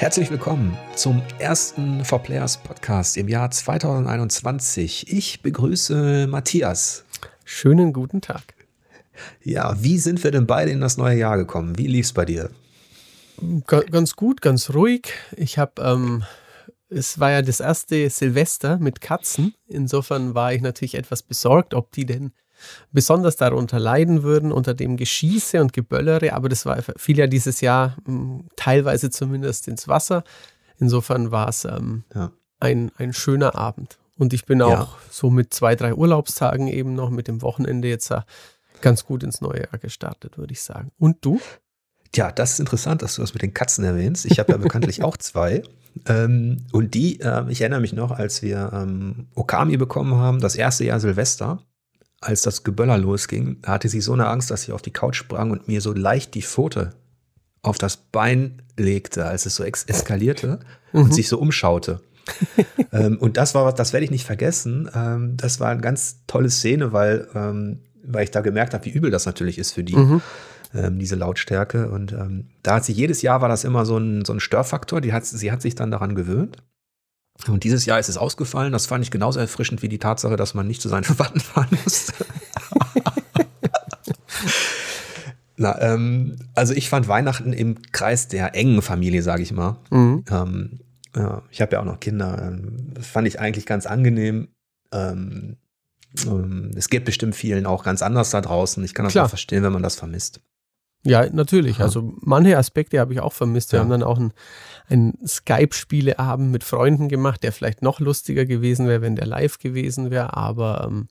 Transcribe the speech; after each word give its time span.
Herzlich 0.00 0.30
willkommen 0.30 0.78
zum 0.96 1.20
ersten 1.38 2.06
For 2.06 2.22
Players 2.22 2.56
Podcast 2.56 3.18
im 3.18 3.28
Jahr 3.28 3.50
2021. 3.50 5.12
Ich 5.12 5.42
begrüße 5.42 6.26
Matthias. 6.26 7.04
Schönen 7.44 7.92
guten 7.92 8.22
Tag. 8.22 8.54
Ja, 9.44 9.76
wie 9.82 9.98
sind 9.98 10.24
wir 10.24 10.30
denn 10.30 10.46
beide 10.46 10.70
in 10.70 10.80
das 10.80 10.96
neue 10.96 11.18
Jahr 11.18 11.36
gekommen? 11.36 11.76
Wie 11.76 11.86
lief 11.86 12.06
es 12.06 12.12
bei 12.14 12.24
dir? 12.24 12.48
Ganz 13.66 14.16
gut, 14.16 14.40
ganz 14.40 14.70
ruhig. 14.70 15.12
Ich 15.36 15.58
habe, 15.58 15.82
ähm, 15.82 16.24
es 16.88 17.20
war 17.20 17.32
ja 17.32 17.42
das 17.42 17.60
erste 17.60 18.08
Silvester 18.08 18.78
mit 18.78 19.02
Katzen. 19.02 19.52
Insofern 19.68 20.34
war 20.34 20.54
ich 20.54 20.62
natürlich 20.62 20.94
etwas 20.94 21.22
besorgt, 21.22 21.74
ob 21.74 21.92
die 21.92 22.06
denn 22.06 22.32
besonders 22.92 23.36
darunter 23.36 23.78
leiden 23.78 24.22
würden, 24.22 24.52
unter 24.52 24.74
dem 24.74 24.96
Geschieße 24.96 25.60
und 25.60 25.72
Geböllere. 25.72 26.32
Aber 26.32 26.48
das 26.48 26.66
war, 26.66 26.78
fiel 26.96 27.18
ja 27.18 27.26
dieses 27.26 27.60
Jahr 27.60 27.96
hm, 28.04 28.48
teilweise 28.56 29.10
zumindest 29.10 29.68
ins 29.68 29.88
Wasser. 29.88 30.24
Insofern 30.78 31.30
war 31.30 31.48
es 31.48 31.64
ähm, 31.64 32.04
ja. 32.14 32.32
ein, 32.58 32.90
ein 32.96 33.12
schöner 33.12 33.54
Abend. 33.54 33.98
Und 34.16 34.32
ich 34.32 34.44
bin 34.44 34.60
auch 34.60 34.70
ja. 34.70 34.88
so 35.10 35.30
mit 35.30 35.54
zwei, 35.54 35.76
drei 35.76 35.94
Urlaubstagen 35.94 36.68
eben 36.68 36.94
noch 36.94 37.10
mit 37.10 37.26
dem 37.26 37.42
Wochenende 37.42 37.88
jetzt 37.88 38.12
ganz 38.80 39.04
gut 39.04 39.22
ins 39.22 39.40
neue 39.40 39.60
Jahr 39.60 39.78
gestartet, 39.80 40.38
würde 40.38 40.52
ich 40.52 40.62
sagen. 40.62 40.90
Und 40.98 41.18
du? 41.24 41.40
Tja, 42.12 42.32
das 42.32 42.52
ist 42.52 42.60
interessant, 42.60 43.02
dass 43.02 43.14
du 43.14 43.20
das 43.20 43.34
mit 43.34 43.42
den 43.42 43.54
Katzen 43.54 43.84
erwähnst. 43.84 44.26
Ich 44.26 44.38
habe 44.38 44.52
ja 44.52 44.58
bekanntlich 44.58 45.02
auch 45.04 45.16
zwei. 45.16 45.62
Ähm, 46.06 46.66
und 46.72 46.94
die, 46.94 47.20
äh, 47.20 47.44
ich 47.50 47.60
erinnere 47.60 47.80
mich 47.80 47.92
noch, 47.92 48.10
als 48.10 48.42
wir 48.42 48.70
ähm, 48.72 49.28
Okami 49.34 49.76
bekommen 49.76 50.14
haben, 50.14 50.40
das 50.40 50.56
erste 50.56 50.84
Jahr 50.84 51.00
Silvester, 51.00 51.62
als 52.20 52.42
das 52.42 52.64
Geböller 52.64 52.98
losging, 52.98 53.58
hatte 53.64 53.88
sie 53.88 54.00
so 54.00 54.12
eine 54.12 54.26
Angst, 54.26 54.50
dass 54.50 54.62
sie 54.62 54.72
auf 54.72 54.82
die 54.82 54.92
Couch 54.92 55.16
sprang 55.16 55.50
und 55.50 55.68
mir 55.68 55.80
so 55.80 55.92
leicht 55.92 56.34
die 56.34 56.42
Pfote 56.42 56.90
auf 57.62 57.78
das 57.78 57.96
Bein 57.96 58.62
legte, 58.76 59.24
als 59.26 59.46
es 59.46 59.56
so 59.56 59.64
eskalierte 59.64 60.60
mhm. 60.92 61.02
und 61.02 61.14
sich 61.14 61.28
so 61.28 61.38
umschaute. 61.38 62.00
ähm, 62.92 63.18
und 63.18 63.36
das 63.36 63.54
war 63.54 63.64
was, 63.64 63.74
das 63.74 63.92
werde 63.92 64.04
ich 64.04 64.10
nicht 64.10 64.26
vergessen. 64.26 64.90
Ähm, 64.94 65.36
das 65.36 65.60
war 65.60 65.70
eine 65.70 65.80
ganz 65.80 66.20
tolle 66.26 66.50
Szene, 66.50 66.92
weil, 66.92 67.26
ähm, 67.34 67.80
weil 68.04 68.24
ich 68.24 68.30
da 68.30 68.40
gemerkt 68.40 68.74
habe, 68.74 68.84
wie 68.84 68.90
übel 68.90 69.10
das 69.10 69.26
natürlich 69.26 69.58
ist 69.58 69.72
für 69.72 69.84
die, 69.84 69.96
mhm. 69.96 70.22
Ähm, 70.72 71.00
diese 71.00 71.16
Lautstärke. 71.16 71.90
Und 71.90 72.12
ähm, 72.12 72.50
da 72.62 72.76
hat 72.76 72.84
sie 72.84 72.92
jedes 72.92 73.22
Jahr 73.22 73.40
war 73.40 73.48
das 73.48 73.64
immer 73.64 73.84
so 73.84 73.98
ein, 73.98 74.24
so 74.24 74.32
ein 74.32 74.38
Störfaktor. 74.38 75.00
Die 75.00 75.12
hat, 75.12 75.26
sie 75.26 75.50
hat 75.50 75.62
sich 75.62 75.74
dann 75.74 75.90
daran 75.90 76.14
gewöhnt. 76.14 76.58
Und 77.48 77.64
dieses 77.64 77.86
Jahr 77.86 77.98
ist 77.98 78.08
es 78.08 78.16
ausgefallen. 78.16 78.72
Das 78.72 78.86
fand 78.86 79.04
ich 79.04 79.10
genauso 79.10 79.40
erfrischend 79.40 79.82
wie 79.82 79.88
die 79.88 79.98
Tatsache, 79.98 80.36
dass 80.36 80.54
man 80.54 80.66
nicht 80.66 80.82
zu 80.82 80.88
seinen 80.88 81.04
Verwandten 81.10 81.40
fahren 81.40 81.68
musste. 81.84 82.12
Na, 85.56 85.80
ähm, 85.82 86.36
also 86.54 86.72
ich 86.72 86.88
fand 86.88 87.06
Weihnachten 87.06 87.52
im 87.52 87.82
Kreis 87.92 88.28
der 88.28 88.54
engen 88.54 88.80
Familie, 88.80 89.22
sage 89.22 89.42
ich 89.42 89.52
mal. 89.52 89.76
Mhm. 89.90 90.24
Ähm, 90.30 90.80
ja, 91.14 91.42
ich 91.50 91.60
habe 91.60 91.72
ja 91.72 91.80
auch 91.80 91.84
noch 91.84 92.00
Kinder. 92.00 92.40
Ähm, 92.42 92.94
das 92.94 93.06
fand 93.06 93.28
ich 93.28 93.40
eigentlich 93.40 93.66
ganz 93.66 93.84
angenehm. 93.84 94.48
Ähm, 94.92 95.58
ähm, 96.26 96.70
es 96.76 96.88
geht 96.88 97.04
bestimmt 97.04 97.36
vielen 97.36 97.66
auch 97.66 97.84
ganz 97.84 98.00
anders 98.02 98.30
da 98.30 98.40
draußen. 98.40 98.82
Ich 98.84 98.94
kann 98.94 99.04
das 99.04 99.12
Klar. 99.12 99.26
auch 99.26 99.30
verstehen, 99.30 99.62
wenn 99.62 99.72
man 99.72 99.82
das 99.82 99.96
vermisst. 99.96 100.40
Ja, 101.02 101.26
natürlich. 101.30 101.78
Ja. 101.78 101.84
Also 101.84 102.12
manche 102.20 102.58
Aspekte 102.58 103.00
habe 103.00 103.12
ich 103.14 103.20
auch 103.20 103.32
vermisst. 103.32 103.72
Wir 103.72 103.78
ja. 103.78 103.82
haben 103.82 103.90
dann 103.90 104.02
auch 104.02 104.18
einen, 104.18 104.32
einen 104.88 105.18
Skype-Spieleabend 105.26 106.50
mit 106.50 106.62
Freunden 106.62 107.08
gemacht, 107.08 107.42
der 107.42 107.52
vielleicht 107.52 107.82
noch 107.82 108.00
lustiger 108.00 108.44
gewesen 108.44 108.86
wäre, 108.86 109.00
wenn 109.00 109.16
der 109.16 109.26
live 109.26 109.58
gewesen 109.58 110.10
wäre. 110.10 110.36
Aber 110.36 110.86
ähm, 110.86 111.08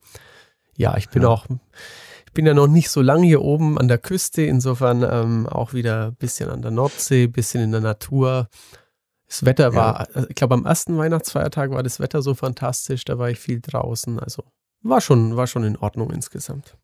ja, 0.75 0.95
ich 0.97 1.09
bin 1.09 1.23
ja. 1.23 1.29
auch, 1.29 1.47
ich 2.25 2.33
bin 2.33 2.45
ja 2.45 2.53
noch 2.53 2.67
nicht 2.67 2.89
so 2.89 3.01
lange 3.01 3.25
hier 3.25 3.41
oben 3.41 3.79
an 3.79 3.87
der 3.87 3.97
Küste, 3.97 4.43
insofern 4.43 5.03
ähm, 5.03 5.47
auch 5.47 5.73
wieder 5.73 6.07
ein 6.07 6.15
bisschen 6.15 6.49
an 6.49 6.61
der 6.61 6.71
Nordsee, 6.71 7.23
ein 7.23 7.31
bisschen 7.31 7.63
in 7.63 7.71
der 7.71 7.81
Natur. 7.81 8.47
Das 9.27 9.45
Wetter 9.45 9.73
war, 9.73 10.07
ja. 10.13 10.25
ich 10.29 10.35
glaube, 10.35 10.53
am 10.53 10.65
ersten 10.65 10.97
Weihnachtsfeiertag 10.97 11.71
war 11.71 11.83
das 11.83 11.99
Wetter 11.99 12.21
so 12.21 12.35
fantastisch, 12.35 13.05
da 13.05 13.17
war 13.17 13.29
ich 13.29 13.39
viel 13.39 13.59
draußen. 13.59 14.19
Also 14.19 14.43
war 14.81 15.01
schon, 15.01 15.35
war 15.35 15.47
schon 15.47 15.63
in 15.63 15.77
Ordnung 15.77 16.11
insgesamt. 16.11 16.77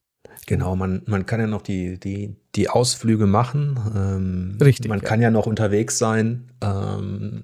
Genau, 0.48 0.76
man, 0.76 1.02
man 1.08 1.26
kann 1.26 1.40
ja 1.40 1.48
noch 1.48 1.62
die, 1.62 2.00
die, 2.00 2.36
die 2.56 2.70
Ausflüge 2.70 3.26
machen. 3.26 3.80
Ähm, 3.96 4.58
Richtig. 4.62 4.90
Man 4.90 5.00
ja. 5.00 5.06
kann 5.06 5.22
ja 5.22 5.32
noch 5.32 5.48
unterwegs 5.48 5.98
sein. 5.98 6.52
Ähm, 6.62 7.44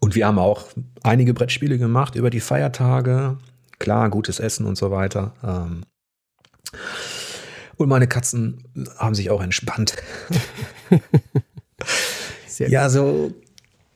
und 0.00 0.14
wir 0.14 0.26
haben 0.26 0.38
auch 0.38 0.68
einige 1.02 1.32
Brettspiele 1.32 1.78
gemacht 1.78 2.14
über 2.14 2.30
die 2.30 2.40
Feiertage. 2.40 3.38
Klar, 3.78 4.10
gutes 4.10 4.38
Essen 4.38 4.66
und 4.66 4.76
so 4.76 4.90
weiter. 4.90 5.34
Ähm, 5.42 5.82
und 7.76 7.88
meine 7.88 8.06
Katzen 8.06 8.62
haben 8.98 9.14
sich 9.14 9.30
auch 9.30 9.42
entspannt. 9.42 9.96
ja, 12.58 12.88
so 12.88 13.32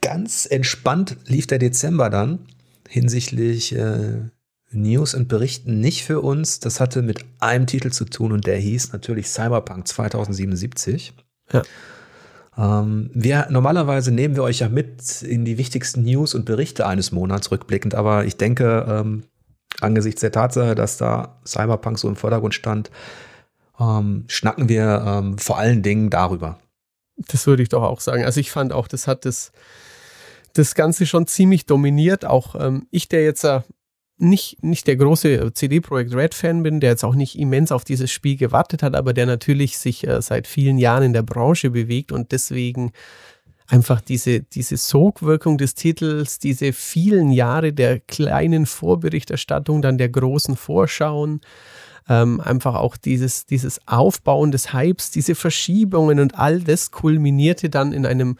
ganz 0.00 0.46
entspannt 0.50 1.16
lief 1.26 1.46
der 1.46 1.58
Dezember 1.58 2.10
dann 2.10 2.46
hinsichtlich 2.88 3.74
äh, 3.74 4.22
News 4.70 5.14
und 5.14 5.28
Berichten 5.28 5.80
nicht 5.80 6.04
für 6.04 6.20
uns. 6.20 6.60
Das 6.60 6.80
hatte 6.80 7.02
mit 7.02 7.24
einem 7.38 7.66
Titel 7.66 7.90
zu 7.90 8.04
tun 8.04 8.32
und 8.32 8.46
der 8.46 8.58
hieß 8.58 8.92
natürlich 8.92 9.28
Cyberpunk 9.28 9.88
2077. 9.88 11.14
Ja. 11.52 11.62
Ähm, 12.58 13.10
wir, 13.14 13.46
normalerweise 13.50 14.10
nehmen 14.10 14.36
wir 14.36 14.42
euch 14.42 14.58
ja 14.58 14.68
mit 14.68 15.22
in 15.22 15.44
die 15.44 15.58
wichtigsten 15.58 16.02
News 16.02 16.34
und 16.34 16.44
Berichte 16.44 16.86
eines 16.86 17.12
Monats 17.12 17.50
rückblickend, 17.50 17.94
aber 17.94 18.24
ich 18.24 18.36
denke, 18.36 18.84
ähm, 18.88 19.22
angesichts 19.80 20.20
der 20.20 20.32
Tatsache, 20.32 20.74
dass 20.74 20.96
da 20.96 21.40
Cyberpunk 21.46 21.98
so 21.98 22.08
im 22.08 22.16
Vordergrund 22.16 22.54
stand, 22.54 22.90
ähm, 23.78 24.24
schnacken 24.26 24.68
wir 24.68 25.04
ähm, 25.06 25.38
vor 25.38 25.58
allen 25.58 25.82
Dingen 25.82 26.10
darüber. 26.10 26.58
Das 27.16 27.46
würde 27.46 27.62
ich 27.62 27.68
doch 27.68 27.82
auch 27.82 28.00
sagen. 28.00 28.24
Also 28.24 28.40
ich 28.40 28.50
fand 28.50 28.72
auch, 28.72 28.88
das 28.88 29.06
hat 29.06 29.24
das, 29.24 29.52
das 30.52 30.74
Ganze 30.74 31.06
schon 31.06 31.26
ziemlich 31.26 31.66
dominiert. 31.66 32.24
Auch 32.24 32.54
ähm, 32.58 32.86
ich, 32.90 33.08
der 33.08 33.24
jetzt 33.24 33.44
äh, 33.44 33.60
nicht, 34.18 34.62
nicht 34.62 34.86
der 34.86 34.96
große 34.96 35.52
CD-Projekt 35.52 36.14
Red-Fan 36.14 36.62
bin, 36.62 36.80
der 36.80 36.90
jetzt 36.90 37.04
auch 37.04 37.14
nicht 37.14 37.38
immens 37.38 37.72
auf 37.72 37.84
dieses 37.84 38.10
Spiel 38.10 38.36
gewartet 38.36 38.82
hat, 38.82 38.94
aber 38.94 39.12
der 39.12 39.26
natürlich 39.26 39.78
sich 39.78 40.06
äh, 40.06 40.20
seit 40.20 40.46
vielen 40.46 40.78
Jahren 40.78 41.04
in 41.04 41.12
der 41.12 41.22
Branche 41.22 41.70
bewegt 41.70 42.12
und 42.12 42.32
deswegen 42.32 42.92
einfach 43.68 44.00
diese, 44.00 44.40
diese 44.40 44.76
Sogwirkung 44.76 45.58
des 45.58 45.74
Titels, 45.74 46.38
diese 46.38 46.72
vielen 46.72 47.30
Jahre 47.30 47.72
der 47.72 48.00
kleinen 48.00 48.66
Vorberichterstattung, 48.66 49.82
dann 49.82 49.98
der 49.98 50.08
großen 50.08 50.56
Vorschauen, 50.56 51.40
ähm, 52.08 52.40
einfach 52.40 52.74
auch 52.74 52.96
dieses, 52.96 53.46
dieses 53.46 53.86
Aufbauen 53.86 54.50
des 54.50 54.72
Hypes, 54.72 55.10
diese 55.10 55.34
Verschiebungen 55.34 56.18
und 56.18 56.38
all 56.38 56.60
das 56.60 56.90
kulminierte 56.90 57.68
dann 57.68 57.92
in 57.92 58.06
einem, 58.06 58.38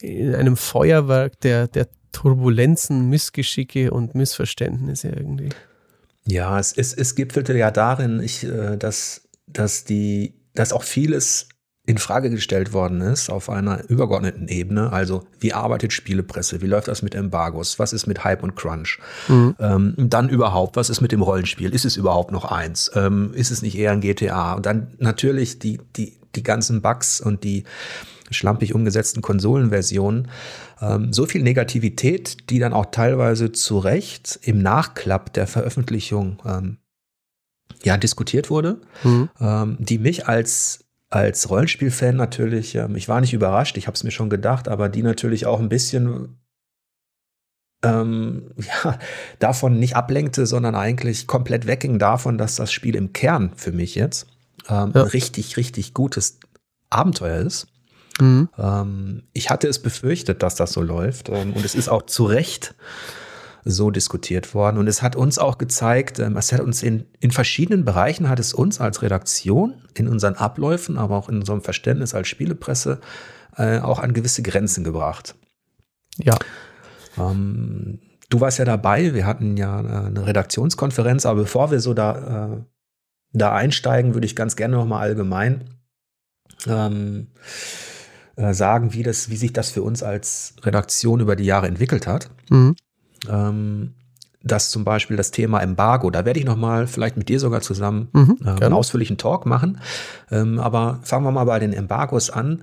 in 0.00 0.34
einem 0.34 0.56
Feuerwerk 0.56 1.40
der, 1.40 1.66
der 1.66 1.88
Turbulenzen, 2.14 3.10
Missgeschicke 3.10 3.90
und 3.90 4.14
Missverständnisse 4.14 5.08
irgendwie. 5.08 5.50
Ja, 6.26 6.58
es, 6.58 6.72
es, 6.72 6.94
es 6.94 7.14
gipfelte 7.14 7.56
ja 7.56 7.70
darin, 7.70 8.20
ich, 8.20 8.44
äh, 8.44 8.78
dass, 8.78 9.28
dass, 9.46 9.84
die, 9.84 10.34
dass 10.54 10.72
auch 10.72 10.84
vieles 10.84 11.48
in 11.86 11.98
Frage 11.98 12.30
gestellt 12.30 12.72
worden 12.72 13.02
ist 13.02 13.28
auf 13.28 13.50
einer 13.50 13.90
übergeordneten 13.90 14.48
Ebene. 14.48 14.90
Also 14.90 15.26
wie 15.38 15.52
arbeitet 15.52 15.92
Spielepresse? 15.92 16.62
Wie 16.62 16.66
läuft 16.66 16.88
das 16.88 17.02
mit 17.02 17.14
Embargos? 17.14 17.78
Was 17.78 17.92
ist 17.92 18.06
mit 18.06 18.24
Hype 18.24 18.42
und 18.42 18.56
Crunch? 18.56 18.98
Mhm. 19.28 19.54
Ähm, 19.58 19.94
dann 19.98 20.30
überhaupt, 20.30 20.76
was 20.76 20.88
ist 20.88 21.02
mit 21.02 21.12
dem 21.12 21.20
Rollenspiel? 21.20 21.74
Ist 21.74 21.84
es 21.84 21.98
überhaupt 21.98 22.32
noch 22.32 22.46
eins? 22.46 22.90
Ähm, 22.94 23.34
ist 23.34 23.50
es 23.50 23.60
nicht 23.60 23.76
eher 23.76 23.92
ein 23.92 24.00
GTA? 24.00 24.54
Und 24.54 24.64
dann 24.64 24.94
natürlich 24.98 25.58
die, 25.58 25.78
die, 25.96 26.16
die 26.34 26.42
ganzen 26.42 26.80
Bugs 26.80 27.20
und 27.20 27.44
die 27.44 27.64
schlampig 28.30 28.74
umgesetzten 28.74 29.22
Konsolenversionen 29.22 30.28
ähm, 30.80 31.12
so 31.12 31.26
viel 31.26 31.42
Negativität, 31.42 32.50
die 32.50 32.58
dann 32.58 32.72
auch 32.72 32.86
teilweise 32.86 33.52
zu 33.52 33.78
Recht 33.78 34.38
im 34.42 34.62
Nachklapp 34.62 35.32
der 35.32 35.46
Veröffentlichung 35.46 36.42
ähm, 36.44 36.78
ja 37.82 37.96
diskutiert 37.96 38.50
wurde, 38.50 38.80
mhm. 39.02 39.28
ähm, 39.40 39.76
die 39.78 39.98
mich 39.98 40.26
als 40.28 40.80
als 41.10 41.48
Rollenspielfan 41.48 42.16
natürlich, 42.16 42.74
ähm, 42.74 42.96
ich 42.96 43.08
war 43.08 43.20
nicht 43.20 43.32
überrascht, 43.32 43.76
ich 43.76 43.86
habe 43.86 43.94
es 43.94 44.02
mir 44.02 44.10
schon 44.10 44.30
gedacht, 44.30 44.66
aber 44.66 44.88
die 44.88 45.02
natürlich 45.02 45.46
auch 45.46 45.60
ein 45.60 45.68
bisschen 45.68 46.38
ähm, 47.84 48.50
ja, 48.56 48.98
davon 49.38 49.78
nicht 49.78 49.94
ablenkte, 49.94 50.46
sondern 50.46 50.74
eigentlich 50.74 51.26
komplett 51.26 51.66
wegging 51.66 51.98
davon, 51.98 52.36
dass 52.36 52.56
das 52.56 52.72
Spiel 52.72 52.96
im 52.96 53.12
Kern 53.12 53.52
für 53.54 53.70
mich 53.70 53.94
jetzt 53.94 54.26
ähm, 54.68 54.92
ja. 54.94 55.02
ein 55.02 55.08
richtig, 55.08 55.56
richtig 55.56 55.94
gutes 55.94 56.40
Abenteuer 56.90 57.38
ist. 57.38 57.68
Mhm. 58.20 58.48
Ähm, 58.58 59.22
ich 59.32 59.50
hatte 59.50 59.68
es 59.68 59.80
befürchtet, 59.80 60.42
dass 60.42 60.54
das 60.54 60.72
so 60.72 60.82
läuft. 60.82 61.28
Ähm, 61.28 61.52
und 61.52 61.64
es 61.64 61.74
ist 61.74 61.88
auch 61.88 62.02
zu 62.02 62.24
Recht 62.24 62.74
so 63.64 63.90
diskutiert 63.90 64.54
worden. 64.54 64.78
Und 64.78 64.88
es 64.88 65.02
hat 65.02 65.16
uns 65.16 65.38
auch 65.38 65.58
gezeigt, 65.58 66.18
ähm, 66.18 66.36
es 66.36 66.52
hat 66.52 66.60
uns 66.60 66.82
in, 66.82 67.06
in 67.20 67.30
verschiedenen 67.30 67.84
Bereichen 67.84 68.28
hat 68.28 68.38
es 68.38 68.52
uns 68.52 68.80
als 68.80 69.02
Redaktion, 69.02 69.74
in 69.94 70.08
unseren 70.08 70.34
Abläufen, 70.34 70.98
aber 70.98 71.16
auch 71.16 71.28
in 71.28 71.36
unserem 71.36 71.62
Verständnis 71.62 72.14
als 72.14 72.28
Spielepresse, 72.28 73.00
äh, 73.56 73.78
auch 73.78 74.00
an 74.00 74.12
gewisse 74.12 74.42
Grenzen 74.42 74.84
gebracht. 74.84 75.34
Ja. 76.18 76.38
Ähm, 77.18 78.00
du 78.28 78.40
warst 78.40 78.58
ja 78.58 78.64
dabei, 78.64 79.14
wir 79.14 79.26
hatten 79.26 79.56
ja 79.56 79.78
eine 79.78 80.26
Redaktionskonferenz, 80.26 81.24
aber 81.26 81.42
bevor 81.42 81.70
wir 81.70 81.80
so 81.80 81.94
da, 81.94 82.52
äh, 82.52 82.62
da 83.32 83.54
einsteigen, 83.54 84.14
würde 84.14 84.26
ich 84.26 84.36
ganz 84.36 84.56
gerne 84.56 84.76
nochmal 84.76 85.00
allgemein 85.00 85.70
ähm, 86.66 87.28
äh, 88.36 88.52
sagen, 88.52 88.92
wie, 88.92 89.02
das, 89.02 89.30
wie 89.30 89.36
sich 89.36 89.52
das 89.52 89.70
für 89.70 89.82
uns 89.82 90.02
als 90.02 90.54
Redaktion 90.62 91.20
über 91.20 91.36
die 91.36 91.44
Jahre 91.44 91.68
entwickelt 91.68 92.06
hat. 92.06 92.30
Mhm. 92.50 92.76
Ähm, 93.28 93.94
dass 94.42 94.70
zum 94.70 94.84
Beispiel 94.84 95.16
das 95.16 95.30
Thema 95.30 95.60
Embargo, 95.60 96.10
da 96.10 96.26
werde 96.26 96.38
ich 96.38 96.44
nochmal 96.44 96.86
vielleicht 96.86 97.16
mit 97.16 97.30
dir 97.30 97.40
sogar 97.40 97.62
zusammen 97.62 98.08
mhm, 98.12 98.38
äh, 98.44 98.50
einen 98.50 98.74
ausführlichen 98.74 99.16
Talk 99.16 99.46
machen. 99.46 99.80
Ähm, 100.30 100.58
aber 100.58 101.00
fangen 101.02 101.24
wir 101.24 101.32
mal 101.32 101.44
bei 101.44 101.58
den 101.58 101.72
Embargos 101.72 102.28
an. 102.28 102.62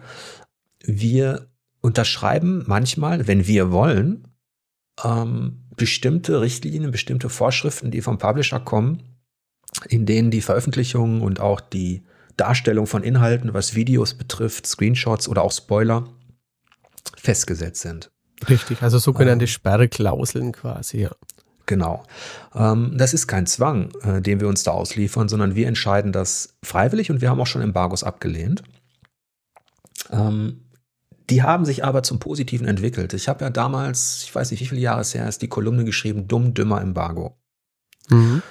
Wir 0.84 1.48
unterschreiben 1.82 2.64
manchmal, 2.68 3.28
wenn 3.28 3.48
wir 3.48 3.72
wollen, 3.72 4.28
ähm, 5.04 5.64
bestimmte 5.76 6.42
Richtlinien, 6.42 6.92
bestimmte 6.92 7.30
Vorschriften, 7.30 7.90
die 7.90 8.02
vom 8.02 8.20
Publisher 8.20 8.60
kommen, 8.60 9.02
in 9.90 10.06
denen 10.06 10.30
die 10.30 10.42
Veröffentlichung 10.42 11.22
und 11.22 11.40
auch 11.40 11.60
die 11.60 12.04
Darstellung 12.42 12.88
von 12.88 13.04
Inhalten, 13.04 13.54
was 13.54 13.76
Videos 13.76 14.16
betrifft, 14.16 14.66
Screenshots 14.66 15.28
oder 15.28 15.44
auch 15.44 15.52
Spoiler, 15.52 16.08
festgesetzt 17.16 17.82
sind. 17.82 18.12
Richtig, 18.50 18.82
also 18.82 18.98
sogenannte 18.98 19.46
ähm, 19.46 19.50
Sperrklauseln 19.50 20.52
quasi, 20.52 21.02
ja. 21.02 21.12
Genau. 21.68 22.04
Ähm, 22.56 22.96
das 22.98 23.14
ist 23.14 23.28
kein 23.28 23.46
Zwang, 23.46 23.92
äh, 24.02 24.22
den 24.22 24.42
wir 24.42 24.48
uns 24.48 24.64
da 24.64 24.72
ausliefern, 24.72 25.30
sondern 25.30 25.56
wir 25.56 25.68
entscheiden 25.68 26.12
das 26.12 26.58
freiwillig 26.64 27.12
und 27.12 27.22
wir 27.22 27.30
haben 27.30 27.40
auch 27.40 27.48
schon 27.48 27.62
Embargos 27.62 28.04
abgelehnt. 28.04 28.64
Ähm, 30.10 30.66
die 31.30 31.44
haben 31.44 31.64
sich 31.64 31.86
aber 31.86 32.02
zum 32.04 32.20
Positiven 32.20 32.68
entwickelt. 32.68 33.14
Ich 33.14 33.30
habe 33.30 33.46
ja 33.46 33.52
damals, 33.52 34.24
ich 34.24 34.34
weiß 34.34 34.52
nicht, 34.52 34.60
wie 34.60 34.66
viele 34.66 34.82
Jahre 34.82 35.02
es 35.02 35.14
her 35.14 35.30
ist, 35.30 35.44
die 35.44 35.48
Kolumne 35.48 35.86
geschrieben, 35.86 36.28
Dumm, 36.28 36.54
Dümmer 36.54 36.82
Embargo. 36.82 37.38
Mhm. 38.10 38.42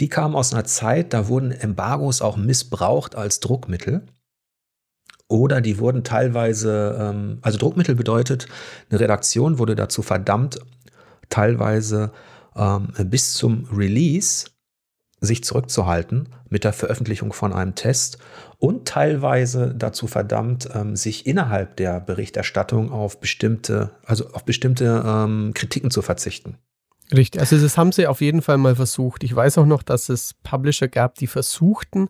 Die 0.00 0.08
kam 0.08 0.34
aus 0.34 0.52
einer 0.52 0.64
Zeit, 0.64 1.12
da 1.12 1.28
wurden 1.28 1.52
Embargos 1.52 2.22
auch 2.22 2.36
missbraucht 2.36 3.14
als 3.14 3.40
Druckmittel. 3.40 4.06
Oder 5.28 5.60
die 5.60 5.78
wurden 5.78 6.04
teilweise, 6.04 6.96
ähm, 7.00 7.38
also 7.40 7.58
Druckmittel 7.58 7.94
bedeutet, 7.94 8.48
eine 8.90 9.00
Redaktion 9.00 9.58
wurde 9.58 9.74
dazu 9.74 10.02
verdammt, 10.02 10.58
teilweise 11.30 12.12
ähm, 12.54 12.92
bis 13.04 13.32
zum 13.34 13.64
Release 13.72 14.50
sich 15.20 15.44
zurückzuhalten 15.44 16.28
mit 16.50 16.64
der 16.64 16.72
Veröffentlichung 16.72 17.32
von 17.32 17.52
einem 17.52 17.74
Test 17.74 18.18
und 18.58 18.86
teilweise 18.86 19.74
dazu 19.74 20.06
verdammt, 20.06 20.68
ähm, 20.74 20.96
sich 20.96 21.26
innerhalb 21.26 21.76
der 21.76 22.00
Berichterstattung 22.00 22.92
auf 22.92 23.20
bestimmte, 23.20 23.92
also 24.04 24.28
auf 24.32 24.44
bestimmte 24.44 25.52
Kritiken 25.54 25.90
zu 25.90 26.02
verzichten. 26.02 26.58
Richtig, 27.12 27.40
also 27.40 27.58
das 27.58 27.76
haben 27.76 27.92
sie 27.92 28.06
auf 28.06 28.20
jeden 28.20 28.42
Fall 28.42 28.58
mal 28.58 28.76
versucht. 28.76 29.24
Ich 29.24 29.34
weiß 29.34 29.58
auch 29.58 29.66
noch, 29.66 29.82
dass 29.82 30.08
es 30.08 30.34
Publisher 30.42 30.88
gab, 30.88 31.16
die 31.16 31.26
versuchten 31.26 32.08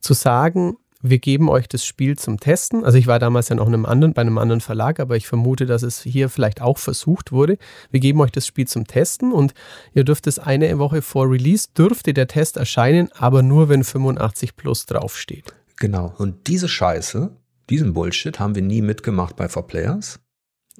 zu 0.00 0.14
sagen, 0.14 0.76
wir 1.06 1.18
geben 1.18 1.50
euch 1.50 1.68
das 1.68 1.84
Spiel 1.84 2.16
zum 2.16 2.40
Testen. 2.40 2.82
Also 2.82 2.96
ich 2.96 3.06
war 3.06 3.18
damals 3.18 3.50
ja 3.50 3.56
noch 3.56 3.66
einem 3.66 3.84
anderen, 3.84 4.14
bei 4.14 4.22
einem 4.22 4.38
anderen 4.38 4.62
Verlag, 4.62 5.00
aber 5.00 5.16
ich 5.16 5.26
vermute, 5.26 5.66
dass 5.66 5.82
es 5.82 6.00
hier 6.00 6.30
vielleicht 6.30 6.62
auch 6.62 6.78
versucht 6.78 7.30
wurde. 7.30 7.58
Wir 7.90 8.00
geben 8.00 8.22
euch 8.22 8.32
das 8.32 8.46
Spiel 8.46 8.66
zum 8.66 8.86
Testen 8.86 9.30
und 9.32 9.52
ihr 9.92 10.04
dürft 10.04 10.26
es 10.26 10.38
eine 10.38 10.78
Woche 10.78 11.02
vor 11.02 11.30
Release, 11.30 11.68
dürfte 11.76 12.14
der 12.14 12.26
Test 12.26 12.56
erscheinen, 12.56 13.10
aber 13.12 13.42
nur 13.42 13.68
wenn 13.68 13.84
85 13.84 14.56
plus 14.56 14.86
draufsteht. 14.86 15.54
Genau. 15.76 16.14
Und 16.16 16.46
diese 16.46 16.68
Scheiße, 16.68 17.36
diesen 17.68 17.92
Bullshit 17.92 18.38
haben 18.40 18.54
wir 18.54 18.62
nie 18.62 18.80
mitgemacht 18.80 19.36
bei 19.36 19.46
4Players. 19.46 20.20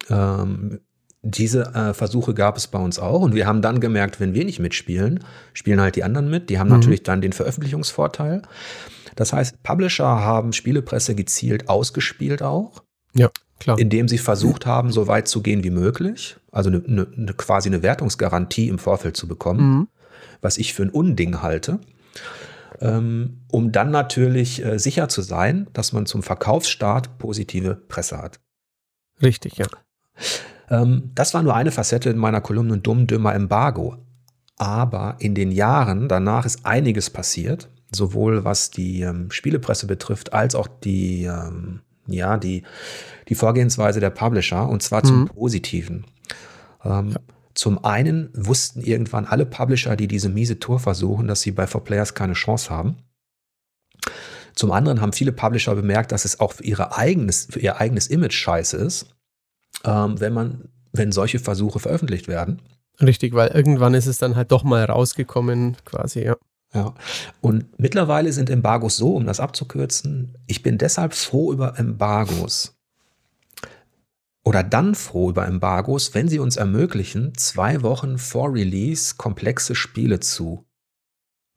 Ähm, 0.09 0.81
diese 1.25 1.75
äh, 1.75 1.95
Versuche 1.95 2.35
gab 2.35 2.57
es 2.57 2.67
bei 2.67 2.79
uns 2.79 2.99
auch 2.99 3.23
und 3.23 3.35
wir 3.35 3.47
haben 3.47 3.63
dann 3.63 3.81
gemerkt, 3.81 4.21
wenn 4.21 4.35
wir 4.35 4.45
nicht 4.45 4.61
mitspielen, 4.61 5.25
spielen 5.55 5.81
halt 5.81 5.97
die 5.97 6.05
anderen 6.05 6.31
mit. 6.31 6.51
Die 6.51 6.59
haben 6.59 6.69
mhm. 6.69 6.75
natürlich 6.75 7.03
dann 7.03 7.21
den 7.21 7.33
Veröffentlichungsvorteil. 7.33 8.43
Das 9.17 9.33
heißt, 9.33 9.63
Publisher 9.63 10.05
haben 10.05 10.53
Spielepresse 10.53 11.15
gezielt 11.15 11.69
ausgespielt 11.69 12.43
auch. 12.43 12.83
Ja, 13.15 13.31
klar. 13.59 13.79
Indem 13.79 14.07
sie 14.07 14.19
versucht 14.19 14.67
haben, 14.67 14.93
so 14.93 15.07
weit 15.07 15.27
zu 15.27 15.43
gehen 15.43 15.65
wie 15.65 15.71
möglich. 15.71 16.37
Also 16.53 16.69
eine, 16.69 16.83
eine, 16.87 17.07
eine 17.17 17.33
quasi 17.33 17.69
eine 17.69 17.83
Wertungsgarantie 17.83 18.69
im 18.69 18.79
Vorfeld 18.79 19.17
zu 19.17 19.27
bekommen, 19.27 19.71
mhm. 19.71 19.89
was 20.43 20.59
ich 20.59 20.75
für 20.75 20.83
ein 20.83 20.91
Unding 20.91 21.43
halte. 21.43 21.81
Ähm, 22.81 23.45
um 23.51 23.73
dann 23.73 23.91
natürlich 23.91 24.65
äh, 24.65 24.79
sicher 24.79 25.09
zu 25.09 25.23
sein, 25.23 25.69
dass 25.73 25.93
man 25.93 26.07
zum 26.07 26.23
Verkaufsstart 26.23 27.19
positive 27.19 27.77
Presse 27.77 28.19
hat. 28.19 28.41
Richtig, 29.23 29.57
ja. 29.57 29.67
Ähm, 30.71 31.11
das 31.15 31.35
war 31.35 31.43
nur 31.43 31.55
eine 31.55 31.71
Facette 31.71 32.11
in 32.11 32.19
meiner 32.19 32.41
Kolumne 32.41 32.79
Dumm, 32.79 33.07
Dümmer 33.07 33.35
Embargo. 33.35 33.97
Aber 34.57 35.17
in 35.19 35.35
den 35.35 35.51
Jahren 35.51 36.09
danach 36.09 36.47
ist 36.47 36.65
einiges 36.65 37.11
passiert 37.11 37.69
sowohl 37.95 38.45
was 38.45 38.71
die 38.71 39.03
ähm, 39.03 39.31
Spielepresse 39.31 39.87
betrifft, 39.87 40.33
als 40.33 40.55
auch 40.55 40.69
die, 40.69 41.25
ähm, 41.25 41.81
ja, 42.07 42.37
die, 42.37 42.65
die 43.29 43.35
Vorgehensweise 43.35 44.01
der 44.01 44.11
Publisher, 44.11 44.69
und 44.69 44.83
zwar 44.83 45.03
zum 45.03 45.23
mhm. 45.23 45.27
Positiven. 45.27 46.05
Ähm. 46.85 47.17
Zum 47.55 47.85
einen 47.85 48.31
wussten 48.35 48.81
irgendwann 48.81 49.27
alle 49.27 49.47
Publisher, 49.47 49.95
die 49.95 50.09
diese 50.09 50.29
miese 50.29 50.59
Tour 50.59 50.81
versuchen, 50.81 51.29
dass 51.29 51.41
sie 51.41 51.53
bei 51.53 51.67
4Players 51.67 52.13
keine 52.13 52.33
Chance 52.33 52.69
haben. 52.69 52.97
Zum 54.57 54.73
anderen 54.73 55.01
haben 55.01 55.13
viele 55.13 55.31
Publisher 55.31 55.77
bemerkt, 55.77 56.11
dass 56.11 56.25
es 56.25 56.41
auch 56.41 56.55
für, 56.55 56.65
ihre 56.65 56.97
eigenes, 56.97 57.47
für 57.49 57.61
ihr 57.61 57.81
eigenes 57.81 58.09
Image 58.09 58.35
scheiße 58.35 58.77
ist, 58.77 59.15
ähm, 59.85 60.21
wenn 60.21 60.33
man, 60.33 60.69
wenn 60.93 61.13
solche 61.13 61.39
Versuche 61.39 61.79
veröffentlicht 61.79 62.29
werden. 62.29 62.63
Richtig, 63.01 63.35
weil 63.35 63.49
irgendwann 63.49 63.95
ist 63.95 64.07
es 64.07 64.19
dann 64.19 64.37
halt 64.37 64.53
doch 64.53 64.63
mal 64.63 64.85
rausgekommen, 64.85 65.77
quasi, 65.85 66.23
ja. 66.23 66.37
Ja. 66.75 66.93
Und 67.41 67.79
mittlerweile 67.79 68.33
sind 68.33 68.51
Embargos 68.51 68.97
so, 68.97 69.15
um 69.15 69.27
das 69.27 69.39
abzukürzen, 69.39 70.37
ich 70.49 70.63
bin 70.63 70.77
deshalb 70.77 71.15
froh 71.15 71.53
über 71.53 71.79
Embargos. 71.79 72.77
Oder 74.45 74.63
dann 74.63 74.95
froh 74.95 75.31
über 75.31 75.47
Embargos, 75.47 76.15
wenn 76.15 76.29
sie 76.29 76.39
uns 76.39 76.57
ermöglichen, 76.57 77.33
zwei 77.37 77.83
Wochen 77.83 78.19
vor 78.19 78.53
Release 78.53 79.15
komplexe 79.17 79.75
Spiele 79.75 80.21
zu 80.21 80.67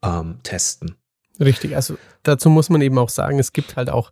ähm, 0.02 0.38
testen. 0.42 0.94
Richtig, 1.40 1.76
also 1.76 1.98
dazu 2.22 2.48
muss 2.48 2.70
man 2.70 2.80
eben 2.80 2.98
auch 2.98 3.10
sagen, 3.10 3.38
es 3.38 3.52
gibt 3.52 3.76
halt 3.76 3.90
auch 3.90 4.10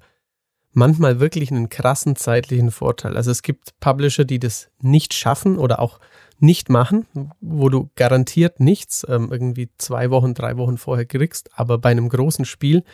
manchmal 0.76 1.20
wirklich 1.20 1.50
einen 1.50 1.70
krassen 1.70 2.16
zeitlichen 2.16 2.70
Vorteil. 2.70 3.16
Also 3.16 3.30
es 3.30 3.42
gibt 3.42 3.80
Publisher, 3.80 4.24
die 4.24 4.38
das 4.38 4.68
nicht 4.80 5.14
schaffen 5.14 5.58
oder 5.58 5.80
auch 5.80 5.98
nicht 6.38 6.68
machen, 6.68 7.06
wo 7.40 7.70
du 7.70 7.88
garantiert 7.94 8.60
nichts 8.60 9.04
ähm, 9.08 9.30
irgendwie 9.32 9.70
zwei 9.78 10.10
Wochen, 10.10 10.34
drei 10.34 10.58
Wochen 10.58 10.76
vorher 10.76 11.06
kriegst. 11.06 11.48
Aber 11.58 11.78
bei 11.78 11.90
einem 11.90 12.10
großen 12.10 12.44
Spiel 12.44 12.84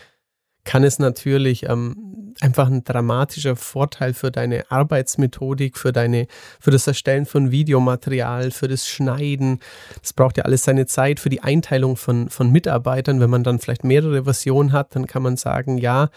kann 0.63 0.85
es 0.85 1.01
natürlich 1.01 1.69
ähm, 1.69 2.35
einfach 2.41 2.69
ein 2.69 2.85
dramatischer 2.85 3.57
Vorteil 3.57 4.15
für 4.15 4.31
deine 4.31 4.71
Arbeitsmethodik, 4.71 5.77
für 5.77 5.93
deine, 5.93 6.29
für 6.61 6.71
das 6.71 6.87
Erstellen 6.87 7.27
von 7.27 7.51
Videomaterial, 7.51 8.53
für 8.53 8.69
das 8.69 8.87
Schneiden. 8.87 9.59
Das 10.01 10.13
braucht 10.13 10.37
ja 10.37 10.45
alles 10.45 10.63
seine 10.63 10.87
Zeit 10.87 11.19
für 11.19 11.31
die 11.31 11.43
Einteilung 11.43 11.97
von, 11.97 12.29
von 12.29 12.53
Mitarbeitern. 12.53 13.19
Wenn 13.19 13.31
man 13.31 13.43
dann 13.43 13.59
vielleicht 13.59 13.83
mehrere 13.83 14.23
Versionen 14.23 14.71
hat, 14.71 14.95
dann 14.95 15.09
kann 15.09 15.25
man 15.25 15.37
sagen, 15.37 15.79
ja, 15.79 16.11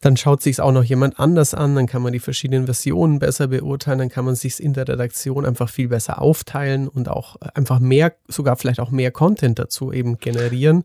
dann 0.00 0.16
schaut 0.16 0.42
sich 0.42 0.56
es 0.56 0.60
auch 0.60 0.72
noch 0.72 0.84
jemand 0.84 1.18
anders 1.18 1.54
an, 1.54 1.74
dann 1.74 1.86
kann 1.86 2.02
man 2.02 2.12
die 2.12 2.18
verschiedenen 2.18 2.66
Versionen 2.66 3.18
besser 3.18 3.48
beurteilen, 3.48 3.98
dann 3.98 4.08
kann 4.08 4.24
man 4.24 4.34
sich 4.34 4.62
in 4.62 4.72
der 4.72 4.88
Redaktion 4.88 5.44
einfach 5.46 5.68
viel 5.68 5.88
besser 5.88 6.20
aufteilen 6.20 6.88
und 6.88 7.08
auch 7.08 7.36
einfach 7.36 7.80
mehr, 7.80 8.14
sogar 8.28 8.56
vielleicht 8.56 8.80
auch 8.80 8.90
mehr 8.90 9.10
Content 9.10 9.58
dazu 9.58 9.92
eben 9.92 10.18
generieren. 10.18 10.84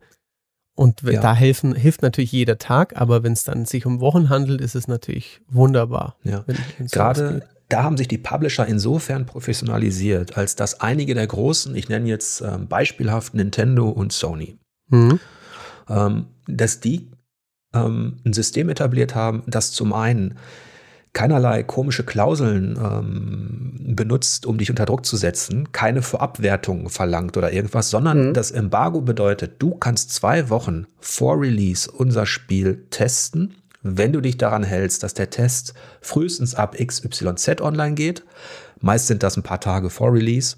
Und 0.76 1.04
ja. 1.04 1.22
da 1.22 1.36
helfen, 1.36 1.76
hilft 1.76 2.02
natürlich 2.02 2.32
jeder 2.32 2.58
Tag, 2.58 3.00
aber 3.00 3.22
wenn 3.22 3.34
es 3.34 3.44
dann 3.44 3.66
sich 3.66 3.86
um 3.86 4.00
Wochen 4.00 4.30
handelt, 4.30 4.60
ist 4.60 4.74
es 4.74 4.88
natürlich 4.88 5.42
wunderbar. 5.48 6.16
Ja. 6.24 6.44
Wenn, 6.48 6.58
Gerade 6.88 7.44
da 7.70 7.84
haben 7.84 7.98
sich 7.98 8.08
die 8.08 8.18
Publisher 8.18 8.68
insofern 8.68 9.26
professionalisiert, 9.26 10.38
als 10.38 10.56
dass 10.56 10.82
einige 10.82 11.16
der 11.16 11.28
großen, 11.28 11.76
ich 11.76 11.90
nenne 11.90 12.08
jetzt 12.08 12.42
ähm, 12.42 12.68
beispielhaft 12.68 13.34
Nintendo 13.34 13.90
und 13.90 14.14
Sony, 14.14 14.58
mhm. 14.90 15.20
ähm, 15.90 16.26
dass 16.48 16.80
die 16.80 17.10
ähm, 17.74 18.18
ein 18.26 18.34
System 18.34 18.70
etabliert 18.70 19.16
haben, 19.16 19.44
das 19.48 19.72
zum 19.72 19.94
einen 19.94 20.36
keinerlei 21.14 21.62
komische 21.62 22.04
Klauseln 22.04 22.78
ähm, 22.84 23.96
benutzt, 23.96 24.48
um 24.48 24.58
dich 24.58 24.72
unter 24.72 24.86
Druck 24.86 25.06
zu 25.06 25.16
setzen, 25.16 25.72
keine 25.72 26.02
Vorabwertung 26.02 26.90
verlangt 26.90 27.38
oder 27.38 27.54
irgendwas, 27.54 27.92
sondern 27.92 28.30
mhm. 28.30 28.34
das 28.34 28.50
Embargo 28.52 29.02
bedeutet, 29.02 29.56
du 29.60 29.76
kannst 29.76 30.12
zwei 30.12 30.50
Wochen 30.50 30.88
vor 31.00 31.40
Release 31.40 31.90
unser 31.90 32.26
Spiel 32.26 32.86
testen, 32.90 33.56
wenn 33.84 34.12
du 34.12 34.22
dich 34.22 34.38
daran 34.38 34.64
hältst, 34.64 35.04
dass 35.04 35.14
der 35.14 35.30
Test 35.30 35.76
frühestens 36.02 36.56
ab 36.56 36.76
XYZ 36.78 37.62
online 37.62 37.94
geht. 37.94 38.24
Meist 38.80 39.08
sind 39.08 39.24
das 39.24 39.38
ein 39.38 39.44
paar 39.44 39.60
Tage 39.60 39.90
vor 39.90 40.12
Release. 40.14 40.56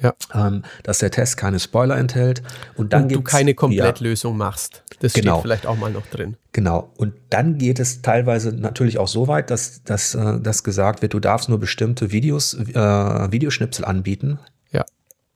Ja. 0.00 0.14
Ähm, 0.32 0.62
dass 0.84 0.98
der 0.98 1.10
Test 1.10 1.36
keine 1.36 1.58
Spoiler 1.58 1.96
enthält. 1.96 2.42
Und 2.76 2.92
dann 2.92 3.04
und 3.04 3.12
du 3.12 3.22
keine 3.22 3.54
Komplettlösung 3.54 4.34
ja, 4.34 4.38
machst. 4.38 4.84
Das 5.00 5.12
genau. 5.12 5.34
steht 5.34 5.42
vielleicht 5.42 5.66
auch 5.66 5.76
mal 5.76 5.90
noch 5.90 6.06
drin. 6.06 6.36
Genau. 6.52 6.92
Und 6.96 7.14
dann 7.30 7.58
geht 7.58 7.78
es 7.80 8.02
teilweise 8.02 8.52
natürlich 8.52 8.98
auch 8.98 9.08
so 9.08 9.26
weit, 9.28 9.50
dass, 9.50 9.82
dass, 9.82 10.14
äh, 10.14 10.40
dass 10.40 10.62
gesagt 10.62 11.02
wird, 11.02 11.14
du 11.14 11.20
darfst 11.20 11.48
nur 11.48 11.58
bestimmte 11.58 12.12
Videos, 12.12 12.54
äh, 12.54 13.32
Videoschnipsel 13.32 13.84
anbieten. 13.84 14.38
Ja. 14.70 14.84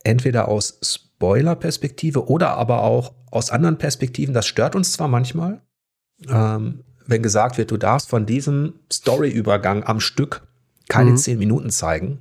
Entweder 0.03 0.47
aus 0.47 0.79
Spoiler-Perspektive 0.81 2.29
oder 2.29 2.51
aber 2.57 2.83
auch 2.83 3.13
aus 3.31 3.51
anderen 3.51 3.77
Perspektiven. 3.77 4.33
Das 4.33 4.45
stört 4.45 4.75
uns 4.75 4.93
zwar 4.93 5.07
manchmal. 5.07 5.61
Ähm, 6.29 6.83
wenn 7.05 7.21
gesagt 7.21 7.57
wird, 7.57 7.71
du 7.71 7.77
darfst 7.77 8.09
von 8.09 8.25
diesem 8.25 8.75
Storyübergang 8.91 9.83
am 9.83 9.99
Stück 9.99 10.41
keine 10.87 11.11
mhm. 11.11 11.17
zehn 11.17 11.39
Minuten 11.39 11.69
zeigen. 11.69 12.19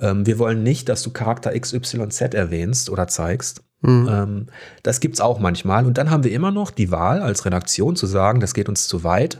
Ähm, 0.00 0.26
wir 0.26 0.38
wollen 0.38 0.62
nicht, 0.62 0.88
dass 0.88 1.02
du 1.02 1.10
Charakter 1.10 1.58
XYZ 1.58 2.34
erwähnst 2.34 2.90
oder 2.90 3.08
zeigst. 3.08 3.62
Mhm. 3.80 4.08
Ähm, 4.10 4.46
das 4.82 5.00
gibt's 5.00 5.20
auch 5.20 5.38
manchmal. 5.38 5.86
Und 5.86 5.98
dann 5.98 6.10
haben 6.10 6.24
wir 6.24 6.32
immer 6.32 6.50
noch 6.50 6.70
die 6.70 6.90
Wahl 6.90 7.22
als 7.22 7.44
Redaktion 7.44 7.96
zu 7.96 8.06
sagen, 8.06 8.40
das 8.40 8.54
geht 8.54 8.68
uns 8.68 8.88
zu 8.88 9.04
weit. 9.04 9.38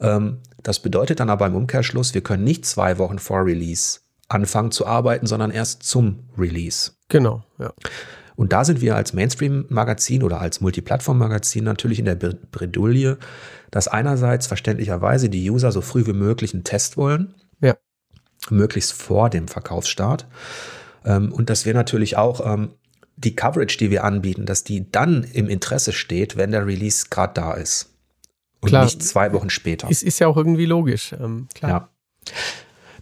Ähm, 0.00 0.38
das 0.62 0.80
bedeutet 0.80 1.20
dann 1.20 1.30
aber 1.30 1.46
im 1.46 1.54
Umkehrschluss, 1.54 2.14
wir 2.14 2.20
können 2.22 2.44
nicht 2.44 2.66
zwei 2.66 2.98
Wochen 2.98 3.18
vor 3.18 3.44
Release 3.44 4.00
anfangen 4.28 4.70
zu 4.70 4.86
arbeiten, 4.86 5.26
sondern 5.26 5.50
erst 5.50 5.82
zum 5.82 6.20
Release. 6.38 6.92
Genau, 7.08 7.42
ja. 7.58 7.72
Und 8.36 8.52
da 8.52 8.64
sind 8.64 8.80
wir 8.80 8.96
als 8.96 9.12
Mainstream-Magazin 9.12 10.22
oder 10.22 10.40
als 10.40 10.62
Multiplattform-Magazin 10.62 11.62
natürlich 11.62 11.98
in 11.98 12.06
der 12.06 12.14
Bredouille, 12.14 13.18
dass 13.70 13.86
einerseits 13.86 14.46
verständlicherweise 14.46 15.28
die 15.28 15.50
User 15.50 15.72
so 15.72 15.82
früh 15.82 16.06
wie 16.06 16.14
möglich 16.14 16.54
einen 16.54 16.64
Test 16.64 16.96
wollen. 16.96 17.34
Ja. 17.60 17.74
Möglichst 18.48 18.92
vor 18.92 19.28
dem 19.30 19.48
Verkaufsstart. 19.48 20.26
Ähm, 21.04 21.32
und 21.32 21.50
dass 21.50 21.66
wir 21.66 21.74
natürlich 21.74 22.16
auch 22.16 22.44
ähm, 22.44 22.70
die 23.16 23.36
Coverage, 23.36 23.76
die 23.78 23.90
wir 23.90 24.04
anbieten, 24.04 24.46
dass 24.46 24.64
die 24.64 24.90
dann 24.90 25.24
im 25.24 25.48
Interesse 25.48 25.92
steht, 25.92 26.36
wenn 26.36 26.52
der 26.52 26.66
Release 26.66 27.06
gerade 27.10 27.34
da 27.34 27.52
ist. 27.52 27.90
Und 28.60 28.70
klar. 28.70 28.84
nicht 28.84 29.02
zwei 29.02 29.32
Wochen 29.32 29.50
später. 29.50 29.90
Ist, 29.90 30.02
ist 30.02 30.18
ja 30.18 30.26
auch 30.26 30.36
irgendwie 30.36 30.66
logisch. 30.66 31.12
Ähm, 31.12 31.48
klar. 31.54 31.70
Ja. 31.70 32.32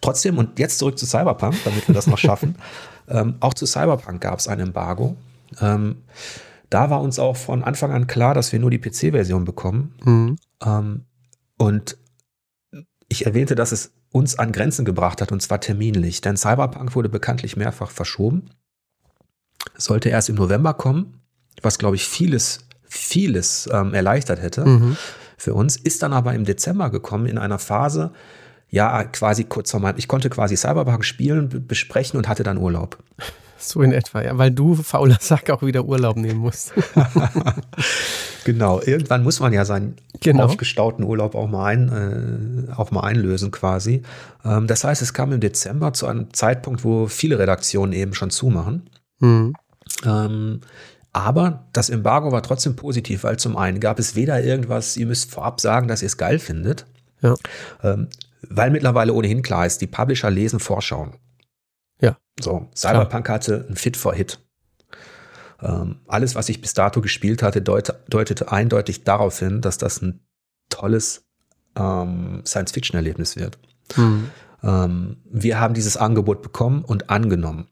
Trotzdem, 0.01 0.39
und 0.39 0.59
jetzt 0.59 0.79
zurück 0.79 0.99
zu 0.99 1.07
Cyberpunk, 1.07 1.57
damit 1.65 1.89
wir 1.89 1.95
das 1.95 2.07
noch 2.07 2.19
schaffen. 2.19 2.57
ähm, 3.09 3.37
auch 3.41 3.55
zu 3.55 3.67
Cyberpunk 3.67 4.21
gab 4.21 4.39
es 4.39 4.47
ein 4.47 4.61
Embargo. 4.61 5.17
Ähm, 5.61 6.03
da 6.71 6.91
war 6.91 7.01
uns 7.01 7.19
auch 7.19 7.37
von 7.37 7.65
Anfang 7.65 7.93
an 7.93 8.07
klar, 8.07 8.35
dass 8.35 8.53
wir 8.53 8.61
nur 8.61 8.71
die 8.71 8.79
PC-Version 8.79 9.45
bekommen. 9.45 9.95
Mhm. 10.05 10.37
Ähm, 10.65 11.05
und 11.57 11.99
ich 13.09 13.27
erwähnte, 13.27 13.55
dass 13.55 13.73
es 13.73 13.93
uns 14.11 14.39
an 14.39 14.53
Grenzen 14.53 14.85
gebracht 14.85 15.21
hat, 15.21 15.33
und 15.33 15.43
zwar 15.43 15.61
terminlich. 15.61 16.21
Denn 16.21 16.37
Cyberpunk 16.37 16.95
wurde 16.95 17.09
bekanntlich 17.09 17.57
mehrfach 17.57 17.91
verschoben. 17.91 18.51
Sollte 19.77 20.09
erst 20.09 20.29
im 20.29 20.37
November 20.37 20.75
kommen, 20.75 21.21
was, 21.63 21.79
glaube 21.79 21.97
ich, 21.97 22.07
vieles, 22.07 22.61
vieles 22.85 23.69
ähm, 23.73 23.95
erleichtert 23.95 24.41
hätte. 24.41 24.65
Mhm 24.65 24.97
für 25.39 25.55
uns, 25.55 25.77
ist 25.77 26.03
dann 26.03 26.13
aber 26.13 26.35
im 26.35 26.45
Dezember 26.45 26.91
gekommen 26.91 27.27
in 27.27 27.39
einer 27.39 27.59
Phase, 27.59 28.13
ja, 28.69 29.05
quasi 29.05 29.45
kurz 29.45 29.71
vor 29.71 29.81
meinem, 29.81 29.97
ich 29.97 30.09
konnte 30.09 30.29
quasi 30.29 30.57
Cyberpunk 30.57 31.05
spielen, 31.05 31.67
besprechen 31.67 32.19
und 32.19 32.29
hatte 32.29 32.43
dann 32.43 32.59
Urlaub. 32.59 32.99
So 33.59 33.83
in 33.83 33.93
etwa, 33.93 34.23
ja, 34.23 34.39
weil 34.39 34.53
du, 34.53 34.77
fauler 34.77 35.19
Sack, 35.21 35.51
auch 35.51 35.63
wieder 35.63 35.85
Urlaub 35.85 36.17
nehmen 36.17 36.39
musst. 36.39 36.73
genau, 38.45 38.81
irgendwann 38.81 39.25
muss 39.25 39.41
man 39.41 39.53
ja 39.53 39.65
seinen 39.65 39.97
genau. 40.21 40.45
aufgestauten 40.45 41.05
Urlaub 41.05 41.35
auch 41.35 41.49
mal, 41.49 41.67
ein, 41.67 42.69
äh, 42.69 42.73
auch 42.73 42.93
mal 42.93 43.01
einlösen 43.01 43.51
quasi. 43.51 44.03
Ähm, 44.45 44.69
das 44.69 44.85
heißt, 44.85 45.03
es 45.03 45.13
kam 45.13 45.33
im 45.33 45.41
Dezember 45.41 45.93
zu 45.93 46.07
einem 46.07 46.33
Zeitpunkt, 46.33 46.85
wo 46.85 47.09
viele 47.09 47.39
Redaktionen 47.39 47.93
eben 47.93 48.15
schon 48.15 48.31
zumachen. 48.31 48.89
Mhm. 49.19 49.55
Ähm, 50.05 50.61
aber 51.13 51.67
das 51.73 51.91
Embargo 51.91 52.31
war 52.31 52.43
trotzdem 52.43 52.77
positiv, 52.77 53.25
weil 53.25 53.39
zum 53.39 53.57
einen 53.57 53.81
gab 53.81 53.99
es 53.99 54.15
weder 54.15 54.43
irgendwas, 54.43 54.97
ihr 54.97 55.07
müsst 55.07 55.33
vorab 55.33 55.61
sagen, 55.61 55.89
dass 55.89 56.03
ihr 56.03 56.07
es 56.07 56.17
geil 56.17 56.39
findet, 56.39 56.87
ja. 57.23 57.35
ähm, 57.83 58.09
weil 58.49 58.71
mittlerweile 58.71 59.13
ohnehin 59.13 59.43
klar 59.43 59.67
ist, 59.67 59.81
die 59.81 59.89
Publisher 59.89 60.31
lesen 60.31 60.61
Vorschauen. 60.61 61.15
Ja. 62.01 62.19
So, 62.41 62.69
Cyberpunk 62.75 63.27
klar. 63.27 63.35
hatte 63.37 63.67
ein 63.69 63.77
Fit 63.77 63.97
for 63.97 64.15
Hit. 64.15 64.41
Ähm, 65.61 66.01
alles, 66.07 66.35
was 66.35 66.49
ich 66.49 66.61
bis 66.61 66.75
dato 66.75 67.01
gespielt 67.01 67.43
hatte, 67.43 67.61
deut 67.61 67.93
deutete 68.09 68.53
eindeutig 68.53 69.05
darauf 69.05 69.39
hin, 69.39 69.61
dass 69.61 69.79
das 69.79 70.01
ein 70.03 70.21
tolles 70.69 71.27
ähm, 71.77 72.43
Science-Fiction-Erlebnis 72.47 73.37
wird. 73.37 73.59
Mhm. 73.97 74.31
Ähm, 74.63 75.17
wir 75.25 75.59
haben 75.61 75.75
dieses 75.75 75.97
Angebot 75.97 76.43
bekommen 76.43 76.85
und 76.85 77.11
angenommen. 77.11 77.69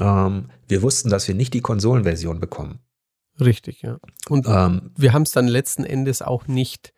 Ähm, 0.00 0.50
wir 0.66 0.82
wussten, 0.82 1.08
dass 1.08 1.28
wir 1.28 1.34
nicht 1.34 1.54
die 1.54 1.60
Konsolenversion 1.60 2.40
bekommen. 2.40 2.80
Richtig, 3.40 3.82
ja. 3.82 3.98
Und 4.28 4.46
ähm, 4.48 4.90
wir 4.96 5.12
haben 5.12 5.22
es 5.22 5.32
dann 5.32 5.46
letzten 5.46 5.84
Endes 5.84 6.22
auch 6.22 6.46
nicht 6.46 6.92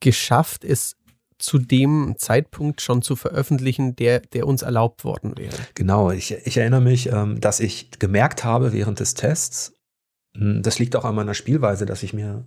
geschafft, 0.00 0.64
es 0.64 0.96
zu 1.40 1.58
dem 1.58 2.14
Zeitpunkt 2.18 2.80
schon 2.80 3.02
zu 3.02 3.16
veröffentlichen, 3.16 3.96
der, 3.96 4.20
der 4.20 4.46
uns 4.46 4.62
erlaubt 4.62 5.04
worden 5.04 5.36
wäre. 5.36 5.56
Genau, 5.74 6.10
ich, 6.10 6.32
ich 6.44 6.56
erinnere 6.56 6.80
mich, 6.80 7.10
ähm, 7.10 7.40
dass 7.40 7.60
ich 7.60 7.90
gemerkt 7.98 8.44
habe 8.44 8.72
während 8.72 9.00
des 9.00 9.14
Tests, 9.14 9.72
hm, 10.36 10.62
das 10.62 10.78
liegt 10.78 10.96
auch 10.96 11.04
an 11.04 11.14
meiner 11.14 11.34
Spielweise, 11.34 11.86
dass 11.86 12.02
ich 12.02 12.12
mir 12.12 12.44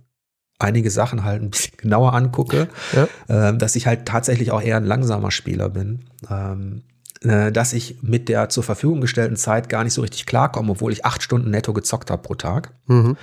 einige 0.58 0.90
Sachen 0.90 1.24
halt 1.24 1.42
ein 1.42 1.50
bisschen 1.50 1.76
genauer 1.76 2.14
angucke, 2.14 2.68
ja. 2.94 3.08
Ähm, 3.28 3.58
dass 3.58 3.76
ich 3.76 3.86
halt 3.86 4.06
tatsächlich 4.06 4.50
auch 4.50 4.62
eher 4.62 4.76
ein 4.76 4.84
langsamer 4.84 5.30
Spieler 5.30 5.68
bin. 5.68 6.04
Ähm, 6.30 6.82
äh, 7.22 7.50
dass 7.52 7.72
ich 7.72 8.02
mit 8.02 8.28
der 8.28 8.48
zur 8.50 8.62
Verfügung 8.62 9.00
gestellten 9.00 9.36
Zeit 9.36 9.68
gar 9.68 9.82
nicht 9.82 9.94
so 9.94 10.02
richtig 10.02 10.26
klarkomme, 10.26 10.72
obwohl 10.72 10.92
ich 10.92 11.04
acht 11.04 11.22
Stunden 11.22 11.50
netto 11.50 11.72
gezockt 11.72 12.10
habe 12.10 12.22
pro 12.22 12.34
Tag. 12.34 12.72
Mhm. 12.86 13.16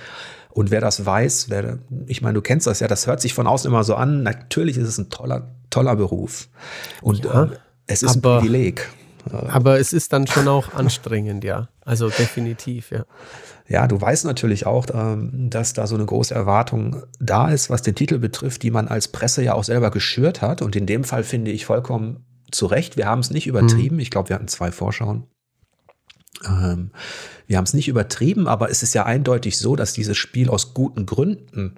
Und 0.52 0.70
wer 0.70 0.80
das 0.80 1.04
weiß, 1.04 1.48
wer, 1.48 1.78
ich 2.06 2.20
meine, 2.20 2.34
du 2.34 2.42
kennst 2.42 2.66
das 2.66 2.80
ja, 2.80 2.88
das 2.88 3.06
hört 3.06 3.20
sich 3.20 3.32
von 3.32 3.46
außen 3.46 3.70
immer 3.70 3.84
so 3.84 3.94
an. 3.94 4.22
Natürlich 4.22 4.76
ist 4.76 4.88
es 4.88 4.98
ein 4.98 5.08
toller, 5.08 5.54
toller 5.70 5.96
Beruf. 5.96 6.48
Und 7.00 7.24
ja, 7.24 7.44
äh, 7.44 7.48
es 7.86 8.02
ist 8.02 8.18
aber, 8.18 8.36
ein 8.36 8.40
Privileg. 8.40 8.88
Aber 9.30 9.78
es 9.78 9.92
ist 9.92 10.12
dann 10.12 10.26
schon 10.26 10.48
auch 10.48 10.74
anstrengend, 10.74 11.44
ja. 11.44 11.68
Also 11.84 12.08
definitiv, 12.10 12.90
ja. 12.90 13.04
Ja, 13.68 13.86
du 13.86 13.98
weißt 13.98 14.24
natürlich 14.26 14.66
auch, 14.66 14.86
ähm, 14.92 15.48
dass 15.48 15.72
da 15.72 15.86
so 15.86 15.94
eine 15.94 16.04
große 16.04 16.34
Erwartung 16.34 17.04
da 17.20 17.48
ist, 17.48 17.70
was 17.70 17.80
den 17.80 17.94
Titel 17.94 18.18
betrifft, 18.18 18.62
die 18.62 18.70
man 18.70 18.88
als 18.88 19.08
Presse 19.08 19.42
ja 19.42 19.54
auch 19.54 19.64
selber 19.64 19.90
geschürt 19.90 20.42
hat. 20.42 20.60
Und 20.60 20.76
in 20.76 20.84
dem 20.84 21.04
Fall 21.04 21.24
finde 21.24 21.52
ich 21.52 21.64
vollkommen 21.64 22.26
zu 22.50 22.66
Recht, 22.66 22.98
wir 22.98 23.06
haben 23.06 23.20
es 23.20 23.30
nicht 23.30 23.46
übertrieben. 23.46 23.96
Mhm. 23.96 24.00
Ich 24.00 24.10
glaube, 24.10 24.28
wir 24.28 24.34
hatten 24.34 24.48
zwei 24.48 24.70
Vorschauen. 24.70 25.24
Ähm, 26.44 26.90
wir 27.46 27.56
haben 27.56 27.64
es 27.64 27.74
nicht 27.74 27.88
übertrieben, 27.88 28.48
aber 28.48 28.70
es 28.70 28.82
ist 28.82 28.94
ja 28.94 29.04
eindeutig 29.04 29.58
so, 29.58 29.76
dass 29.76 29.92
dieses 29.92 30.16
Spiel 30.16 30.48
aus 30.48 30.74
guten 30.74 31.06
Gründen 31.06 31.76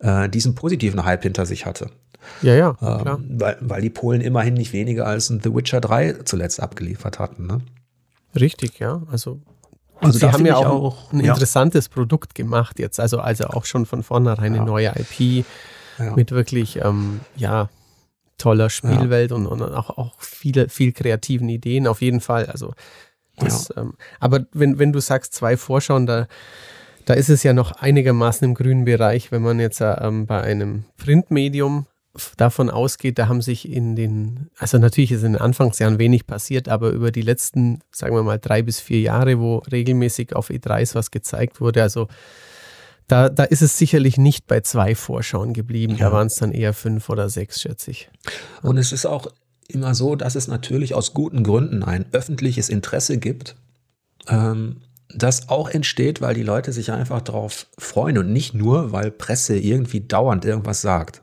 äh, 0.00 0.28
diesen 0.28 0.54
positiven 0.54 1.04
Hype 1.04 1.22
hinter 1.22 1.46
sich 1.46 1.66
hatte. 1.66 1.90
Ja, 2.42 2.54
ja. 2.54 2.76
Ähm, 2.80 3.26
weil, 3.40 3.56
weil 3.60 3.82
die 3.82 3.90
Polen 3.90 4.20
immerhin 4.20 4.54
nicht 4.54 4.72
weniger 4.72 5.06
als 5.06 5.30
ein 5.30 5.40
The 5.42 5.54
Witcher 5.54 5.80
3 5.80 6.24
zuletzt 6.24 6.60
abgeliefert 6.60 7.18
hatten. 7.18 7.46
Ne? 7.46 7.60
Richtig, 8.34 8.78
ja. 8.78 9.02
Also 9.10 9.40
und 10.00 10.06
also 10.06 10.18
sie 10.18 10.32
haben 10.32 10.46
ja 10.46 10.56
auch, 10.56 11.12
ein 11.12 11.20
ja. 11.20 11.32
interessantes 11.32 11.90
Produkt 11.90 12.34
gemacht 12.34 12.78
jetzt, 12.78 12.98
also, 12.98 13.18
also 13.18 13.44
auch 13.48 13.66
schon 13.66 13.84
von 13.84 14.02
vornherein 14.02 14.54
ja. 14.54 14.60
eine 14.60 14.70
neue 14.70 14.92
IP 14.96 15.44
ja. 15.98 16.14
mit 16.16 16.30
wirklich, 16.30 16.76
ähm, 16.82 17.20
ja, 17.36 17.68
toller 18.38 18.70
Spielwelt 18.70 19.32
und, 19.32 19.46
und 19.46 19.62
auch, 19.62 19.90
auch 19.98 20.14
viele, 20.18 20.70
viel 20.70 20.92
kreativen 20.92 21.50
Ideen, 21.50 21.86
auf 21.86 22.00
jeden 22.00 22.22
Fall. 22.22 22.46
Also 22.46 22.72
das, 23.40 23.72
ja. 23.74 23.82
ähm, 23.82 23.94
aber 24.18 24.46
wenn, 24.52 24.78
wenn 24.78 24.92
du 24.92 25.00
sagst, 25.00 25.34
zwei 25.34 25.56
Vorschauen, 25.56 26.06
da, 26.06 26.26
da 27.04 27.14
ist 27.14 27.28
es 27.28 27.42
ja 27.42 27.52
noch 27.52 27.72
einigermaßen 27.72 28.44
im 28.44 28.54
grünen 28.54 28.84
Bereich, 28.84 29.32
wenn 29.32 29.42
man 29.42 29.60
jetzt 29.60 29.80
ähm, 29.80 30.26
bei 30.26 30.42
einem 30.42 30.84
Printmedium 30.96 31.86
davon 32.36 32.70
ausgeht, 32.70 33.18
da 33.18 33.28
haben 33.28 33.40
sich 33.40 33.68
in 33.68 33.94
den, 33.94 34.50
also 34.58 34.78
natürlich 34.78 35.12
ist 35.12 35.22
in 35.22 35.34
den 35.34 35.40
Anfangsjahren 35.40 35.98
wenig 35.98 36.26
passiert, 36.26 36.68
aber 36.68 36.90
über 36.90 37.12
die 37.12 37.22
letzten, 37.22 37.80
sagen 37.92 38.14
wir 38.14 38.22
mal, 38.22 38.38
drei 38.38 38.62
bis 38.62 38.80
vier 38.80 39.00
Jahre, 39.00 39.38
wo 39.38 39.58
regelmäßig 39.70 40.34
auf 40.34 40.50
E3s 40.50 40.94
was 40.94 41.10
gezeigt 41.10 41.60
wurde, 41.60 41.82
also 41.82 42.08
da, 43.10 43.28
da 43.28 43.44
ist 43.44 43.62
es 43.62 43.76
sicherlich 43.76 44.18
nicht 44.18 44.46
bei 44.46 44.60
zwei 44.60 44.94
Vorschauen 44.94 45.52
geblieben. 45.52 45.96
Ja. 45.96 46.06
Da 46.06 46.12
waren 46.12 46.28
es 46.28 46.36
dann 46.36 46.52
eher 46.52 46.72
fünf 46.72 47.08
oder 47.08 47.28
sechs, 47.28 47.60
schätze 47.60 47.90
ich. 47.90 48.08
Und 48.62 48.78
es 48.78 48.92
ist 48.92 49.04
auch 49.04 49.26
immer 49.74 49.94
so, 49.94 50.16
dass 50.16 50.34
es 50.34 50.48
natürlich 50.48 50.94
aus 50.94 51.14
guten 51.14 51.42
Gründen 51.42 51.82
ein 51.82 52.06
öffentliches 52.12 52.68
Interesse 52.68 53.18
gibt, 53.18 53.56
ähm, 54.28 54.76
das 55.14 55.48
auch 55.48 55.68
entsteht, 55.68 56.20
weil 56.20 56.34
die 56.34 56.42
Leute 56.42 56.72
sich 56.72 56.92
einfach 56.92 57.20
darauf 57.20 57.66
freuen 57.78 58.18
und 58.18 58.32
nicht 58.32 58.54
nur, 58.54 58.92
weil 58.92 59.10
Presse 59.10 59.56
irgendwie 59.56 60.00
dauernd 60.00 60.44
irgendwas 60.44 60.82
sagt. 60.82 61.22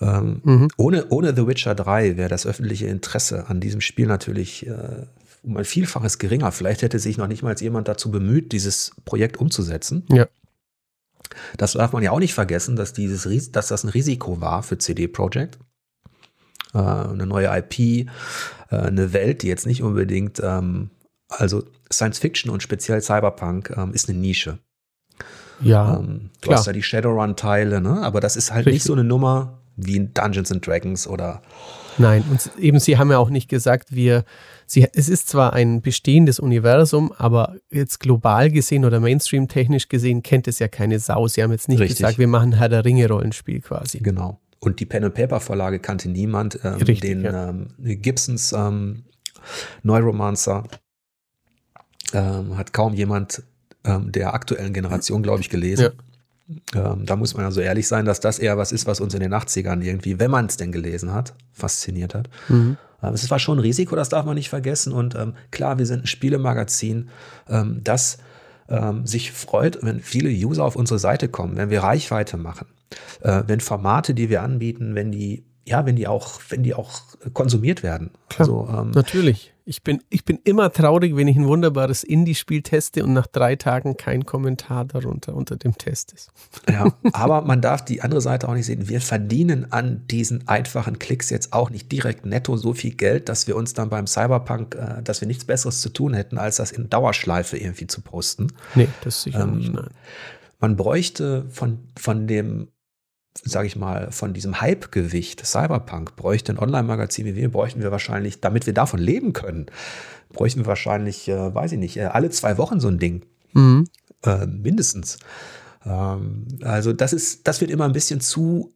Ähm, 0.00 0.40
mhm. 0.42 0.68
ohne, 0.76 1.06
ohne 1.10 1.34
The 1.36 1.46
Witcher 1.46 1.74
3 1.74 2.16
wäre 2.16 2.28
das 2.28 2.46
öffentliche 2.46 2.86
Interesse 2.86 3.48
an 3.48 3.60
diesem 3.60 3.80
Spiel 3.80 4.06
natürlich 4.06 4.66
äh, 4.66 5.06
um 5.44 5.56
ein 5.56 5.64
Vielfaches 5.64 6.18
geringer. 6.18 6.50
Vielleicht 6.52 6.82
hätte 6.82 6.98
sich 6.98 7.16
noch 7.16 7.28
nicht 7.28 7.42
mal 7.42 7.54
jemand 7.58 7.86
dazu 7.86 8.10
bemüht, 8.10 8.52
dieses 8.52 8.92
Projekt 9.04 9.36
umzusetzen. 9.36 10.04
Ja. 10.10 10.26
Das 11.56 11.72
darf 11.72 11.92
man 11.92 12.02
ja 12.02 12.10
auch 12.10 12.18
nicht 12.18 12.34
vergessen, 12.34 12.76
dass, 12.76 12.92
dieses, 12.92 13.52
dass 13.52 13.68
das 13.68 13.84
ein 13.84 13.90
Risiko 13.90 14.40
war 14.40 14.62
für 14.62 14.78
CD 14.78 15.08
Projekt. 15.08 15.58
Äh, 16.74 16.78
eine 16.78 17.26
neue 17.26 17.46
IP, 17.46 17.78
äh, 17.78 18.06
eine 18.70 19.12
Welt, 19.12 19.42
die 19.42 19.48
jetzt 19.48 19.66
nicht 19.66 19.82
unbedingt, 19.82 20.40
ähm, 20.42 20.90
also 21.28 21.62
Science 21.92 22.18
Fiction 22.18 22.50
und 22.50 22.62
speziell 22.62 23.00
Cyberpunk 23.00 23.72
ähm, 23.76 23.92
ist 23.92 24.08
eine 24.08 24.18
Nische. 24.18 24.58
Ja. 25.60 25.98
Ähm, 25.98 26.30
du 26.40 26.48
klar. 26.48 26.58
hast 26.58 26.66
ja 26.66 26.72
die 26.72 26.82
Shadowrun-Teile, 26.82 27.80
ne? 27.80 28.02
aber 28.02 28.20
das 28.20 28.36
ist 28.36 28.50
halt 28.50 28.66
Richtig. 28.66 28.74
nicht 28.74 28.84
so 28.84 28.92
eine 28.92 29.04
Nummer 29.04 29.58
wie 29.76 29.96
in 29.96 30.14
Dungeons 30.14 30.52
and 30.52 30.66
Dragons 30.66 31.06
oder 31.06 31.42
Nein, 31.98 32.24
und 32.30 32.50
eben 32.58 32.80
Sie 32.80 32.98
haben 32.98 33.10
ja 33.10 33.18
auch 33.18 33.30
nicht 33.30 33.48
gesagt, 33.48 33.94
wir, 33.94 34.24
Sie, 34.66 34.86
es 34.94 35.08
ist 35.08 35.28
zwar 35.28 35.52
ein 35.52 35.80
bestehendes 35.80 36.40
Universum, 36.40 37.12
aber 37.16 37.56
jetzt 37.70 38.00
global 38.00 38.50
gesehen 38.50 38.84
oder 38.84 38.98
Mainstream-technisch 38.98 39.88
gesehen 39.88 40.22
kennt 40.22 40.48
es 40.48 40.58
ja 40.58 40.68
keine 40.68 40.98
Sau. 40.98 41.28
Sie 41.28 41.42
haben 41.42 41.52
jetzt 41.52 41.68
nicht 41.68 41.80
Richtig. 41.80 41.98
gesagt, 41.98 42.18
wir 42.18 42.26
machen 42.26 42.54
Herr 42.54 42.68
der 42.68 42.84
Ringe-Rollenspiel 42.84 43.60
quasi. 43.60 43.98
Genau. 43.98 44.40
Und 44.64 44.80
die 44.80 44.86
Pen-and-Paper-Vorlage 44.86 45.78
kannte 45.78 46.08
niemand. 46.08 46.58
Ähm, 46.64 46.74
Richtig, 46.74 47.00
den 47.00 47.22
ja. 47.22 47.50
ähm, 47.50 47.68
Gibsons 47.78 48.52
ähm, 48.52 49.04
Neuromancer 49.82 50.64
ähm, 52.12 52.56
hat 52.56 52.72
kaum 52.72 52.94
jemand 52.94 53.42
ähm, 53.84 54.12
der 54.12 54.34
aktuellen 54.34 54.72
Generation, 54.72 55.22
glaube 55.22 55.40
ich, 55.40 55.50
gelesen. 55.50 55.90
Ja. 56.74 56.92
Ähm, 56.92 57.06
da 57.06 57.16
muss 57.16 57.34
man 57.34 57.44
also 57.44 57.60
ehrlich 57.60 57.88
sein, 57.88 58.04
dass 58.04 58.20
das 58.20 58.38
eher 58.38 58.58
was 58.58 58.72
ist, 58.72 58.86
was 58.86 59.00
uns 59.00 59.14
in 59.14 59.20
den 59.20 59.32
80ern 59.32 59.82
irgendwie, 59.82 60.18
wenn 60.18 60.30
man 60.30 60.46
es 60.46 60.56
denn 60.56 60.72
gelesen 60.72 61.12
hat, 61.12 61.34
fasziniert 61.52 62.14
hat. 62.14 62.28
Mhm. 62.48 62.76
Ähm, 63.02 63.14
es 63.14 63.30
war 63.30 63.38
schon 63.38 63.58
ein 63.58 63.62
Risiko, 63.62 63.96
das 63.96 64.08
darf 64.08 64.26
man 64.26 64.34
nicht 64.34 64.50
vergessen. 64.50 64.92
Und 64.92 65.14
ähm, 65.14 65.34
klar, 65.50 65.78
wir 65.78 65.86
sind 65.86 66.04
ein 66.04 66.06
Spielemagazin, 66.06 67.08
ähm, 67.48 67.80
das 67.82 68.18
ähm, 68.68 69.06
sich 69.06 69.32
freut, 69.32 69.78
wenn 69.82 70.00
viele 70.00 70.30
User 70.30 70.64
auf 70.64 70.76
unsere 70.76 70.98
Seite 70.98 71.28
kommen, 71.28 71.56
wenn 71.56 71.70
wir 71.70 71.82
Reichweite 71.82 72.36
machen, 72.36 72.66
äh, 73.20 73.42
wenn 73.46 73.60
Formate, 73.60 74.14
die 74.14 74.30
wir 74.30 74.42
anbieten, 74.42 74.94
wenn 74.94 75.12
die 75.12 75.44
ja, 75.66 75.86
wenn 75.86 75.96
die 75.96 76.06
auch, 76.06 76.40
wenn 76.48 76.62
die 76.62 76.74
auch 76.74 77.00
konsumiert 77.32 77.82
werden. 77.82 78.10
Klar, 78.28 78.48
also, 78.48 78.68
ähm, 78.70 78.90
natürlich. 78.90 79.52
Ich 79.66 79.82
bin, 79.82 80.02
ich 80.10 80.26
bin 80.26 80.38
immer 80.44 80.70
traurig, 80.70 81.16
wenn 81.16 81.26
ich 81.26 81.38
ein 81.38 81.46
wunderbares 81.46 82.04
Indie-Spiel 82.04 82.60
teste 82.60 83.02
und 83.02 83.14
nach 83.14 83.26
drei 83.26 83.56
Tagen 83.56 83.96
kein 83.96 84.26
Kommentar 84.26 84.84
darunter 84.84 85.34
unter 85.34 85.56
dem 85.56 85.78
Test 85.78 86.12
ist. 86.12 86.30
Ja, 86.68 86.92
aber 87.14 87.40
man 87.40 87.62
darf 87.62 87.82
die 87.82 88.02
andere 88.02 88.20
Seite 88.20 88.46
auch 88.46 88.52
nicht 88.52 88.66
sehen. 88.66 88.90
Wir 88.90 89.00
verdienen 89.00 89.72
an 89.72 90.06
diesen 90.06 90.46
einfachen 90.48 90.98
Klicks 90.98 91.30
jetzt 91.30 91.54
auch 91.54 91.70
nicht 91.70 91.90
direkt 91.90 92.26
netto 92.26 92.58
so 92.58 92.74
viel 92.74 92.94
Geld, 92.94 93.30
dass 93.30 93.46
wir 93.46 93.56
uns 93.56 93.72
dann 93.72 93.88
beim 93.88 94.06
Cyberpunk, 94.06 94.74
äh, 94.74 95.02
dass 95.02 95.22
wir 95.22 95.28
nichts 95.28 95.46
Besseres 95.46 95.80
zu 95.80 95.88
tun 95.88 96.12
hätten, 96.12 96.36
als 96.36 96.56
das 96.56 96.70
in 96.70 96.90
Dauerschleife 96.90 97.56
irgendwie 97.56 97.86
zu 97.86 98.02
posten. 98.02 98.48
Nee, 98.74 98.88
das 99.02 99.22
sicher 99.22 99.44
ähm, 99.44 99.56
nicht, 99.56 99.72
nein. 99.72 99.88
Man 100.60 100.76
bräuchte 100.76 101.46
von, 101.48 101.88
von 101.96 102.26
dem 102.26 102.68
sage 103.42 103.66
ich 103.66 103.76
mal, 103.76 104.10
von 104.12 104.32
diesem 104.32 104.60
Hype-Gewicht 104.60 105.44
Cyberpunk 105.44 106.16
bräuchte 106.16 106.52
ein 106.52 106.58
Online-Magazin 106.58 107.26
wie 107.26 107.34
wir, 107.34 107.50
bräuchten 107.50 107.82
wir 107.82 107.90
wahrscheinlich, 107.90 108.40
damit 108.40 108.66
wir 108.66 108.74
davon 108.74 109.00
leben 109.00 109.32
können, 109.32 109.66
bräuchten 110.32 110.60
wir 110.60 110.66
wahrscheinlich, 110.66 111.28
äh, 111.28 111.54
weiß 111.54 111.72
ich 111.72 111.78
nicht, 111.78 111.96
äh, 111.96 112.04
alle 112.04 112.30
zwei 112.30 112.58
Wochen 112.58 112.80
so 112.80 112.88
ein 112.88 112.98
Ding. 112.98 113.24
Mhm. 113.52 113.86
Äh, 114.22 114.46
mindestens. 114.46 115.18
Ähm, 115.84 116.46
also 116.62 116.92
das 116.92 117.12
ist, 117.12 117.46
das 117.46 117.60
wird 117.60 117.70
immer 117.70 117.84
ein 117.84 117.92
bisschen 117.92 118.20
zu, 118.20 118.74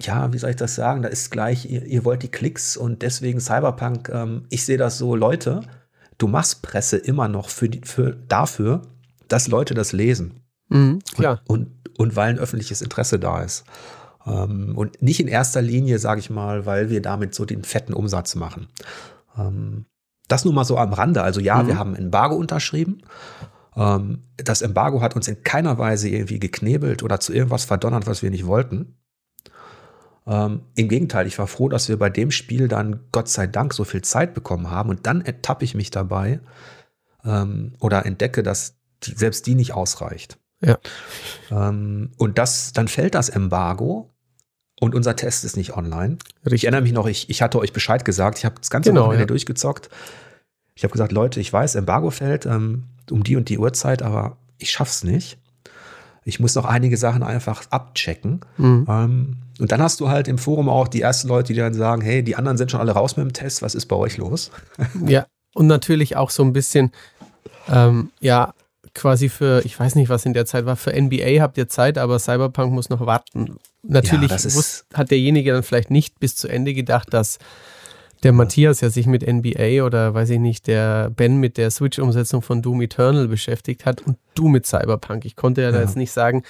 ja, 0.00 0.32
wie 0.32 0.38
soll 0.38 0.50
ich 0.50 0.56
das 0.56 0.74
sagen? 0.74 1.02
Da 1.02 1.08
ist 1.08 1.30
gleich, 1.30 1.70
ihr, 1.70 1.84
ihr 1.84 2.04
wollt 2.04 2.22
die 2.22 2.30
Klicks 2.30 2.76
und 2.76 3.02
deswegen 3.02 3.40
Cyberpunk, 3.40 4.08
ähm, 4.10 4.44
ich 4.48 4.64
sehe 4.64 4.78
das 4.78 4.98
so, 4.98 5.16
Leute, 5.16 5.60
du 6.18 6.28
machst 6.28 6.62
Presse 6.62 6.96
immer 6.96 7.28
noch 7.28 7.48
für 7.48 7.68
die, 7.68 7.80
für, 7.84 8.16
dafür, 8.28 8.82
dass 9.28 9.48
Leute 9.48 9.74
das 9.74 9.92
lesen. 9.92 10.40
Mhm, 10.68 11.00
klar. 11.14 11.40
Und, 11.46 11.58
und 11.60 11.77
und 11.98 12.16
weil 12.16 12.30
ein 12.30 12.38
öffentliches 12.38 12.80
Interesse 12.80 13.18
da 13.18 13.42
ist. 13.42 13.64
Ähm, 14.26 14.72
und 14.76 15.02
nicht 15.02 15.20
in 15.20 15.28
erster 15.28 15.60
Linie, 15.60 15.98
sage 15.98 16.20
ich 16.20 16.30
mal, 16.30 16.64
weil 16.64 16.88
wir 16.90 17.02
damit 17.02 17.34
so 17.34 17.44
den 17.44 17.64
fetten 17.64 17.92
Umsatz 17.92 18.34
machen. 18.34 18.68
Ähm, 19.36 19.84
das 20.28 20.44
nur 20.44 20.54
mal 20.54 20.64
so 20.64 20.78
am 20.78 20.92
Rande. 20.92 21.22
Also 21.22 21.40
ja, 21.40 21.62
mhm. 21.62 21.66
wir 21.66 21.78
haben 21.78 21.94
ein 21.94 22.04
Embargo 22.04 22.36
unterschrieben. 22.36 23.02
Ähm, 23.76 24.22
das 24.36 24.62
Embargo 24.62 25.02
hat 25.02 25.16
uns 25.16 25.28
in 25.28 25.42
keiner 25.42 25.78
Weise 25.78 26.08
irgendwie 26.08 26.38
geknebelt 26.38 27.02
oder 27.02 27.20
zu 27.20 27.32
irgendwas 27.32 27.64
verdonnert, 27.64 28.06
was 28.06 28.22
wir 28.22 28.30
nicht 28.30 28.46
wollten. 28.46 28.94
Ähm, 30.26 30.62
Im 30.74 30.88
Gegenteil, 30.88 31.26
ich 31.26 31.38
war 31.38 31.46
froh, 31.46 31.68
dass 31.68 31.88
wir 31.88 31.98
bei 31.98 32.10
dem 32.10 32.30
Spiel 32.30 32.68
dann 32.68 33.00
Gott 33.12 33.28
sei 33.28 33.46
Dank 33.46 33.72
so 33.74 33.84
viel 33.84 34.02
Zeit 34.02 34.34
bekommen 34.34 34.70
haben. 34.70 34.90
Und 34.90 35.06
dann 35.06 35.22
ertappe 35.22 35.64
ich 35.64 35.74
mich 35.74 35.90
dabei 35.90 36.40
ähm, 37.24 37.74
oder 37.80 38.04
entdecke, 38.06 38.42
dass 38.42 38.76
die, 39.04 39.12
selbst 39.12 39.46
die 39.46 39.54
nicht 39.54 39.72
ausreicht. 39.72 40.38
Ja. 40.60 40.78
Ähm, 41.50 42.10
und 42.16 42.38
das, 42.38 42.72
dann 42.72 42.88
fällt 42.88 43.14
das 43.14 43.28
Embargo 43.28 44.10
und 44.80 44.94
unser 44.94 45.16
Test 45.16 45.44
ist 45.44 45.56
nicht 45.56 45.76
online. 45.76 46.18
Ich 46.44 46.64
erinnere 46.64 46.82
mich 46.82 46.92
noch, 46.92 47.06
ich, 47.06 47.30
ich 47.30 47.42
hatte 47.42 47.58
euch 47.58 47.72
Bescheid 47.72 48.04
gesagt, 48.04 48.38
ich 48.38 48.44
habe 48.44 48.56
das 48.58 48.70
ganze 48.70 48.90
genau, 48.90 49.02
Wochenende 49.02 49.24
ja. 49.24 49.26
durchgezockt. 49.26 49.88
Ich 50.74 50.84
habe 50.84 50.92
gesagt, 50.92 51.12
Leute, 51.12 51.40
ich 51.40 51.52
weiß, 51.52 51.74
Embargo 51.74 52.10
fällt 52.10 52.46
ähm, 52.46 52.84
um 53.10 53.24
die 53.24 53.36
und 53.36 53.48
die 53.48 53.58
Uhrzeit, 53.58 54.02
aber 54.02 54.36
ich 54.58 54.70
schaff's 54.70 55.02
nicht. 55.02 55.38
Ich 56.24 56.40
muss 56.40 56.54
noch 56.54 56.66
einige 56.66 56.96
Sachen 56.96 57.22
einfach 57.22 57.64
abchecken. 57.70 58.40
Mhm. 58.58 58.86
Ähm, 58.88 59.36
und 59.58 59.72
dann 59.72 59.82
hast 59.82 59.98
du 60.00 60.08
halt 60.08 60.28
im 60.28 60.38
Forum 60.38 60.68
auch 60.68 60.86
die 60.86 61.00
ersten 61.00 61.26
Leute, 61.26 61.52
die 61.52 61.58
dann 61.58 61.74
sagen, 61.74 62.02
hey, 62.02 62.22
die 62.22 62.36
anderen 62.36 62.58
sind 62.58 62.70
schon 62.70 62.80
alle 62.80 62.92
raus 62.92 63.16
mit 63.16 63.24
dem 63.24 63.32
Test, 63.32 63.62
was 63.62 63.74
ist 63.74 63.86
bei 63.86 63.96
euch 63.96 64.18
los? 64.18 64.50
Ja, 65.06 65.26
und 65.54 65.66
natürlich 65.66 66.16
auch 66.16 66.30
so 66.30 66.44
ein 66.44 66.52
bisschen, 66.52 66.92
ähm, 67.68 68.10
ja, 68.20 68.54
quasi 68.98 69.28
für, 69.28 69.64
ich 69.64 69.78
weiß 69.78 69.94
nicht, 69.94 70.08
was 70.08 70.26
in 70.26 70.34
der 70.34 70.44
Zeit 70.44 70.66
war, 70.66 70.76
für 70.76 70.92
NBA 70.92 71.40
habt 71.40 71.56
ihr 71.56 71.68
Zeit, 71.68 71.96
aber 71.96 72.18
Cyberpunk 72.18 72.72
muss 72.72 72.90
noch 72.90 73.06
warten. 73.06 73.56
Natürlich 73.82 74.30
ja, 74.30 74.44
wusste, 74.44 74.84
hat 74.92 75.10
derjenige 75.10 75.52
dann 75.52 75.62
vielleicht 75.62 75.90
nicht 75.90 76.18
bis 76.20 76.36
zu 76.36 76.48
Ende 76.48 76.74
gedacht, 76.74 77.14
dass 77.14 77.38
der 78.24 78.32
Matthias 78.32 78.80
ja 78.80 78.90
sich 78.90 79.06
mit 79.06 79.26
NBA 79.26 79.84
oder 79.84 80.12
weiß 80.12 80.30
ich 80.30 80.40
nicht, 80.40 80.66
der 80.66 81.10
Ben 81.10 81.36
mit 81.38 81.56
der 81.56 81.70
Switch-Umsetzung 81.70 82.42
von 82.42 82.62
Doom 82.62 82.82
Eternal 82.82 83.28
beschäftigt 83.28 83.86
hat 83.86 84.02
und 84.02 84.18
du 84.34 84.48
mit 84.48 84.66
Cyberpunk. 84.66 85.24
Ich 85.24 85.36
konnte 85.36 85.62
ja, 85.62 85.68
ja. 85.68 85.72
da 85.72 85.80
jetzt 85.80 85.96
nicht 85.96 86.10
sagen, 86.10 86.42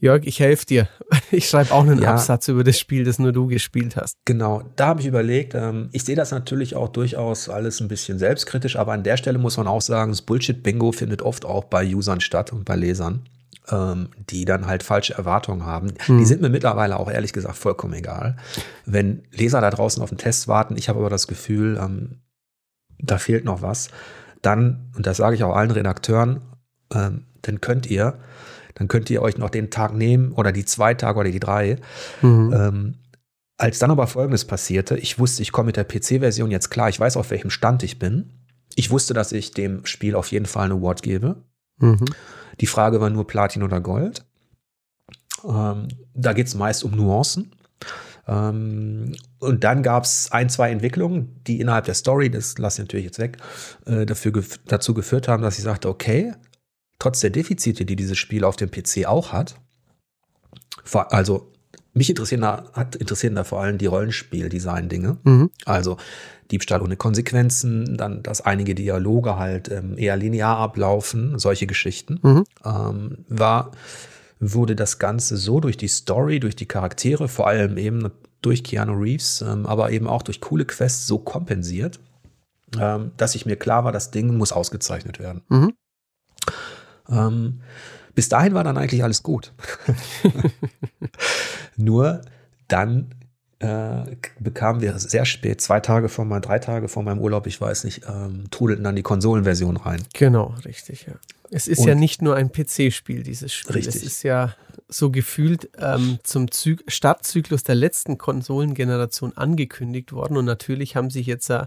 Jörg, 0.00 0.24
ich 0.24 0.40
helfe 0.40 0.66
dir. 0.66 0.88
Ich 1.30 1.48
schreibe 1.48 1.72
auch 1.72 1.82
einen 1.82 2.00
ja. 2.00 2.12
Absatz 2.12 2.46
über 2.48 2.62
das 2.62 2.78
Spiel, 2.78 3.04
das 3.04 3.18
nur 3.18 3.32
du 3.32 3.48
gespielt 3.48 3.96
hast. 3.96 4.18
Genau, 4.24 4.62
da 4.76 4.86
habe 4.88 5.00
ich 5.00 5.06
überlegt, 5.06 5.54
ähm, 5.54 5.88
ich 5.90 6.04
sehe 6.04 6.14
das 6.14 6.30
natürlich 6.30 6.76
auch 6.76 6.88
durchaus 6.88 7.48
alles 7.48 7.80
ein 7.80 7.88
bisschen 7.88 8.18
selbstkritisch, 8.18 8.76
aber 8.76 8.92
an 8.92 9.02
der 9.02 9.16
Stelle 9.16 9.38
muss 9.38 9.56
man 9.56 9.66
auch 9.66 9.80
sagen, 9.80 10.12
das 10.12 10.22
Bullshit-Bingo 10.22 10.92
findet 10.92 11.22
oft 11.22 11.44
auch 11.44 11.64
bei 11.64 11.84
Usern 11.92 12.20
statt 12.20 12.52
und 12.52 12.64
bei 12.64 12.76
Lesern, 12.76 13.22
ähm, 13.68 14.10
die 14.30 14.44
dann 14.44 14.66
halt 14.66 14.84
falsche 14.84 15.14
Erwartungen 15.14 15.64
haben. 15.66 15.94
Hm. 16.06 16.18
Die 16.18 16.24
sind 16.24 16.40
mir 16.40 16.50
mittlerweile 16.50 17.00
auch 17.00 17.10
ehrlich 17.10 17.32
gesagt 17.32 17.56
vollkommen 17.56 17.94
egal. 17.94 18.36
Wenn 18.86 19.22
Leser 19.32 19.60
da 19.60 19.70
draußen 19.70 20.02
auf 20.02 20.10
den 20.10 20.18
Test 20.18 20.46
warten, 20.46 20.76
ich 20.76 20.88
habe 20.88 21.00
aber 21.00 21.10
das 21.10 21.26
Gefühl, 21.26 21.78
ähm, 21.82 22.20
da 22.98 23.18
fehlt 23.18 23.44
noch 23.44 23.62
was, 23.62 23.88
dann, 24.42 24.90
und 24.94 25.06
das 25.06 25.16
sage 25.16 25.34
ich 25.34 25.42
auch 25.42 25.56
allen 25.56 25.70
Redakteuren, 25.70 26.42
ähm, 26.92 27.24
dann 27.42 27.60
könnt 27.60 27.86
ihr 27.86 28.18
dann 28.74 28.88
könnt 28.88 29.10
ihr 29.10 29.22
euch 29.22 29.38
noch 29.38 29.50
den 29.50 29.70
Tag 29.70 29.94
nehmen 29.94 30.32
oder 30.32 30.52
die 30.52 30.64
zwei 30.64 30.94
Tage 30.94 31.18
oder 31.18 31.30
die 31.30 31.40
drei. 31.40 31.76
Mhm. 32.22 32.52
Ähm, 32.52 32.94
als 33.56 33.78
dann 33.78 33.90
aber 33.90 34.06
Folgendes 34.06 34.44
passierte, 34.44 34.96
ich 34.96 35.18
wusste, 35.18 35.42
ich 35.42 35.52
komme 35.52 35.66
mit 35.66 35.76
der 35.76 35.84
PC-Version 35.84 36.50
jetzt 36.50 36.70
klar, 36.70 36.88
ich 36.88 36.98
weiß, 36.98 37.16
auf 37.16 37.30
welchem 37.30 37.50
Stand 37.50 37.82
ich 37.82 37.98
bin. 37.98 38.30
Ich 38.74 38.90
wusste, 38.90 39.14
dass 39.14 39.30
ich 39.30 39.52
dem 39.52 39.86
Spiel 39.86 40.16
auf 40.16 40.32
jeden 40.32 40.46
Fall 40.46 40.64
eine 40.64 40.74
Award 40.74 41.02
gebe. 41.02 41.36
Mhm. 41.78 42.04
Die 42.60 42.66
Frage 42.66 43.00
war 43.00 43.10
nur 43.10 43.26
Platin 43.26 43.62
oder 43.62 43.80
Gold. 43.80 44.24
Ähm, 45.44 45.88
da 46.14 46.32
geht 46.32 46.48
es 46.48 46.54
meist 46.54 46.84
um 46.84 46.92
Nuancen. 46.92 47.52
Ähm, 48.26 49.14
und 49.38 49.64
dann 49.64 49.82
gab 49.82 50.04
es 50.04 50.32
ein, 50.32 50.48
zwei 50.48 50.70
Entwicklungen, 50.70 51.40
die 51.46 51.60
innerhalb 51.60 51.84
der 51.84 51.94
Story, 51.94 52.30
das 52.30 52.58
lasse 52.58 52.80
ich 52.80 52.88
natürlich 52.88 53.06
jetzt 53.06 53.18
weg, 53.18 53.36
äh, 53.86 54.06
dafür, 54.06 54.32
dazu 54.66 54.94
geführt 54.94 55.28
haben, 55.28 55.42
dass 55.42 55.58
ich 55.58 55.64
sagte, 55.64 55.88
okay, 55.88 56.32
trotz 56.98 57.20
der 57.20 57.30
Defizite, 57.30 57.84
die 57.84 57.96
dieses 57.96 58.18
Spiel 58.18 58.44
auf 58.44 58.56
dem 58.56 58.70
PC 58.70 59.06
auch 59.06 59.32
hat, 59.32 59.56
also 60.92 61.50
mich 61.94 62.10
interessieren 62.10 62.42
da, 62.42 62.64
hat, 62.72 62.96
interessieren 62.96 63.36
da 63.36 63.44
vor 63.44 63.60
allem 63.60 63.78
die 63.78 63.86
Rollenspiel-Design-Dinge. 63.86 65.18
Mhm. 65.22 65.50
Also 65.64 65.96
Diebstahl 66.50 66.82
ohne 66.82 66.96
Konsequenzen, 66.96 67.96
dann, 67.96 68.22
dass 68.22 68.40
einige 68.40 68.74
Dialoge 68.74 69.36
halt 69.36 69.70
ähm, 69.70 69.96
eher 69.96 70.16
linear 70.16 70.58
ablaufen, 70.58 71.38
solche 71.38 71.66
Geschichten. 71.66 72.18
Mhm. 72.22 72.44
Ähm, 72.64 73.24
war, 73.28 73.70
wurde 74.40 74.76
das 74.76 74.98
Ganze 74.98 75.36
so 75.36 75.60
durch 75.60 75.76
die 75.76 75.88
Story, 75.88 76.40
durch 76.40 76.56
die 76.56 76.66
Charaktere, 76.66 77.28
vor 77.28 77.46
allem 77.46 77.78
eben 77.78 78.10
durch 78.42 78.62
Keanu 78.62 78.92
Reeves, 78.94 79.40
ähm, 79.40 79.64
aber 79.64 79.90
eben 79.90 80.06
auch 80.06 80.22
durch 80.22 80.40
coole 80.40 80.66
Quests 80.66 81.06
so 81.06 81.18
kompensiert, 81.18 82.00
ähm, 82.78 83.12
dass 83.16 83.34
ich 83.34 83.46
mir 83.46 83.56
klar 83.56 83.84
war, 83.84 83.92
das 83.92 84.10
Ding 84.10 84.36
muss 84.36 84.52
ausgezeichnet 84.52 85.18
werden. 85.18 85.42
Mhm. 85.48 85.72
Ähm, 87.10 87.60
bis 88.14 88.28
dahin 88.28 88.54
war 88.54 88.64
dann 88.64 88.78
eigentlich 88.78 89.02
alles 89.02 89.22
gut. 89.22 89.52
Nur 91.76 92.22
dann 92.68 93.14
äh, 93.58 94.16
bekamen 94.38 94.80
wir 94.80 94.98
sehr 94.98 95.24
spät, 95.24 95.60
zwei 95.60 95.80
Tage 95.80 96.08
vor 96.08 96.24
meinem, 96.24 96.42
drei 96.42 96.58
Tage 96.58 96.88
vor 96.88 97.02
meinem 97.02 97.18
Urlaub, 97.18 97.46
ich 97.46 97.60
weiß 97.60 97.84
nicht, 97.84 98.02
ähm, 98.08 98.44
trudelten 98.50 98.84
dann 98.84 98.96
die 98.96 99.02
Konsolenversion 99.02 99.76
rein. 99.76 100.02
Genau, 100.12 100.54
richtig, 100.64 101.06
ja. 101.06 101.14
Es 101.50 101.66
ist 101.66 101.80
Und 101.80 101.88
ja 101.88 101.94
nicht 101.94 102.20
nur 102.20 102.36
ein 102.36 102.50
PC-Spiel, 102.50 103.22
dieses 103.22 103.52
Spiel. 103.52 103.76
Richtig. 103.76 103.94
Es 103.94 104.02
ist 104.02 104.22
ja 104.22 104.54
so 104.88 105.10
gefühlt 105.10 105.70
ähm, 105.78 106.18
zum 106.22 106.50
Zy 106.50 106.76
Startzyklus 106.88 107.62
der 107.62 107.74
letzten 107.74 108.18
Konsolengeneration 108.18 109.36
angekündigt 109.36 110.12
worden. 110.12 110.36
Und 110.36 110.46
natürlich 110.46 110.96
haben 110.96 111.10
sich 111.10 111.26
jetzt 111.26 111.48
äh, 111.50 111.66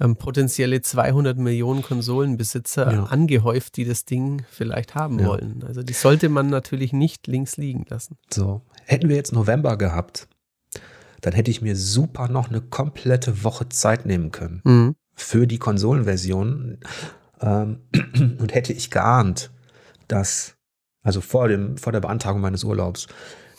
ähm, 0.00 0.16
potenzielle 0.16 0.80
200 0.80 1.38
Millionen 1.38 1.82
Konsolenbesitzer 1.82 2.92
ja. 2.92 3.04
angehäuft, 3.04 3.76
die 3.76 3.84
das 3.84 4.04
Ding 4.04 4.44
vielleicht 4.50 4.94
haben 4.94 5.18
ja. 5.18 5.26
wollen. 5.26 5.64
Also 5.66 5.82
die 5.82 5.92
sollte 5.92 6.28
man 6.28 6.48
natürlich 6.48 6.92
nicht 6.92 7.26
links 7.26 7.56
liegen 7.56 7.84
lassen. 7.88 8.16
So, 8.32 8.62
hätten 8.84 9.08
wir 9.08 9.16
jetzt 9.16 9.32
November 9.32 9.76
gehabt, 9.76 10.28
dann 11.20 11.32
hätte 11.32 11.50
ich 11.50 11.62
mir 11.62 11.76
super 11.76 12.28
noch 12.28 12.48
eine 12.48 12.60
komplette 12.60 13.42
Woche 13.42 13.68
Zeit 13.68 14.06
nehmen 14.06 14.30
können 14.30 14.60
mhm. 14.64 14.96
für 15.14 15.46
die 15.46 15.58
Konsolenversion. 15.58 16.78
Ähm, 17.40 17.80
und 18.38 18.54
hätte 18.54 18.72
ich 18.72 18.90
geahnt, 18.90 19.50
dass, 20.06 20.56
also 21.02 21.20
vor, 21.20 21.48
dem, 21.48 21.76
vor 21.76 21.92
der 21.92 22.00
Beantragung 22.00 22.40
meines 22.40 22.64
Urlaubs, 22.64 23.08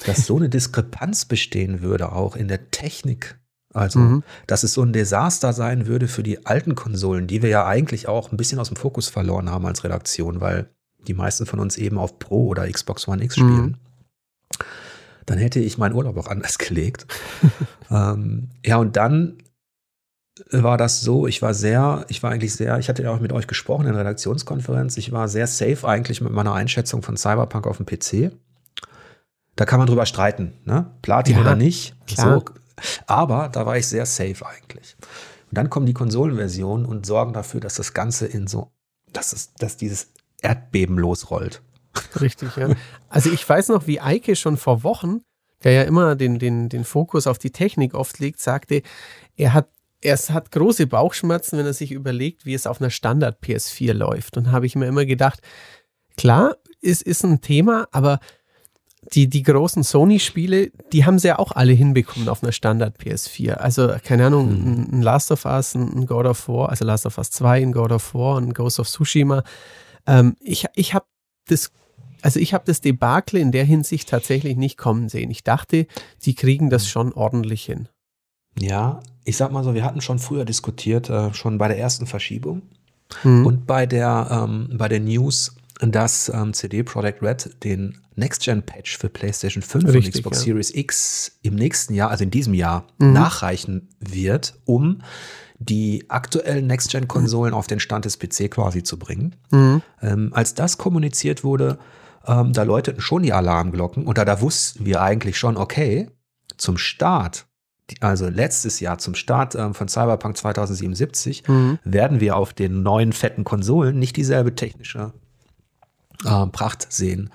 dass 0.05 0.25
so 0.25 0.37
eine 0.37 0.49
Diskrepanz 0.49 1.25
bestehen 1.25 1.81
würde, 1.81 2.11
auch 2.11 2.35
in 2.35 2.47
der 2.47 2.71
Technik. 2.71 3.38
Also, 3.73 3.99
mhm. 3.99 4.23
dass 4.47 4.63
es 4.63 4.73
so 4.73 4.81
ein 4.81 4.93
Desaster 4.93 5.53
sein 5.53 5.85
würde 5.85 6.07
für 6.07 6.23
die 6.23 6.45
alten 6.45 6.75
Konsolen, 6.75 7.27
die 7.27 7.41
wir 7.41 7.49
ja 7.49 7.65
eigentlich 7.67 8.07
auch 8.07 8.31
ein 8.31 8.37
bisschen 8.37 8.59
aus 8.59 8.69
dem 8.69 8.77
Fokus 8.77 9.09
verloren 9.09 9.49
haben 9.49 9.65
als 9.65 9.83
Redaktion, 9.83 10.41
weil 10.41 10.69
die 11.07 11.13
meisten 11.13 11.45
von 11.45 11.59
uns 11.59 11.77
eben 11.77 11.97
auf 11.97 12.19
Pro 12.19 12.47
oder 12.47 12.69
Xbox 12.69 13.07
One 13.07 13.23
X 13.23 13.35
spielen. 13.35 13.51
Mhm. 13.51 13.75
Dann 15.25 15.37
hätte 15.37 15.59
ich 15.59 15.77
meinen 15.77 15.93
Urlaub 15.93 16.17
auch 16.17 16.27
anders 16.27 16.57
gelegt. 16.57 17.05
ähm, 17.91 18.49
ja, 18.65 18.77
und 18.77 18.97
dann 18.97 19.37
war 20.51 20.77
das 20.77 21.01
so, 21.01 21.27
ich 21.27 21.41
war 21.41 21.53
sehr, 21.53 22.05
ich 22.07 22.23
war 22.23 22.31
eigentlich 22.31 22.53
sehr, 22.53 22.79
ich 22.79 22.89
hatte 22.89 23.03
ja 23.03 23.11
auch 23.11 23.19
mit 23.19 23.33
euch 23.33 23.45
gesprochen 23.45 23.85
in 23.85 23.91
der 23.91 24.01
Redaktionskonferenz, 24.01 24.97
ich 24.97 25.11
war 25.11 25.27
sehr 25.27 25.47
safe 25.47 25.87
eigentlich 25.87 26.21
mit 26.21 26.31
meiner 26.31 26.53
Einschätzung 26.53 27.01
von 27.01 27.17
Cyberpunk 27.17 27.67
auf 27.67 27.77
dem 27.77 27.85
PC. 27.85 28.31
Da 29.55 29.65
kann 29.65 29.79
man 29.79 29.87
drüber 29.87 30.05
streiten, 30.05 30.53
ne? 30.63 30.89
Platin 31.01 31.35
ja, 31.35 31.41
oder 31.41 31.55
nicht. 31.55 31.93
So. 32.09 32.45
Aber 33.07 33.49
da 33.49 33.65
war 33.65 33.77
ich 33.77 33.87
sehr 33.87 34.05
safe 34.05 34.45
eigentlich. 34.45 34.95
Und 35.49 35.57
dann 35.57 35.69
kommen 35.69 35.85
die 35.85 35.93
Konsolenversionen 35.93 36.85
und 36.85 37.05
sorgen 37.05 37.33
dafür, 37.33 37.59
dass 37.59 37.75
das 37.75 37.93
Ganze 37.93 38.25
in 38.27 38.47
so, 38.47 38.71
dass, 39.11 39.33
es, 39.33 39.53
dass 39.53 39.77
dieses 39.77 40.11
Erdbeben 40.41 40.97
losrollt. 40.97 41.61
Richtig, 42.21 42.55
ja. 42.55 42.69
Also 43.09 43.31
ich 43.31 43.47
weiß 43.47 43.69
noch, 43.69 43.87
wie 43.87 43.99
Eike 43.99 44.35
schon 44.35 44.57
vor 44.57 44.83
Wochen, 44.83 45.21
der 45.63 45.73
ja 45.73 45.83
immer 45.83 46.15
den, 46.15 46.39
den, 46.39 46.69
den 46.69 46.85
Fokus 46.85 47.27
auf 47.27 47.39
die 47.39 47.51
Technik 47.51 47.93
oft 47.93 48.19
legt, 48.19 48.39
sagte, 48.39 48.83
er 49.35 49.53
hat 49.53 49.69
er 50.01 50.17
hat 50.17 50.51
große 50.51 50.87
Bauchschmerzen, 50.87 51.57
wenn 51.57 51.65
er 51.65 51.73
sich 51.73 51.91
überlegt, 51.91 52.45
wie 52.45 52.53
es 52.53 52.67
auf 52.67 52.79
einer 52.79 52.89
Standard 52.89 53.43
PS4 53.43 53.93
läuft. 53.93 54.37
Und 54.37 54.51
habe 54.51 54.65
ich 54.65 54.75
mir 54.75 54.87
immer 54.87 55.05
gedacht, 55.05 55.41
klar, 56.15 56.55
es 56.81 57.01
ist 57.01 57.23
ein 57.25 57.41
Thema, 57.41 57.87
aber 57.91 58.19
die, 59.13 59.27
die 59.27 59.43
großen 59.43 59.83
Sony-Spiele, 59.83 60.71
die 60.91 61.05
haben 61.05 61.19
sie 61.19 61.29
ja 61.29 61.39
auch 61.39 61.51
alle 61.51 61.73
hinbekommen 61.73 62.29
auf 62.29 62.43
einer 62.43 62.51
Standard 62.51 62.99
PS4. 62.99 63.53
Also, 63.53 63.95
keine 64.03 64.27
Ahnung, 64.27 64.49
hm. 64.49 64.87
ein 64.91 65.01
Last 65.01 65.31
of 65.31 65.45
Us, 65.45 65.75
ein 65.75 66.05
God 66.05 66.25
of 66.25 66.47
War, 66.47 66.69
also 66.69 66.85
Last 66.85 67.05
of 67.05 67.17
Us 67.17 67.31
2, 67.31 67.61
ein 67.61 67.71
God 67.71 67.91
of 67.91 68.13
War, 68.13 68.39
ein 68.39 68.53
Ghost 68.53 68.79
of 68.79 68.87
Tsushima. 68.87 69.43
Ähm, 70.05 70.35
ich 70.41 70.65
ich 70.75 70.93
habe 70.93 71.05
das, 71.47 71.71
also 72.21 72.39
ich 72.39 72.53
habe 72.53 72.63
das 72.65 72.81
Debakel 72.81 73.39
in 73.39 73.51
der 73.51 73.65
Hinsicht 73.65 74.09
tatsächlich 74.09 74.57
nicht 74.57 74.77
kommen 74.77 75.09
sehen. 75.09 75.31
Ich 75.31 75.43
dachte, 75.43 75.87
sie 76.17 76.35
kriegen 76.35 76.69
das 76.69 76.83
hm. 76.83 76.89
schon 76.89 77.13
ordentlich 77.13 77.65
hin. 77.65 77.87
Ja, 78.57 78.99
ich 79.23 79.37
sag 79.37 79.51
mal 79.51 79.63
so, 79.63 79.73
wir 79.73 79.83
hatten 79.83 80.01
schon 80.01 80.19
früher 80.19 80.45
diskutiert, 80.45 81.09
äh, 81.09 81.33
schon 81.33 81.57
bei 81.57 81.67
der 81.67 81.77
ersten 81.77 82.07
Verschiebung 82.07 82.63
mhm. 83.23 83.45
und 83.45 83.67
bei 83.67 83.85
der, 83.85 84.27
ähm, 84.31 84.69
bei 84.73 84.87
der 84.87 84.99
News, 84.99 85.55
dass 85.79 86.29
ähm, 86.29 86.53
CD 86.53 86.83
Projekt 86.83 87.21
Red 87.21 87.63
den 87.63 87.97
Next-Gen-Patch 88.15 88.97
für 88.97 89.09
PlayStation 89.09 89.61
5 89.61 89.85
Richtig, 89.85 90.05
und 90.05 90.11
Xbox 90.13 90.37
ja. 90.39 90.43
Series 90.45 90.75
X 90.75 91.39
im 91.41 91.55
nächsten 91.55 91.93
Jahr, 91.93 92.11
also 92.11 92.23
in 92.23 92.31
diesem 92.31 92.53
Jahr, 92.53 92.85
mhm. 92.97 93.13
nachreichen 93.13 93.89
wird, 93.99 94.59
um 94.65 95.01
die 95.57 96.05
aktuellen 96.09 96.67
Next-Gen-Konsolen 96.67 97.51
mhm. 97.51 97.57
auf 97.57 97.67
den 97.67 97.79
Stand 97.79 98.05
des 98.05 98.19
PC 98.19 98.51
quasi 98.51 98.83
zu 98.83 98.99
bringen. 98.99 99.35
Mhm. 99.51 99.81
Ähm, 100.01 100.31
als 100.33 100.53
das 100.53 100.77
kommuniziert 100.77 101.43
wurde, 101.43 101.79
ähm, 102.25 102.51
da 102.51 102.63
läuteten 102.63 103.01
schon 103.01 103.23
die 103.23 103.33
Alarmglocken 103.33 104.05
und 104.05 104.17
da, 104.17 104.25
da 104.25 104.41
wussten 104.41 104.85
wir 104.85 105.01
eigentlich 105.01 105.37
schon, 105.37 105.57
okay, 105.57 106.09
zum 106.57 106.77
Start 106.77 107.45
also 108.01 108.29
letztes 108.29 108.79
Jahr 108.79 108.99
zum 108.99 109.15
Start 109.15 109.55
ähm, 109.55 109.73
von 109.73 109.87
Cyberpunk 109.87 110.37
2077, 110.37 111.47
mhm. 111.47 111.79
werden 111.83 112.19
wir 112.19 112.35
auf 112.35 112.53
den 112.53 112.83
neuen 112.83 113.13
fetten 113.13 113.43
Konsolen 113.43 113.97
nicht 113.97 114.15
dieselbe 114.15 114.53
technische 114.53 115.11
äh, 116.25 116.45
Pracht 116.47 116.91
sehen. 116.91 117.31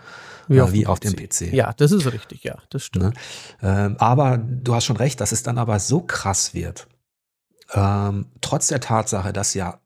Wie, 0.48 0.58
äh, 0.58 0.60
auf, 0.60 0.72
wie 0.72 0.86
auf, 0.86 1.00
dem 1.00 1.14
PC. 1.14 1.52
Ja, 1.52 1.72
das 1.72 1.92
ist 1.92 2.10
richtig, 2.12 2.44
ja, 2.44 2.58
das 2.70 2.84
stimmt. 2.84 3.04
Ne? 3.04 3.12
Ähm, 3.62 3.96
aber 3.98 4.38
du 4.38 4.74
hast 4.74 4.84
schon 4.84 4.96
recht, 4.96 5.20
dass 5.20 5.32
es 5.32 5.42
dann 5.42 5.58
aber 5.58 5.78
so 5.80 6.00
krass 6.00 6.52
wird. 6.54 6.86
Ähm, 7.72 8.26
trotz 8.40 8.68
der 8.68 8.80
Tatsache, 8.80 9.32
dass 9.32 9.54
ja 9.54 9.80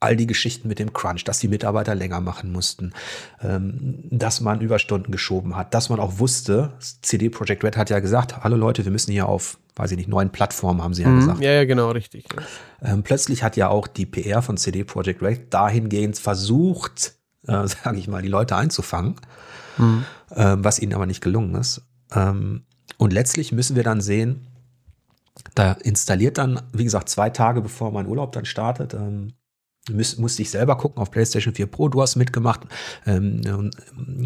all 0.00 0.16
die 0.16 0.26
Geschichten 0.26 0.66
mit 0.66 0.78
dem 0.78 0.94
Crunch, 0.94 1.24
dass 1.24 1.38
die 1.40 1.48
Mitarbeiter 1.48 1.94
länger 1.94 2.20
machen 2.20 2.50
mussten, 2.50 2.92
ähm, 3.42 4.02
dass 4.10 4.40
man 4.40 4.62
Überstunden 4.62 5.12
geschoben 5.12 5.56
hat, 5.56 5.74
dass 5.74 5.90
man 5.90 6.00
auch 6.00 6.18
wusste, 6.18 6.72
CD 7.02 7.28
Projekt 7.28 7.62
Red 7.62 7.76
hat 7.76 7.90
ja 7.90 8.00
gesagt, 8.00 8.42
hallo 8.42 8.56
Leute, 8.56 8.84
wir 8.84 8.92
müssen 8.92 9.12
hier 9.12 9.28
auf, 9.28 9.58
weiß 9.76 9.90
ich 9.90 9.98
nicht, 9.98 10.08
neuen 10.08 10.30
Plattformen, 10.30 10.82
haben 10.82 10.94
sie 10.94 11.02
ja 11.02 11.08
mhm, 11.08 11.20
gesagt. 11.20 11.40
Ja, 11.40 11.52
ja, 11.52 11.64
genau, 11.66 11.90
richtig. 11.90 12.24
Ähm, 12.82 13.02
plötzlich 13.02 13.42
hat 13.42 13.58
ja 13.58 13.68
auch 13.68 13.86
die 13.86 14.06
PR 14.06 14.40
von 14.40 14.56
CD 14.56 14.84
Projekt 14.84 15.22
Red 15.22 15.52
dahingehend 15.52 16.18
versucht, 16.18 17.14
äh, 17.50 17.68
sage 17.84 17.98
ich 17.98 18.08
mal, 18.08 18.22
die 18.22 18.28
Leute 18.28 18.56
einzufangen, 18.56 19.16
mhm. 19.78 20.04
ähm, 20.34 20.64
was 20.64 20.78
ihnen 20.78 20.94
aber 20.94 21.06
nicht 21.06 21.20
gelungen 21.20 21.54
ist. 21.54 21.82
Ähm, 22.12 22.64
und 22.96 23.12
letztlich 23.12 23.52
müssen 23.52 23.76
wir 23.76 23.82
dann 23.82 24.00
sehen, 24.00 24.46
da 25.54 25.72
installiert 25.72 26.38
dann, 26.38 26.60
wie 26.72 26.84
gesagt, 26.84 27.08
zwei 27.08 27.30
Tage 27.30 27.60
bevor 27.60 27.92
mein 27.92 28.06
Urlaub 28.06 28.32
dann 28.32 28.44
startet, 28.44 28.94
ähm, 28.94 29.32
Müs 29.88 30.18
musste 30.18 30.42
ich 30.42 30.50
selber 30.50 30.76
gucken 30.76 31.00
auf 31.00 31.10
PlayStation 31.10 31.54
4 31.54 31.66
Pro. 31.66 31.88
Du 31.88 32.02
hast 32.02 32.16
mitgemacht. 32.16 32.60
Ähm, 33.06 33.70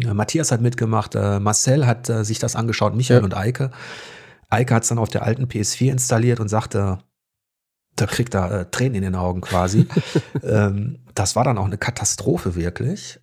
äh, 0.03 0.13
Matthias 0.13 0.51
hat 0.51 0.61
mitgemacht. 0.61 1.15
Äh, 1.15 1.39
Marcel 1.39 1.87
hat 1.87 2.09
äh, 2.09 2.25
sich 2.25 2.39
das 2.39 2.55
angeschaut. 2.55 2.93
Michael 2.93 3.21
ja. 3.21 3.23
und 3.23 3.35
Eike. 3.35 3.71
Eike 4.49 4.75
hat 4.75 4.83
es 4.83 4.89
dann 4.89 4.97
auf 4.97 5.09
der 5.09 5.23
alten 5.23 5.45
PS4 5.45 5.91
installiert 5.91 6.39
und 6.39 6.49
sagte, 6.49 6.99
da 7.95 8.05
kriegt 8.05 8.33
er 8.35 8.51
äh, 8.51 8.65
Tränen 8.69 8.95
in 8.95 9.03
den 9.03 9.15
Augen 9.15 9.41
quasi. 9.41 9.87
ähm, 10.43 10.99
das 11.13 11.35
war 11.35 11.43
dann 11.43 11.57
auch 11.57 11.65
eine 11.65 11.77
Katastrophe 11.77 12.55
wirklich. 12.55 13.19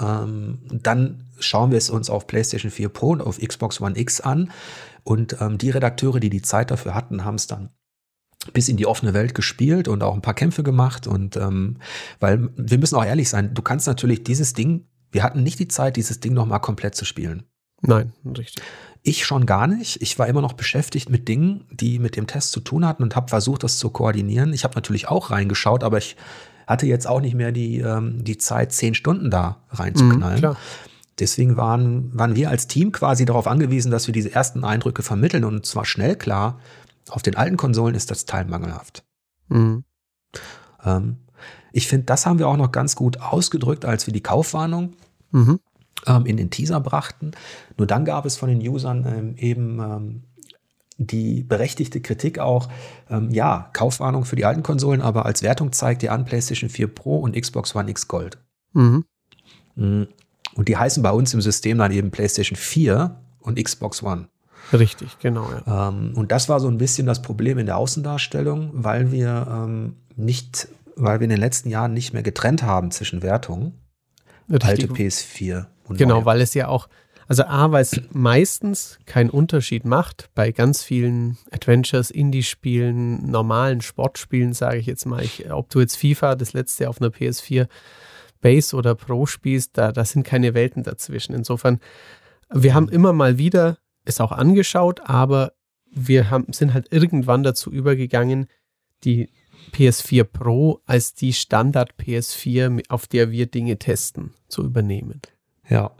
Ähm, 0.00 0.60
dann 0.70 1.24
schauen 1.38 1.70
wir 1.70 1.78
es 1.78 1.90
uns 1.90 2.10
auf 2.10 2.26
PlayStation 2.26 2.70
4 2.70 2.88
Pro 2.88 3.10
und 3.10 3.20
auf 3.20 3.38
Xbox 3.38 3.80
One 3.80 3.98
X 3.98 4.20
an. 4.20 4.50
Und 5.04 5.40
ähm, 5.40 5.58
die 5.58 5.70
Redakteure, 5.70 6.20
die 6.20 6.30
die 6.30 6.42
Zeit 6.42 6.70
dafür 6.70 6.94
hatten, 6.94 7.24
haben 7.24 7.36
es 7.36 7.46
dann 7.46 7.70
bis 8.52 8.68
in 8.68 8.76
die 8.76 8.86
offene 8.86 9.14
Welt 9.14 9.34
gespielt 9.34 9.88
und 9.88 10.02
auch 10.02 10.14
ein 10.14 10.22
paar 10.22 10.34
Kämpfe 10.34 10.62
gemacht. 10.62 11.06
Und 11.06 11.36
ähm, 11.36 11.78
weil 12.20 12.48
wir 12.56 12.78
müssen 12.78 12.96
auch 12.96 13.04
ehrlich 13.04 13.28
sein, 13.28 13.54
du 13.54 13.62
kannst 13.62 13.86
natürlich 13.86 14.24
dieses 14.24 14.52
Ding, 14.52 14.86
wir 15.10 15.22
hatten 15.22 15.42
nicht 15.42 15.58
die 15.58 15.68
Zeit, 15.68 15.96
dieses 15.96 16.20
Ding 16.20 16.34
nochmal 16.34 16.60
komplett 16.60 16.94
zu 16.94 17.04
spielen. 17.04 17.44
Nein, 17.82 18.12
richtig. 18.24 18.62
Ich 19.06 19.24
schon 19.24 19.46
gar 19.46 19.68
nicht. 19.68 20.02
Ich 20.02 20.18
war 20.18 20.26
immer 20.26 20.40
noch 20.40 20.54
beschäftigt 20.54 21.10
mit 21.10 21.28
Dingen, 21.28 21.64
die 21.70 22.00
mit 22.00 22.16
dem 22.16 22.26
Test 22.26 22.50
zu 22.50 22.58
tun 22.58 22.84
hatten 22.84 23.04
und 23.04 23.14
habe 23.14 23.28
versucht, 23.28 23.62
das 23.62 23.78
zu 23.78 23.90
koordinieren. 23.90 24.52
Ich 24.52 24.64
habe 24.64 24.74
natürlich 24.74 25.06
auch 25.06 25.30
reingeschaut, 25.30 25.84
aber 25.84 25.98
ich 25.98 26.16
hatte 26.66 26.86
jetzt 26.86 27.06
auch 27.06 27.20
nicht 27.20 27.36
mehr 27.36 27.52
die, 27.52 27.78
ähm, 27.78 28.24
die 28.24 28.36
Zeit, 28.36 28.72
zehn 28.72 28.94
Stunden 28.94 29.30
da 29.30 29.58
reinzuknallen. 29.70 30.40
Mhm, 30.40 30.56
Deswegen 31.20 31.56
waren, 31.56 32.10
waren 32.18 32.34
wir 32.34 32.50
als 32.50 32.66
Team 32.66 32.90
quasi 32.90 33.24
darauf 33.24 33.46
angewiesen, 33.46 33.92
dass 33.92 34.08
wir 34.08 34.12
diese 34.12 34.34
ersten 34.34 34.64
Eindrücke 34.64 35.04
vermitteln 35.04 35.44
und 35.44 35.64
zwar 35.64 35.84
schnell 35.84 36.16
klar, 36.16 36.58
auf 37.08 37.22
den 37.22 37.36
alten 37.36 37.56
Konsolen 37.56 37.94
ist 37.94 38.10
das 38.10 38.24
Teil 38.24 38.46
mangelhaft. 38.46 39.04
Mhm. 39.48 39.84
Ähm, 40.84 41.18
ich 41.72 41.86
finde, 41.86 42.06
das 42.06 42.26
haben 42.26 42.40
wir 42.40 42.48
auch 42.48 42.56
noch 42.56 42.72
ganz 42.72 42.96
gut 42.96 43.20
ausgedrückt, 43.20 43.84
als 43.84 44.08
wir 44.08 44.12
die 44.12 44.22
Kaufwarnung 44.22 44.94
mhm. 45.30 45.60
Ähm, 46.06 46.26
in 46.26 46.36
den 46.36 46.50
Teaser 46.50 46.80
brachten. 46.80 47.32
Nur 47.76 47.86
dann 47.86 48.04
gab 48.04 48.26
es 48.26 48.36
von 48.36 48.48
den 48.48 48.66
Usern 48.66 49.04
ähm, 49.06 49.34
eben 49.36 49.80
ähm, 49.80 50.22
die 50.98 51.42
berechtigte 51.42 52.00
Kritik 52.00 52.38
auch, 52.38 52.68
ähm, 53.10 53.30
ja, 53.30 53.70
Kaufwarnung 53.72 54.24
für 54.24 54.36
die 54.36 54.44
alten 54.44 54.62
Konsolen, 54.62 55.02
aber 55.02 55.26
als 55.26 55.42
Wertung 55.42 55.72
zeigt 55.72 56.02
ihr 56.02 56.12
an 56.12 56.24
PlayStation 56.24 56.70
4 56.70 56.88
Pro 56.88 57.18
und 57.18 57.36
Xbox 57.36 57.74
One 57.74 57.90
X 57.90 58.08
Gold. 58.08 58.38
Mhm. 58.72 59.04
mhm. 59.74 60.08
Und 60.54 60.68
die 60.68 60.78
heißen 60.78 61.02
bei 61.02 61.10
uns 61.10 61.34
im 61.34 61.42
System 61.42 61.76
dann 61.76 61.92
eben 61.92 62.10
PlayStation 62.10 62.56
4 62.56 63.14
und 63.40 63.62
Xbox 63.62 64.02
One. 64.02 64.28
Richtig, 64.72 65.18
genau. 65.18 65.50
Ja. 65.66 65.88
Ähm, 65.88 66.12
und 66.14 66.32
das 66.32 66.48
war 66.48 66.60
so 66.60 66.68
ein 66.68 66.78
bisschen 66.78 67.06
das 67.06 67.20
Problem 67.20 67.58
in 67.58 67.66
der 67.66 67.76
Außendarstellung, 67.76 68.70
weil 68.72 69.12
wir 69.12 69.46
ähm, 69.50 69.96
nicht, 70.16 70.68
weil 70.96 71.20
wir 71.20 71.24
in 71.24 71.30
den 71.30 71.40
letzten 71.40 71.68
Jahren 71.68 71.92
nicht 71.92 72.14
mehr 72.14 72.22
getrennt 72.22 72.62
haben 72.62 72.90
zwischen 72.90 73.22
Wertungen. 73.22 73.74
Alte 74.48 74.86
PS4 74.86 75.66
und 75.88 75.98
Genau, 75.98 76.16
neue. 76.16 76.24
weil 76.26 76.40
es 76.40 76.54
ja 76.54 76.68
auch, 76.68 76.88
also 77.28 77.44
A, 77.44 77.72
weil 77.72 77.82
es 77.82 78.00
meistens 78.12 78.98
keinen 79.06 79.30
Unterschied 79.30 79.84
macht 79.84 80.30
bei 80.34 80.52
ganz 80.52 80.82
vielen 80.82 81.38
Adventures, 81.50 82.10
Indie-Spielen, 82.10 83.30
normalen 83.30 83.80
Sportspielen, 83.80 84.52
sage 84.52 84.78
ich 84.78 84.86
jetzt 84.86 85.06
mal. 85.06 85.22
Ich, 85.22 85.50
ob 85.50 85.70
du 85.70 85.80
jetzt 85.80 85.96
FIFA, 85.96 86.36
das 86.36 86.52
letzte 86.52 86.88
auf 86.88 87.00
einer 87.00 87.10
PS4 87.10 87.66
Base 88.40 88.76
oder 88.76 88.94
Pro 88.94 89.26
spielst, 89.26 89.76
da, 89.76 89.92
da 89.92 90.04
sind 90.04 90.24
keine 90.24 90.54
Welten 90.54 90.82
dazwischen. 90.82 91.34
Insofern, 91.34 91.80
wir 92.52 92.74
haben 92.74 92.88
immer 92.88 93.12
mal 93.12 93.38
wieder 93.38 93.78
es 94.06 94.20
auch 94.20 94.32
angeschaut, 94.32 95.00
aber 95.04 95.52
wir 95.90 96.30
haben, 96.30 96.52
sind 96.52 96.72
halt 96.72 96.92
irgendwann 96.92 97.42
dazu 97.42 97.70
übergegangen, 97.70 98.46
die 99.04 99.28
PS4 99.72 100.24
Pro 100.24 100.80
als 100.86 101.14
die 101.14 101.32
Standard 101.32 101.94
PS4, 101.98 102.88
auf 102.88 103.06
der 103.06 103.30
wir 103.30 103.46
Dinge 103.46 103.78
testen, 103.78 104.32
zu 104.48 104.64
übernehmen. 104.64 105.20
Ja, 105.68 105.90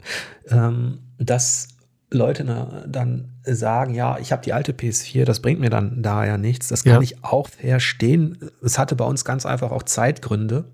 ähm, 0.49 0.99
das 1.17 1.69
Leute 2.09 2.43
na, 2.45 2.85
dann 2.87 3.33
sagen, 3.43 3.93
ja, 3.93 4.17
ich 4.17 4.31
habe 4.31 4.41
die 4.41 4.53
alte 4.53 4.71
PS4, 4.71 5.25
das 5.25 5.41
bringt 5.41 5.59
mir 5.59 5.69
dann 5.69 6.01
da 6.01 6.25
ja 6.25 6.37
nichts. 6.37 6.69
Das 6.69 6.83
kann 6.83 6.93
ja. 6.93 7.01
ich 7.01 7.23
auch 7.23 7.49
verstehen. 7.49 8.37
Es 8.63 8.79
hatte 8.79 8.95
bei 8.95 9.05
uns 9.05 9.25
ganz 9.25 9.45
einfach 9.45 9.71
auch 9.71 9.83
Zeitgründe. 9.83 10.65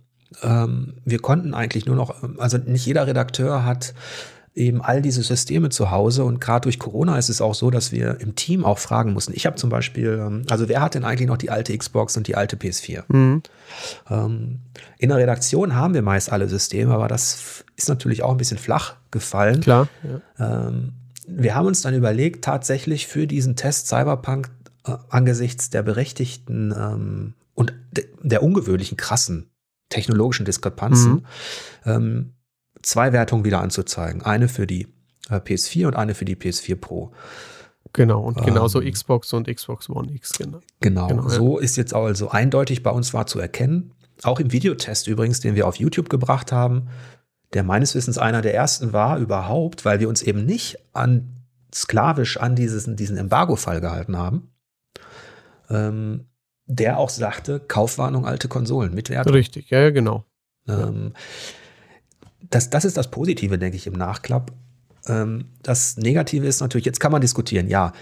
Ähm, 0.42 0.96
wir 1.06 1.20
konnten 1.20 1.54
eigentlich 1.54 1.86
nur 1.86 1.96
noch, 1.96 2.16
also 2.38 2.58
nicht 2.58 2.86
jeder 2.86 3.08
Redakteur 3.08 3.66
hat 3.66 3.94
eben 4.56 4.82
all 4.82 5.02
diese 5.02 5.24
Systeme 5.24 5.70
zu 5.70 5.90
Hause 5.90 6.24
und 6.24 6.40
gerade 6.40 6.64
durch 6.64 6.78
Corona 6.78 7.18
ist 7.18 7.30
es 7.30 7.42
auch 7.42 7.56
so, 7.56 7.72
dass 7.72 7.92
wir 7.92 8.20
im 8.22 8.36
Team 8.36 8.66
auch 8.66 8.78
fragen 8.78 9.14
mussten. 9.14 9.34
Ich 9.36 9.46
habe 9.46 9.56
zum 9.56 9.70
Beispiel, 9.70 10.20
ähm, 10.22 10.44
also 10.50 10.70
wer 10.70 10.82
hat 10.82 10.94
denn 10.94 11.04
eigentlich 11.04 11.28
noch 11.28 11.38
die 11.38 11.50
alte 11.50 11.76
Xbox 11.76 12.18
und 12.18 12.28
die 12.28 12.36
alte 12.36 12.56
PS4? 12.56 13.04
Mhm. 13.08 13.42
Ähm, 14.10 14.60
in 15.00 15.10
der 15.10 15.18
Redaktion 15.18 15.76
haben 15.76 15.94
wir 15.96 16.04
meist 16.04 16.32
alle 16.32 16.48
Systeme, 16.48 16.94
aber 16.94 17.08
das 17.08 17.64
ist 17.76 17.90
natürlich 17.90 18.22
auch 18.22 18.32
ein 18.32 18.38
bisschen 18.38 18.60
flach 18.60 18.96
gefallen. 19.10 19.62
Klar. 19.62 19.88
Ja. 20.38 20.68
Ähm, 20.68 20.94
wir 21.28 21.56
haben 21.56 21.66
uns 21.66 21.82
dann 21.82 21.96
überlegt, 21.96 22.44
tatsächlich 22.44 23.08
für 23.08 23.26
diesen 23.26 23.56
Test 23.56 23.88
Cyberpunk 23.88 24.52
äh, 24.86 24.96
angesichts 25.10 25.72
der 25.72 25.82
berechtigten 25.82 26.74
ähm, 26.78 27.34
und 27.56 27.74
de 27.92 28.08
der 28.22 28.44
ungewöhnlichen 28.44 28.98
krassen 28.98 29.50
technologischen 29.90 30.46
Diskrepanzen 30.46 31.12
mhm. 31.12 31.24
ähm, 31.86 32.34
zwei 32.84 33.14
Wertungen 33.14 33.46
wieder 33.46 33.62
anzuzeigen. 33.62 34.22
Eine 34.22 34.48
für 34.48 34.68
die 34.68 34.88
äh, 35.30 35.36
PS4 35.36 35.88
und 35.88 35.96
eine 35.96 36.14
für 36.14 36.26
die 36.26 36.36
PS4 36.36 36.76
Pro. 36.76 37.12
Genau, 37.94 38.22
und 38.22 38.44
genauso 38.44 38.82
ähm, 38.82 38.92
Xbox 38.92 39.34
und 39.34 39.48
Xbox 39.48 39.90
One 39.90 40.12
X. 40.14 40.34
Genau, 40.34 40.62
genau, 40.80 41.08
genau 41.08 41.30
so 41.30 41.60
ja. 41.60 41.64
ist 41.64 41.78
jetzt 41.78 41.94
also 41.94 42.30
eindeutig 42.30 42.82
bei 42.82 42.90
uns 42.90 43.14
war 43.14 43.28
zu 43.28 43.40
erkennen. 43.40 43.94
Auch 44.24 44.40
im 44.40 44.52
Videotest 44.52 45.08
übrigens, 45.08 45.42
den 45.42 45.56
wir 45.56 45.68
auf 45.68 45.76
YouTube 45.76 46.10
gebracht 46.10 46.52
haben, 46.52 46.90
der 47.54 47.64
meines 47.64 47.94
Wissens 47.94 48.18
einer 48.18 48.42
der 48.42 48.56
ersten 48.56 48.94
war 48.94 49.20
überhaupt, 49.20 49.86
weil 49.86 50.00
wir 50.00 50.10
uns 50.10 50.22
eben 50.24 50.46
nicht 50.46 50.78
an 50.94 51.44
sklavisch 51.74 52.38
an 52.38 52.56
dieses, 52.56 52.88
diesen 52.96 53.18
Embargo-Fall 53.18 53.82
gehalten 53.82 54.18
haben, 54.18 54.52
ähm, 55.70 56.26
der 56.66 56.98
auch 56.98 57.10
sagte, 57.10 57.60
Kaufwarnung 57.60 58.26
alte 58.26 58.48
Konsolen 58.48 58.94
mit 58.94 59.10
Wert. 59.10 59.32
Richtig, 59.32 59.70
ja, 59.70 59.90
genau. 59.90 60.26
Ähm, 60.68 61.14
das, 62.50 62.70
das 62.70 62.86
ist 62.86 62.98
das 62.98 63.10
Positive, 63.10 63.58
denke 63.58 63.78
ich, 63.78 63.88
im 63.88 63.94
Nachklapp. 63.94 64.52
Ähm, 65.08 65.46
das 65.62 65.98
Negative 65.98 66.46
ist 66.46 66.62
natürlich, 66.62 66.86
jetzt 66.86 67.00
kann 67.00 67.12
man 67.12 67.22
diskutieren, 67.22 67.68
ja, 67.68 67.94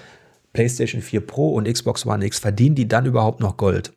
PlayStation 0.54 1.02
4 1.02 1.26
Pro 1.26 1.54
und 1.54 1.72
Xbox 1.72 2.06
One 2.06 2.26
X, 2.26 2.40
verdienen 2.40 2.76
die 2.76 2.88
dann 2.88 3.06
überhaupt 3.06 3.40
noch 3.40 3.58
Gold? 3.58 3.94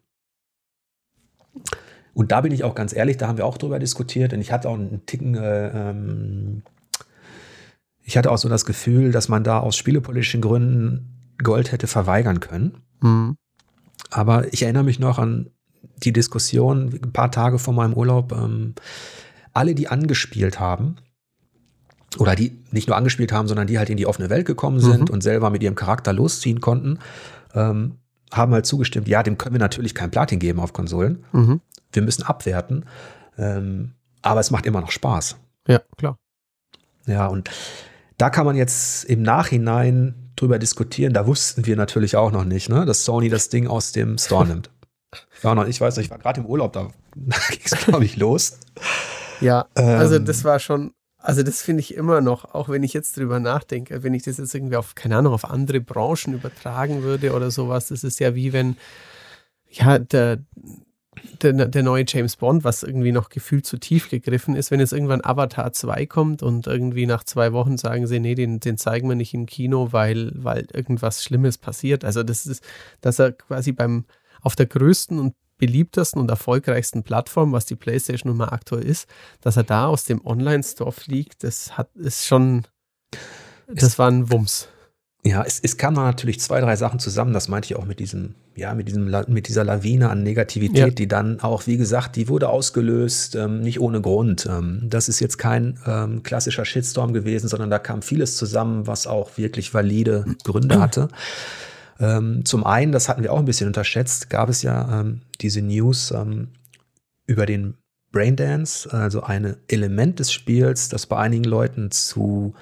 Und 2.12 2.30
da 2.30 2.40
bin 2.40 2.52
ich 2.52 2.62
auch 2.62 2.74
ganz 2.74 2.94
ehrlich, 2.94 3.16
da 3.16 3.26
haben 3.26 3.38
wir 3.38 3.46
auch 3.46 3.59
drüber 3.59 3.78
diskutiert 3.78 4.33
und 4.33 4.40
ich 4.40 4.52
hatte 4.52 4.68
auch 4.68 4.74
einen 4.74 5.04
Ticken, 5.07 5.35
äh, 5.35 5.90
ähm, 5.90 6.62
ich 8.02 8.16
hatte 8.16 8.30
auch 8.30 8.38
so 8.38 8.48
das 8.48 8.64
Gefühl, 8.64 9.11
dass 9.11 9.28
man 9.28 9.42
da 9.42 9.59
aus 9.59 9.76
spielepolitischen 9.76 10.40
Gründen 10.40 11.35
Gold 11.42 11.72
hätte 11.72 11.87
verweigern 11.87 12.38
können. 12.38 12.83
Mhm. 13.00 13.37
Aber 14.11 14.52
ich 14.52 14.62
erinnere 14.62 14.85
mich 14.85 15.00
noch 15.00 15.18
an 15.18 15.50
die 16.04 16.12
Diskussion 16.12 17.00
ein 17.02 17.12
paar 17.12 17.33
Tage 17.33 17.59
vor 17.59 17.74
meinem 17.74 17.94
Urlaub. 17.94 18.33
Ähm, 18.33 18.74
alle, 19.54 19.74
die 19.74 19.88
angespielt 19.88 20.60
haben, 20.60 20.96
oder 22.18 22.36
die 22.36 22.56
nicht 22.70 22.86
nur 22.86 22.96
angespielt 22.96 23.32
haben, 23.32 23.48
sondern 23.48 23.66
die 23.66 23.78
halt 23.78 23.90
in 23.90 23.96
die 23.96 24.06
offene 24.06 24.30
Welt 24.30 24.46
gekommen 24.46 24.78
sind 24.78 25.08
mhm. 25.08 25.14
und 25.14 25.22
selber 25.22 25.50
mit 25.50 25.62
ihrem 25.64 25.74
Charakter 25.74 26.12
losziehen 26.12 26.60
konnten, 26.60 27.00
ähm, 27.54 27.96
haben 28.30 28.52
halt 28.52 28.66
zugestimmt, 28.66 29.08
ja, 29.08 29.22
dem 29.22 29.36
können 29.36 29.54
wir 29.54 29.60
natürlich 29.60 29.94
kein 29.94 30.12
Platin 30.12 30.38
geben 30.38 30.60
auf 30.60 30.72
Konsolen. 30.72 31.24
Mhm 31.32 31.60
wir 31.94 32.02
müssen 32.02 32.22
abwerten. 32.22 32.84
Ähm, 33.38 33.92
aber 34.22 34.40
es 34.40 34.50
macht 34.50 34.66
immer 34.66 34.80
noch 34.80 34.90
Spaß. 34.90 35.36
Ja, 35.68 35.80
klar. 35.96 36.18
Ja, 37.06 37.26
und 37.26 37.50
da 38.18 38.30
kann 38.30 38.46
man 38.46 38.56
jetzt 38.56 39.04
im 39.04 39.22
Nachhinein 39.22 40.32
drüber 40.36 40.58
diskutieren. 40.58 41.12
Da 41.12 41.26
wussten 41.26 41.66
wir 41.66 41.76
natürlich 41.76 42.16
auch 42.16 42.32
noch 42.32 42.44
nicht, 42.44 42.68
ne, 42.68 42.86
dass 42.86 43.04
Sony 43.04 43.28
das 43.28 43.48
Ding 43.48 43.66
aus 43.66 43.92
dem 43.92 44.18
Store 44.18 44.46
nimmt. 44.48 44.70
Ja, 45.42 45.54
noch, 45.54 45.66
ich 45.66 45.80
weiß 45.80 45.96
nicht, 45.96 46.06
ich 46.06 46.10
war 46.10 46.18
gerade 46.18 46.40
im 46.40 46.46
Urlaub, 46.46 46.72
da, 46.72 46.88
da 47.14 47.36
ging 47.50 47.60
es, 47.64 47.76
glaube 47.84 48.04
ich, 48.04 48.16
los. 48.16 48.58
Ja, 49.44 49.66
also 49.74 50.16
ähm, 50.16 50.24
das 50.24 50.42
war 50.44 50.59
schon, 50.59 50.94
also 51.18 51.42
das 51.42 51.62
finde 51.62 51.80
ich 51.80 51.94
immer 51.94 52.20
noch, 52.20 52.54
auch 52.54 52.68
wenn 52.68 52.83
ich 52.83 52.92
jetzt 52.92 53.16
drüber 53.16 53.40
nachdenke, 53.40 54.02
wenn 54.02 54.14
ich 54.14 54.22
das 54.22 54.38
jetzt 54.38 54.54
irgendwie 54.54 54.76
auf, 54.76 54.94
keine 54.94 55.18
Ahnung, 55.18 55.35
auf 55.35 55.44
andere 55.44 55.80
Branchen 55.80 56.35
übertragen 56.35 57.02
würde 57.02 57.33
oder 57.33 57.50
sowas, 57.50 57.88
das 57.88 58.04
ist 58.04 58.20
ja 58.20 58.35
wie 58.35 58.52
wenn, 58.52 58.76
ja, 59.70 59.98
der, 59.98 60.38
der, 61.42 61.52
der, 61.52 61.83
neue 61.83 62.04
James 62.07 62.37
Bond, 62.37 62.64
was 62.64 62.83
irgendwie 62.83 63.12
noch 63.12 63.28
gefühlt 63.28 63.66
zu 63.66 63.78
tief 63.78 64.09
gegriffen 64.09 64.57
ist, 64.57 64.70
wenn 64.70 64.80
jetzt 64.80 64.92
irgendwann 64.92 65.24
Avatar 65.24 65.72
2 65.72 66.07
kommt 66.07 66.42
und 66.42 66.66
irgendwie 66.66 67.07
nach 67.07 67.24
zwei 67.24 67.52
Wochen 67.52 67.76
sagen 67.76 68.07
sie, 68.07 68.20
nee, 68.20 68.35
den, 68.35 68.61
den 68.61 68.78
zeigen 68.78 69.09
wir 69.09 69.16
nicht 69.16 69.35
im 69.35 69.46
Kino, 69.46 69.92
weil, 69.92 70.33
weil 70.35 70.66
irgendwas 70.72 71.22
Schlimmes 71.22 71.59
passiert. 71.59 72.04
Also 72.04 72.22
das 72.22 72.46
ist, 72.46 72.64
dass 73.00 73.18
er 73.18 73.33
quasi 73.33 73.72
beim, 73.72 74.04
auf 74.40 74.57
der 74.57 74.66
größten 74.66 75.18
und 75.18 75.35
beliebtesten 75.58 76.20
und 76.20 76.30
erfolgreichsten 76.30 77.02
Plattform, 77.02 77.52
was 77.52 77.66
die 77.66 77.76
PlayStation 77.76 78.30
nun 78.30 78.38
mal 78.38 78.48
aktuell 78.48 78.84
ist, 78.84 79.08
dass 79.40 79.56
er 79.56 79.64
da 79.64 79.86
aus 79.86 80.04
dem 80.04 80.24
Online-Store 80.24 80.92
fliegt, 80.92 81.44
das 81.44 81.76
hat, 81.78 81.94
ist 81.94 82.26
schon, 82.26 82.66
das 83.68 83.98
war 83.98 84.10
ein 84.10 84.30
Wumms. 84.30 84.68
Ja, 85.26 85.42
es, 85.42 85.58
es 85.62 85.78
kamen 85.78 85.96
natürlich 85.96 86.38
zwei, 86.40 86.60
drei 86.60 86.76
Sachen 86.76 86.98
zusammen. 86.98 87.32
Das 87.32 87.48
meinte 87.48 87.66
ich 87.66 87.76
auch 87.76 87.86
mit 87.86 87.98
diesem, 87.98 88.34
ja, 88.56 88.74
mit 88.74 88.88
diesem, 88.88 89.10
mit 89.28 89.48
dieser 89.48 89.64
Lawine 89.64 90.10
an 90.10 90.22
Negativität, 90.22 90.76
ja. 90.76 90.90
die 90.90 91.08
dann 91.08 91.40
auch, 91.40 91.66
wie 91.66 91.78
gesagt, 91.78 92.16
die 92.16 92.28
wurde 92.28 92.50
ausgelöst, 92.50 93.34
ähm, 93.34 93.62
nicht 93.62 93.80
ohne 93.80 94.02
Grund. 94.02 94.46
Ähm, 94.46 94.82
das 94.84 95.08
ist 95.08 95.20
jetzt 95.20 95.38
kein 95.38 95.78
ähm, 95.86 96.22
klassischer 96.22 96.66
Shitstorm 96.66 97.14
gewesen, 97.14 97.48
sondern 97.48 97.70
da 97.70 97.78
kam 97.78 98.02
vieles 98.02 98.36
zusammen, 98.36 98.86
was 98.86 99.06
auch 99.06 99.38
wirklich 99.38 99.72
valide 99.72 100.26
Gründe 100.44 100.78
hatte. 100.78 101.08
Ähm, 102.00 102.44
zum 102.44 102.64
einen, 102.64 102.92
das 102.92 103.09
hatten 103.09 103.22
wir 103.22 103.33
auch 103.33 103.38
ein 103.38 103.44
bisschen 103.44 103.66
unterschätzt, 103.66 104.30
gab 104.30 104.48
es 104.48 104.62
ja 104.62 105.00
ähm, 105.00 105.22
diese 105.40 105.62
News 105.62 106.11
ähm, 106.11 106.48
über 107.26 107.46
den 107.46 107.74
Braindance, 108.12 108.92
also 108.92 109.22
ein 109.22 109.57
Element 109.68 110.20
des 110.20 110.33
Spiels, 110.33 110.88
das 110.88 111.07
bei 111.07 111.16
einigen 111.16 111.44
Leuten 111.44 111.90
zu 111.90 112.54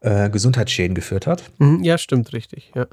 äh, 0.00 0.30
Gesundheitsschäden 0.30 0.94
geführt 0.94 1.26
hat. 1.26 1.50
Mhm, 1.58 1.82
ja, 1.82 1.98
stimmt, 1.98 2.32
richtig, 2.32 2.72
ja. 2.74 2.86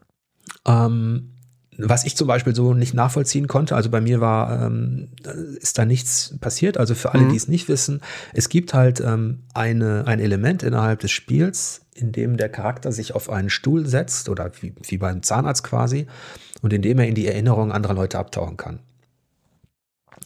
Ähm, 0.66 1.30
was 1.78 2.06
ich 2.06 2.16
zum 2.16 2.28
Beispiel 2.28 2.54
so 2.54 2.74
nicht 2.74 2.94
nachvollziehen 2.94 3.48
konnte, 3.48 3.76
also 3.76 3.90
bei 3.90 4.02
mir 4.02 4.22
war, 4.22 4.66
ähm, 4.66 5.10
ist 5.60 5.78
da 5.78 5.86
nichts 5.86 6.36
passiert. 6.40 6.78
Also 6.78 6.96
für 6.96 7.14
alle, 7.14 7.24
mhm. 7.24 7.30
die 7.30 7.38
es 7.38 7.48
nicht 7.48 7.68
wissen, 7.68 8.02
es 8.34 8.50
gibt 8.50 8.74
halt 8.74 9.00
ähm, 9.00 9.44
eine, 9.54 10.06
ein 10.08 10.20
Element 10.20 10.64
innerhalb 10.64 11.00
des 11.00 11.12
Spiels, 11.12 11.83
in 11.96 12.12
dem 12.12 12.38
der 12.38 12.50
Charakter 12.50 12.92
sich 12.92 13.14
auf 13.16 13.30
einen 13.30 13.50
Stuhl 13.50 13.86
setzt 13.86 14.30
oder 14.30 14.52
wie, 14.62 14.74
wie 14.82 14.98
beim 14.98 15.24
Zahnarzt 15.24 15.64
quasi 15.64 16.08
und 16.62 16.74
in 16.74 16.82
dem 16.82 17.00
er 17.00 17.08
in 17.08 17.16
die 17.16 17.28
Erinnerungen 17.28 17.72
anderer 17.72 17.94
Leute 17.94 18.20
abtauchen 18.20 18.58
kann 18.58 18.80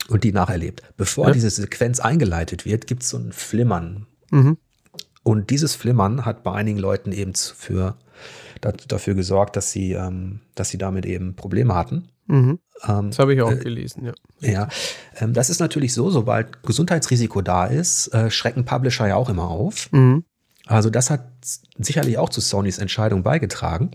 und 0.10 0.24
die 0.24 0.32
nacherlebt. 0.32 0.84
Bevor 0.98 1.28
ja. 1.28 1.34
diese 1.34 1.50
Sequenz 1.50 2.00
eingeleitet 2.00 2.66
wird, 2.66 2.88
gibt 2.88 3.04
es 3.04 3.10
so 3.10 3.18
ein 3.18 3.32
Flimmern. 3.32 4.08
Mhm. 4.32 4.58
Und 5.24 5.50
dieses 5.50 5.76
Flimmern 5.76 6.26
hat 6.26 6.44
bei 6.44 6.54
einigen 6.54 6.80
Leuten 6.80 7.12
eben 7.12 7.34
für, 7.36 7.98
dafür 8.62 9.14
gesorgt, 9.14 9.56
dass 9.56 9.72
sie, 9.72 9.94
ähm, 9.94 10.40
dass 10.56 10.70
sie 10.70 10.78
damit 10.78 11.06
eben 11.06 11.36
Probleme 11.36 11.76
hatten. 11.76 12.10
Mhm. 12.28 12.60
Ähm, 12.88 13.10
das 13.10 13.20
habe 13.20 13.34
ich 13.34 13.42
auch 13.42 13.52
äh, 13.52 13.58
gelesen, 13.58 14.06
ja. 14.06 14.14
Ja, 14.40 14.70
ähm, 15.18 15.34
das 15.34 15.50
ist 15.50 15.60
natürlich 15.60 15.94
so, 15.94 16.10
sobald 16.10 16.64
Gesundheitsrisiko 16.64 17.42
da 17.42 17.66
ist, 17.66 18.08
äh, 18.14 18.30
schrecken 18.30 18.66
Publisher 18.66 19.08
ja 19.08 19.16
auch 19.16 19.30
immer 19.30 19.50
auf. 19.50 19.92
Mhm. 19.92 20.24
Also 20.68 20.90
das 20.90 21.10
hat 21.10 21.26
sicherlich 21.78 22.18
auch 22.18 22.30
zu 22.30 22.42
Sonys 22.42 22.78
Entscheidung 22.78 23.24
beigetragen, 23.24 23.92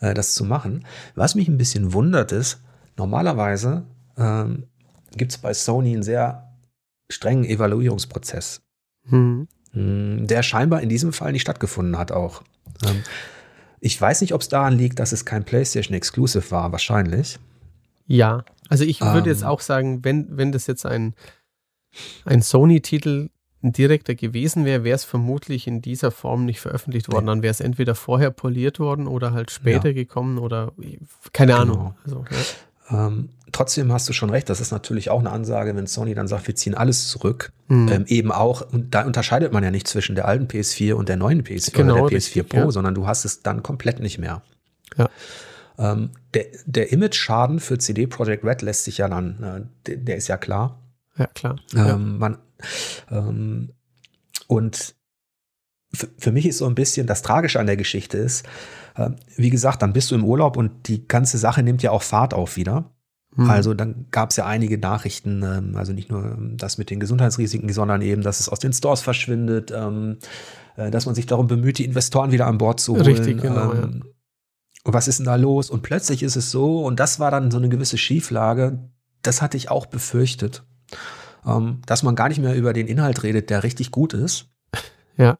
äh, 0.00 0.14
das 0.14 0.34
zu 0.34 0.44
machen. 0.44 0.84
Was 1.14 1.34
mich 1.34 1.48
ein 1.48 1.58
bisschen 1.58 1.92
wundert 1.92 2.32
ist, 2.32 2.62
normalerweise 2.96 3.86
ähm, 4.16 4.64
gibt 5.16 5.32
es 5.32 5.38
bei 5.38 5.54
Sony 5.54 5.94
einen 5.94 6.02
sehr 6.02 6.52
strengen 7.10 7.44
Evaluierungsprozess. 7.44 8.62
Mhm. 9.04 9.48
Hm, 9.72 10.26
der 10.26 10.42
scheinbar 10.42 10.82
in 10.82 10.88
diesem 10.88 11.12
Fall 11.12 11.32
nicht 11.32 11.42
stattgefunden 11.42 11.96
hat 11.96 12.12
auch. 12.12 12.42
Ähm, 12.84 13.02
ich 13.80 14.00
weiß 14.00 14.20
nicht, 14.20 14.34
ob 14.34 14.40
es 14.40 14.48
daran 14.48 14.76
liegt, 14.76 14.98
dass 14.98 15.12
es 15.12 15.24
kein 15.24 15.44
PlayStation 15.44 15.96
Exclusive 15.96 16.50
war, 16.50 16.72
wahrscheinlich. 16.72 17.38
Ja, 18.06 18.44
also 18.68 18.84
ich 18.84 19.00
würde 19.00 19.30
ähm, 19.30 19.34
jetzt 19.34 19.44
auch 19.44 19.60
sagen, 19.60 20.04
wenn, 20.04 20.36
wenn 20.36 20.52
das 20.52 20.66
jetzt 20.66 20.86
ein, 20.86 21.14
ein 22.24 22.42
Sony-Titel 22.42 23.30
ein 23.62 23.72
direkter 23.72 24.14
gewesen 24.14 24.64
wäre, 24.64 24.84
wäre 24.84 24.96
es 24.96 25.04
vermutlich 25.04 25.66
in 25.66 25.82
dieser 25.82 26.10
Form 26.10 26.44
nicht 26.44 26.60
veröffentlicht 26.60 27.12
worden. 27.12 27.26
Dann 27.26 27.42
wäre 27.42 27.50
es 27.50 27.60
entweder 27.60 27.94
vorher 27.94 28.30
poliert 28.30 28.80
worden 28.80 29.06
oder 29.06 29.32
halt 29.32 29.50
später 29.50 29.88
ja. 29.88 29.94
gekommen 29.94 30.38
oder 30.38 30.72
keine 31.32 31.52
genau. 31.52 31.62
Ahnung. 31.62 31.94
Also, 32.04 32.24
ja. 32.90 33.06
ähm, 33.06 33.28
trotzdem 33.52 33.92
hast 33.92 34.08
du 34.08 34.12
schon 34.12 34.30
recht, 34.30 34.50
das 34.50 34.60
ist 34.60 34.72
natürlich 34.72 35.10
auch 35.10 35.20
eine 35.20 35.30
Ansage, 35.30 35.76
wenn 35.76 35.86
Sony 35.86 36.14
dann 36.14 36.26
sagt, 36.26 36.46
wir 36.48 36.56
ziehen 36.56 36.74
alles 36.74 37.08
zurück. 37.08 37.52
Mhm. 37.68 37.88
Ähm, 37.88 38.04
eben 38.08 38.32
auch, 38.32 38.72
und 38.72 38.94
da 38.94 39.04
unterscheidet 39.04 39.52
man 39.52 39.62
ja 39.62 39.70
nicht 39.70 39.86
zwischen 39.86 40.16
der 40.16 40.26
alten 40.26 40.46
PS4 40.46 40.94
und 40.94 41.08
der 41.08 41.16
neuen 41.16 41.42
PS4 41.44 41.72
genau, 41.72 41.94
oder 41.94 42.08
der 42.08 42.18
PS4 42.18 42.36
richtig, 42.36 42.48
Pro, 42.48 42.58
ja. 42.58 42.70
sondern 42.70 42.94
du 42.94 43.06
hast 43.06 43.24
es 43.24 43.42
dann 43.42 43.62
komplett 43.62 44.00
nicht 44.00 44.18
mehr. 44.18 44.42
Ja. 44.96 45.08
Ähm, 45.78 46.10
der, 46.34 46.46
der 46.66 46.92
Image-Schaden 46.92 47.60
für 47.60 47.78
CD 47.78 48.06
Projekt 48.06 48.44
Red 48.44 48.62
lässt 48.62 48.84
sich 48.84 48.98
ja 48.98 49.08
dann, 49.08 49.42
äh, 49.42 49.66
der, 49.86 49.96
der, 49.98 50.16
ist 50.16 50.28
ja 50.28 50.36
klar. 50.36 50.78
Ja, 51.16 51.26
klar. 51.28 51.56
Ähm, 51.74 52.18
man, 52.18 52.38
ähm, 53.10 53.70
und 54.46 54.94
für 56.18 56.32
mich 56.32 56.46
ist 56.46 56.58
so 56.58 56.66
ein 56.66 56.74
bisschen 56.74 57.06
das 57.06 57.22
Tragische 57.22 57.60
an 57.60 57.66
der 57.66 57.76
Geschichte 57.76 58.16
ist, 58.16 58.46
äh, 58.96 59.10
wie 59.36 59.50
gesagt, 59.50 59.82
dann 59.82 59.92
bist 59.92 60.10
du 60.10 60.14
im 60.14 60.24
Urlaub 60.24 60.56
und 60.56 60.88
die 60.88 61.06
ganze 61.06 61.38
Sache 61.38 61.62
nimmt 61.62 61.82
ja 61.82 61.90
auch 61.90 62.02
Fahrt 62.02 62.34
auf 62.34 62.56
wieder. 62.56 62.90
Hm. 63.34 63.48
Also 63.48 63.74
dann 63.74 64.06
gab 64.10 64.30
es 64.30 64.36
ja 64.36 64.46
einige 64.46 64.78
Nachrichten, 64.78 65.42
ähm, 65.42 65.76
also 65.76 65.92
nicht 65.92 66.10
nur 66.10 66.36
das 66.56 66.78
mit 66.78 66.90
den 66.90 67.00
Gesundheitsrisiken, 67.00 67.72
sondern 67.72 68.02
eben, 68.02 68.22
dass 68.22 68.40
es 68.40 68.48
aus 68.48 68.58
den 68.58 68.72
Stores 68.72 69.00
verschwindet, 69.00 69.72
ähm, 69.74 70.18
äh, 70.76 70.90
dass 70.90 71.06
man 71.06 71.14
sich 71.14 71.26
darum 71.26 71.46
bemüht, 71.46 71.78
die 71.78 71.84
Investoren 71.84 72.32
wieder 72.32 72.46
an 72.46 72.58
Bord 72.58 72.80
zu 72.80 72.94
holen. 72.94 73.04
Richtig, 73.04 73.40
genau. 73.40 73.72
Ähm, 73.72 74.02
ja. 74.04 74.10
Was 74.84 75.08
ist 75.08 75.18
denn 75.18 75.26
da 75.26 75.36
los? 75.36 75.70
Und 75.70 75.82
plötzlich 75.82 76.22
ist 76.22 76.36
es 76.36 76.50
so, 76.50 76.84
und 76.84 77.00
das 77.00 77.20
war 77.20 77.30
dann 77.30 77.50
so 77.50 77.58
eine 77.58 77.68
gewisse 77.68 77.98
Schieflage, 77.98 78.90
das 79.22 79.40
hatte 79.40 79.56
ich 79.56 79.70
auch 79.70 79.86
befürchtet, 79.86 80.64
ähm, 81.46 81.80
dass 81.86 82.02
man 82.02 82.14
gar 82.14 82.28
nicht 82.28 82.40
mehr 82.40 82.54
über 82.54 82.72
den 82.72 82.86
Inhalt 82.86 83.22
redet, 83.22 83.50
der 83.50 83.62
richtig 83.62 83.90
gut 83.90 84.14
ist. 84.14 84.46
Ja. 85.18 85.36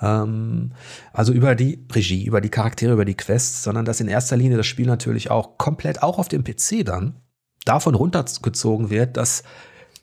Ähm, 0.00 0.70
also 1.12 1.32
über 1.32 1.56
die 1.56 1.84
Regie, 1.92 2.24
über 2.24 2.40
die 2.40 2.48
Charaktere, 2.48 2.92
über 2.92 3.04
die 3.04 3.16
Quests, 3.16 3.64
sondern 3.64 3.84
dass 3.84 4.00
in 4.00 4.06
erster 4.06 4.36
Linie 4.36 4.56
das 4.56 4.68
Spiel 4.68 4.86
natürlich 4.86 5.32
auch 5.32 5.58
komplett, 5.58 6.04
auch 6.04 6.18
auf 6.18 6.28
dem 6.28 6.44
PC 6.44 6.84
dann, 6.84 7.16
davon 7.64 7.96
runtergezogen 7.96 8.88
wird, 8.88 9.16
dass 9.16 9.42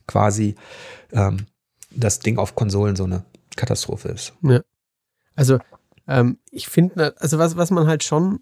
quasi 0.06 0.56
ähm, 1.14 1.46
das 1.90 2.20
Ding 2.20 2.38
auf 2.38 2.54
Konsolen 2.54 2.98
so 2.98 3.06
eine 3.06 3.24
Katastrophe 3.56 4.10
ist. 4.10 4.34
Ja. 4.44 4.60
Also 5.36 5.60
ähm, 6.08 6.40
ich 6.52 6.68
finde, 6.68 7.16
also 7.20 7.38
was, 7.38 7.58
was 7.58 7.72
man 7.72 7.88
halt 7.88 8.04
schon, 8.04 8.40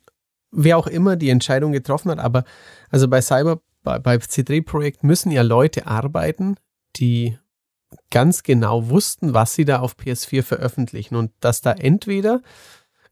wer 0.51 0.77
auch 0.77 0.87
immer 0.87 1.15
die 1.15 1.29
Entscheidung 1.29 1.71
getroffen 1.71 2.11
hat, 2.11 2.19
aber 2.19 2.43
also 2.89 3.07
bei 3.07 3.21
Cyber, 3.21 3.61
bei, 3.83 3.99
bei 3.99 4.15
C3-Projekt 4.15 5.03
müssen 5.03 5.31
ja 5.31 5.41
Leute 5.41 5.87
arbeiten, 5.87 6.55
die 6.97 7.37
ganz 8.09 8.43
genau 8.43 8.89
wussten, 8.89 9.33
was 9.33 9.55
sie 9.55 9.65
da 9.65 9.79
auf 9.79 9.95
PS4 9.95 10.43
veröffentlichen 10.43 11.15
und 11.15 11.31
dass 11.39 11.61
da 11.61 11.71
entweder 11.71 12.41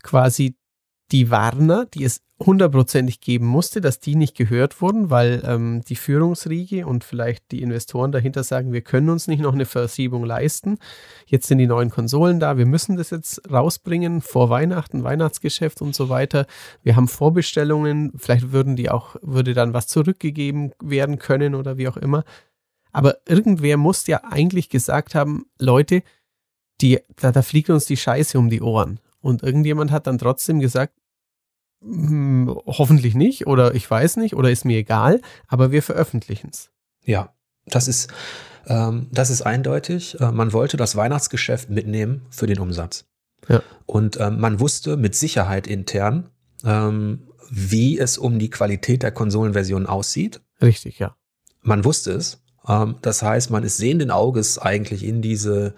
quasi 0.02 0.56
die 1.12 1.30
Warner, 1.30 1.86
die 1.86 2.04
es 2.04 2.22
hundertprozentig 2.40 3.22
geben 3.22 3.46
musste, 3.46 3.80
dass 3.80 4.00
die 4.00 4.16
nicht 4.16 4.36
gehört 4.36 4.82
wurden, 4.82 5.10
weil 5.10 5.44
ähm, 5.46 5.82
die 5.88 5.96
Führungsriege 5.96 6.86
und 6.88 7.04
vielleicht 7.04 7.52
die 7.52 7.62
Investoren 7.62 8.12
dahinter 8.12 8.44
sagen, 8.44 8.74
wir 8.74 8.82
können 8.82 9.10
uns 9.10 9.28
nicht 9.28 9.42
noch 9.42 9.54
eine 9.54 9.66
Versiebung 9.66 10.26
leisten. 10.26 10.78
Jetzt 11.26 11.48
sind 11.48 11.60
die 11.60 11.68
neuen 11.68 11.90
Konsolen 11.90 12.40
da, 12.40 12.58
wir 12.58 12.66
müssen 12.66 12.98
das 12.98 13.12
jetzt 13.12 13.50
rausbringen 13.50 14.22
vor 14.22 14.50
Weihnachten, 14.50 15.04
Weihnachtsgeschäft 15.04 15.82
und 15.82 15.96
so 15.96 16.10
weiter. 16.10 16.48
Wir 16.82 16.96
haben 16.96 17.08
Vorbestellungen, 17.08 18.12
vielleicht 18.18 18.52
würden 18.52 18.76
die 18.76 18.90
auch, 18.90 19.16
würde 19.22 19.54
dann 19.54 19.74
was 19.74 19.88
zurückgegeben 19.88 20.74
werden 20.82 21.20
können 21.20 21.56
oder 21.56 21.78
wie 21.78 21.88
auch 21.88 21.98
immer. 21.98 22.24
Aber 22.94 23.18
irgendwer 23.28 23.78
muss 23.78 24.08
ja 24.08 24.24
eigentlich 24.24 24.70
gesagt 24.70 25.16
haben, 25.16 25.46
Leute, 25.60 26.04
die, 26.80 27.00
da, 27.18 27.32
da 27.32 27.42
fliegt 27.42 27.70
uns 27.70 27.86
die 27.86 27.98
Scheiße 27.98 28.38
um 28.38 28.50
die 28.50 28.62
Ohren. 28.62 29.00
Und 29.20 29.44
irgendjemand 29.44 29.92
hat 29.92 30.08
dann 30.08 30.18
trotzdem 30.18 30.60
gesagt, 30.60 30.94
hm, 31.82 32.56
hoffentlich 32.66 33.16
nicht 33.16 33.48
oder 33.48 33.74
ich 33.76 33.90
weiß 33.90 34.18
nicht 34.18 34.36
oder 34.36 34.52
ist 34.52 34.64
mir 34.64 34.78
egal, 34.78 35.22
aber 35.48 35.72
wir 35.72 35.84
veröffentlichen 35.84 36.50
es. 36.52 36.72
Ja, 37.04 37.34
das 37.66 37.88
ist, 37.88 38.12
ähm, 38.68 39.08
das 39.12 39.30
ist 39.30 39.42
eindeutig. 39.42 40.20
Äh, 40.20 40.32
man 40.32 40.54
wollte 40.54 40.78
das 40.78 40.96
Weihnachtsgeschäft 40.96 41.70
mitnehmen 41.70 42.26
für 42.30 42.48
den 42.48 42.60
Umsatz. 42.60 43.06
Ja. 43.50 43.62
Und 43.86 44.20
ähm, 44.20 44.40
man 44.40 44.60
wusste 44.60 44.98
mit 44.98 45.16
Sicherheit 45.16 45.68
intern, 45.68 46.30
ähm, 46.64 47.28
wie 47.50 48.00
es 48.00 48.18
um 48.18 48.40
die 48.40 48.50
Qualität 48.50 49.04
der 49.04 49.12
Konsolenversion 49.12 49.86
aussieht. 49.86 50.42
Richtig, 50.62 51.00
ja. 51.00 51.16
Man 51.62 51.84
wusste 51.84 52.12
es. 52.12 52.43
Ähm, 52.68 52.96
das 53.02 53.22
heißt, 53.22 53.52
man 53.52 53.64
ist 53.64 53.78
sehenden 53.78 54.12
Auges 54.12 54.58
eigentlich 54.58 55.06
in 55.06 55.22
diese, 55.22 55.74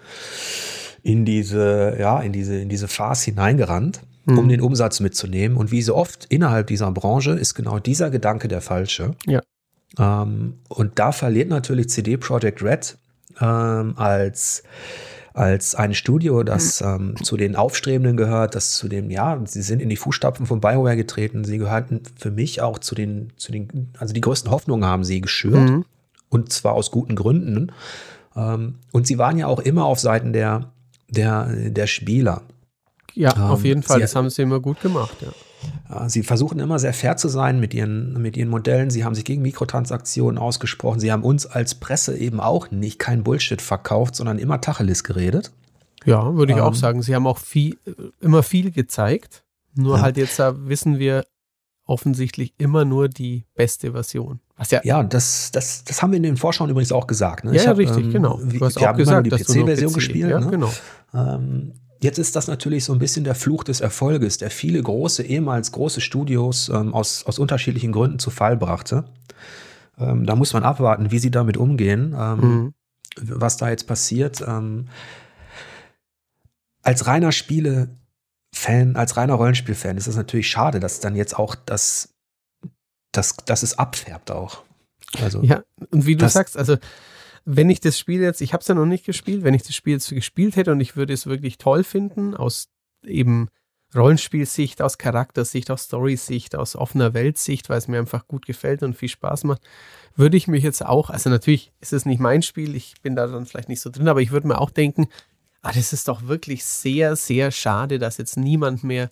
in 1.02 1.24
diese, 1.24 1.96
ja, 1.98 2.20
in 2.20 2.32
diese, 2.32 2.56
in 2.56 2.68
diese 2.68 2.88
Farce 2.88 3.22
hineingerannt, 3.24 4.02
mhm. 4.24 4.38
um 4.38 4.48
den 4.48 4.60
Umsatz 4.60 5.00
mitzunehmen. 5.00 5.56
Und 5.56 5.70
wie 5.72 5.82
so 5.82 5.94
oft 5.94 6.26
innerhalb 6.26 6.66
dieser 6.68 6.90
Branche 6.92 7.32
ist 7.32 7.54
genau 7.54 7.78
dieser 7.78 8.10
Gedanke 8.10 8.48
der 8.48 8.60
falsche. 8.60 9.12
Ja. 9.26 9.42
Ähm, 9.98 10.54
und 10.68 10.98
da 10.98 11.12
verliert 11.12 11.48
natürlich 11.48 11.88
CD 11.88 12.16
Projekt 12.16 12.62
Red 12.62 12.96
ähm, 13.40 13.94
als 13.96 14.62
als 15.32 15.74
ein 15.74 15.92
Studio, 15.92 16.42
das 16.44 16.80
ähm, 16.80 17.14
zu 17.22 17.36
den 17.36 17.56
Aufstrebenden 17.56 18.16
gehört, 18.16 18.54
das 18.54 18.72
zu 18.72 18.88
dem, 18.88 19.10
ja, 19.10 19.38
sie 19.44 19.60
sind 19.60 19.82
in 19.82 19.90
die 19.90 19.98
Fußstapfen 19.98 20.46
von 20.46 20.62
BioWare 20.62 20.96
getreten. 20.96 21.44
Sie 21.44 21.58
gehörten 21.58 22.00
für 22.16 22.30
mich 22.30 22.62
auch 22.62 22.78
zu 22.78 22.94
den, 22.94 23.34
zu 23.36 23.52
den, 23.52 23.90
also 23.98 24.14
die 24.14 24.22
größten 24.22 24.50
Hoffnungen 24.50 24.86
haben 24.86 25.04
sie 25.04 25.20
geschürt. 25.20 25.68
Mhm 25.68 25.84
und 26.28 26.52
zwar 26.52 26.74
aus 26.74 26.90
guten 26.90 27.16
Gründen. 27.16 27.72
Ähm, 28.34 28.76
und 28.92 29.06
sie 29.06 29.18
waren 29.18 29.38
ja 29.38 29.46
auch 29.46 29.60
immer 29.60 29.84
auf 29.84 29.98
Seiten 29.98 30.32
der, 30.32 30.72
der, 31.08 31.46
der 31.70 31.86
Spieler. 31.86 32.42
Ja, 33.14 33.34
ähm, 33.34 33.42
auf 33.42 33.64
jeden 33.64 33.82
Fall. 33.82 33.96
Sie, 33.96 34.02
das 34.02 34.14
haben 34.14 34.28
sie 34.30 34.42
immer 34.42 34.60
gut 34.60 34.80
gemacht, 34.80 35.16
ja. 35.20 35.28
Sie 36.08 36.22
versuchen 36.22 36.58
immer 36.60 36.78
sehr 36.78 36.92
fair 36.92 37.16
zu 37.16 37.28
sein 37.28 37.58
mit 37.60 37.72
ihren, 37.72 38.20
mit 38.20 38.36
ihren 38.36 38.48
Modellen. 38.48 38.90
Sie 38.90 39.04
haben 39.04 39.14
sich 39.14 39.24
gegen 39.24 39.42
Mikrotransaktionen 39.42 40.38
ausgesprochen. 40.38 41.00
Sie 41.00 41.10
haben 41.10 41.22
uns 41.22 41.46
als 41.46 41.76
Presse 41.76 42.16
eben 42.16 42.40
auch 42.40 42.70
nicht 42.70 42.98
kein 42.98 43.24
Bullshit 43.24 43.62
verkauft, 43.62 44.14
sondern 44.16 44.38
immer 44.38 44.60
Tacheles 44.60 45.02
geredet. 45.02 45.52
Ja, 46.04 46.34
würde 46.34 46.52
ich 46.52 46.58
ähm, 46.58 46.64
auch 46.64 46.74
sagen. 46.74 47.02
Sie 47.02 47.14
haben 47.14 47.26
auch 47.26 47.38
viel, 47.38 47.78
immer 48.20 48.42
viel 48.42 48.70
gezeigt. 48.70 49.44
Nur 49.74 49.96
ja. 49.96 50.02
halt 50.02 50.16
jetzt 50.16 50.38
wissen 50.38 50.98
wir 50.98 51.24
offensichtlich 51.86 52.52
immer 52.58 52.84
nur 52.84 53.08
die 53.08 53.44
beste 53.54 53.92
Version. 53.92 54.40
Was 54.56 54.70
ja, 54.70 54.80
ja 54.84 55.02
das, 55.02 55.50
das, 55.52 55.84
das 55.84 56.02
haben 56.02 56.12
wir 56.12 56.16
in 56.16 56.24
den 56.24 56.36
Vorschauen 56.36 56.68
übrigens 56.68 56.92
auch 56.92 57.06
gesagt. 57.06 57.44
Ne? 57.44 57.54
Ja, 57.54 57.62
ja 57.62 57.68
hab, 57.70 57.78
richtig, 57.78 58.06
ähm, 58.06 58.12
genau. 58.12 58.40
Du 58.42 58.64
hast 58.64 58.80
wir 58.80 58.90
auch 58.90 58.96
gesagt, 58.96 59.26
die 59.26 59.30
PC-Version 59.30 59.92
PC, 59.92 59.94
gespielt. 59.94 60.30
Ja, 60.30 60.40
ne? 60.40 60.50
genau. 60.50 60.72
Ähm, 61.14 61.74
jetzt 62.00 62.18
ist 62.18 62.34
das 62.34 62.48
natürlich 62.48 62.84
so 62.84 62.92
ein 62.92 62.98
bisschen 62.98 63.24
der 63.24 63.34
Fluch 63.34 63.62
des 63.64 63.80
Erfolges, 63.80 64.38
der 64.38 64.50
viele 64.50 64.82
große, 64.82 65.22
ehemals 65.22 65.72
große 65.72 66.00
Studios 66.00 66.68
ähm, 66.68 66.92
aus, 66.92 67.24
aus 67.24 67.38
unterschiedlichen 67.38 67.92
Gründen 67.92 68.18
zu 68.18 68.30
Fall 68.30 68.56
brachte. 68.56 69.04
Ähm, 69.98 70.26
da 70.26 70.34
muss 70.34 70.52
man 70.52 70.64
abwarten, 70.64 71.10
wie 71.12 71.18
sie 71.18 71.30
damit 71.30 71.56
umgehen, 71.56 72.14
ähm, 72.18 72.40
mhm. 72.40 72.74
was 73.20 73.56
da 73.56 73.70
jetzt 73.70 73.86
passiert. 73.86 74.44
Ähm, 74.46 74.88
als 76.82 77.06
reiner 77.06 77.32
Spiele 77.32 77.96
Fan, 78.56 78.96
als 78.96 79.18
reiner 79.18 79.34
Rollenspielfan 79.34 79.98
ist 79.98 80.06
es 80.06 80.16
natürlich 80.16 80.48
schade, 80.48 80.80
dass 80.80 81.00
dann 81.00 81.14
jetzt 81.14 81.38
auch 81.38 81.54
das, 81.54 82.14
das, 83.12 83.36
dass 83.44 83.62
es 83.62 83.78
abfärbt 83.78 84.30
auch. 84.30 84.62
Also, 85.20 85.42
ja, 85.42 85.62
und 85.90 86.06
wie 86.06 86.16
du 86.16 86.26
sagst, 86.26 86.56
also 86.56 86.78
wenn 87.44 87.68
ich 87.68 87.80
das 87.80 87.98
Spiel 87.98 88.22
jetzt, 88.22 88.40
ich 88.40 88.54
habe 88.54 88.62
es 88.62 88.68
ja 88.68 88.74
noch 88.74 88.86
nicht 88.86 89.04
gespielt, 89.04 89.44
wenn 89.44 89.52
ich 89.52 89.62
das 89.62 89.74
Spiel 89.74 89.92
jetzt 89.92 90.08
gespielt 90.08 90.56
hätte 90.56 90.72
und 90.72 90.80
ich 90.80 90.96
würde 90.96 91.12
es 91.12 91.26
wirklich 91.26 91.58
toll 91.58 91.84
finden, 91.84 92.34
aus 92.34 92.70
eben 93.04 93.48
Rollenspielsicht, 93.94 94.80
aus 94.80 94.96
Charaktersicht, 94.96 95.70
aus 95.70 95.84
Storysicht, 95.84 96.56
aus 96.56 96.76
offener 96.76 97.12
Weltsicht, 97.12 97.68
weil 97.68 97.76
es 97.78 97.88
mir 97.88 97.98
einfach 97.98 98.26
gut 98.26 98.46
gefällt 98.46 98.82
und 98.82 98.96
viel 98.96 99.10
Spaß 99.10 99.44
macht, 99.44 99.60
würde 100.16 100.38
ich 100.38 100.48
mich 100.48 100.64
jetzt 100.64 100.84
auch, 100.84 101.10
also 101.10 101.28
natürlich 101.28 101.72
ist 101.80 101.92
es 101.92 102.06
nicht 102.06 102.20
mein 102.20 102.40
Spiel, 102.40 102.74
ich 102.74 102.94
bin 103.02 103.14
da 103.16 103.26
dann 103.26 103.44
vielleicht 103.44 103.68
nicht 103.68 103.82
so 103.82 103.90
drin, 103.90 104.08
aber 104.08 104.22
ich 104.22 104.30
würde 104.30 104.48
mir 104.48 104.58
auch 104.58 104.70
denken, 104.70 105.08
Ah, 105.66 105.72
das 105.74 105.92
ist 105.92 106.06
doch 106.06 106.28
wirklich 106.28 106.64
sehr, 106.64 107.16
sehr 107.16 107.50
schade, 107.50 107.98
dass 107.98 108.18
jetzt 108.18 108.36
niemand 108.36 108.84
mehr 108.84 109.10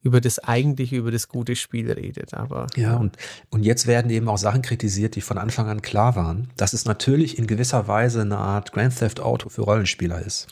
über 0.00 0.20
das 0.20 0.38
eigentliche, 0.38 0.94
über 0.94 1.10
das 1.10 1.26
gute 1.26 1.56
Spiel 1.56 1.90
redet. 1.90 2.34
Aber 2.34 2.68
ja, 2.76 2.96
und, 2.96 3.16
und 3.50 3.64
jetzt 3.64 3.88
werden 3.88 4.08
eben 4.12 4.28
auch 4.28 4.38
Sachen 4.38 4.62
kritisiert, 4.62 5.16
die 5.16 5.20
von 5.20 5.38
Anfang 5.38 5.68
an 5.68 5.82
klar 5.82 6.14
waren, 6.14 6.50
dass 6.56 6.72
es 6.72 6.84
natürlich 6.84 7.36
in 7.36 7.48
gewisser 7.48 7.88
Weise 7.88 8.20
eine 8.20 8.38
Art 8.38 8.72
Grand 8.72 8.96
Theft 8.96 9.18
Auto 9.18 9.48
für 9.48 9.62
Rollenspieler 9.62 10.24
ist. 10.24 10.46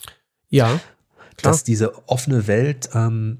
Ja. 0.48 0.80
Klar. 1.36 1.52
Dass 1.52 1.62
diese 1.62 2.08
offene 2.08 2.48
Welt 2.48 2.90
ähm, 2.92 3.38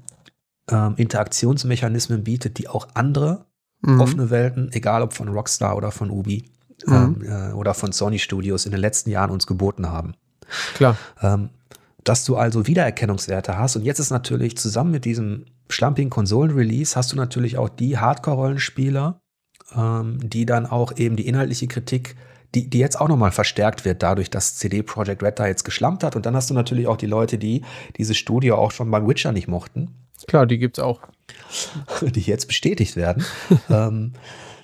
ähm, 0.69 0.93
Interaktionsmechanismen 0.95 2.23
bietet, 2.23 2.57
die 2.57 2.69
auch 2.69 2.87
andere 2.93 3.47
mhm. 3.81 3.99
offene 3.99 4.29
Welten, 4.29 4.71
egal 4.71 5.01
ob 5.01 5.11
von 5.11 5.27
Rockstar 5.27 5.75
oder 5.75 5.91
von 5.91 6.09
Ubi 6.09 6.49
mhm. 6.85 6.93
ähm, 6.93 7.23
äh, 7.25 7.51
oder 7.51 7.73
von 7.73 7.91
Sony 7.91 8.19
Studios 8.19 8.65
in 8.65 8.71
den 8.71 8.79
letzten 8.79 9.09
Jahren 9.09 9.31
uns 9.31 9.45
geboten 9.45 9.89
haben. 9.89 10.13
Klar. 10.75 10.95
Ähm, 11.21 11.49
dass 12.07 12.23
du 12.23 12.37
also 12.37 12.67
Wiedererkennungswerte 12.67 13.57
hast. 13.57 13.75
Und 13.75 13.83
jetzt 13.83 13.99
ist 13.99 14.11
natürlich 14.11 14.57
zusammen 14.57 14.91
mit 14.91 15.03
diesem 15.03 15.45
schlampigen 15.69 16.09
Konsolen-Release 16.09 16.95
hast 16.95 17.11
du 17.11 17.17
natürlich 17.17 17.57
auch 17.57 17.67
die 17.67 17.97
Hardcore-Rollenspieler, 17.97 19.19
ähm, 19.75 20.17
die 20.23 20.45
dann 20.45 20.65
auch 20.65 20.95
eben 20.95 21.17
die 21.17 21.27
inhaltliche 21.27 21.67
Kritik, 21.67 22.15
die, 22.55 22.69
die 22.69 22.79
jetzt 22.79 23.01
auch 23.01 23.09
nochmal 23.09 23.31
verstärkt 23.31 23.83
wird, 23.83 24.03
dadurch, 24.03 24.29
dass 24.29 24.55
CD 24.55 24.83
Projekt 24.83 25.21
Red 25.21 25.37
da 25.37 25.47
jetzt 25.47 25.65
geschlampt 25.65 26.05
hat. 26.05 26.15
Und 26.15 26.25
dann 26.25 26.33
hast 26.33 26.49
du 26.49 26.53
natürlich 26.53 26.87
auch 26.87 26.95
die 26.95 27.07
Leute, 27.07 27.37
die 27.37 27.65
dieses 27.97 28.15
Studio 28.15 28.55
auch 28.55 28.71
schon 28.71 28.89
beim 28.89 29.05
Witcher 29.05 29.33
nicht 29.33 29.49
mochten. 29.49 29.93
Klar, 30.27 30.45
die 30.45 30.57
gibt 30.57 30.77
es 30.77 30.83
auch. 30.83 31.01
Die 32.01 32.21
jetzt 32.21 32.47
bestätigt 32.47 32.95
werden. 32.95 33.23
ähm, 33.69 34.13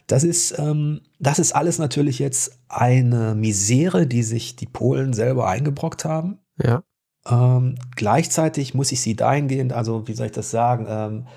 das 0.08 0.24
ist, 0.24 0.58
ähm, 0.58 1.02
das 1.20 1.40
ist 1.40 1.54
alles 1.54 1.78
natürlich 1.78 2.20
jetzt 2.20 2.60
eine 2.70 3.36
Misere, 3.36 4.08
die 4.08 4.24
sich 4.24 4.56
die 4.56 4.66
Polen 4.66 5.14
selber 5.14 5.48
eingebrockt 5.48 6.06
haben. 6.06 6.40
Ja. 6.62 6.84
Ähm, 7.30 7.76
gleichzeitig 7.96 8.74
muss 8.74 8.92
ich 8.92 9.02
sie 9.02 9.16
dahingehend, 9.16 9.74
also 9.74 10.08
wie 10.08 10.14
soll 10.14 10.28
ich 10.28 10.32
das 10.34 10.52
sagen, 10.52 10.86
ähm, 10.90 11.28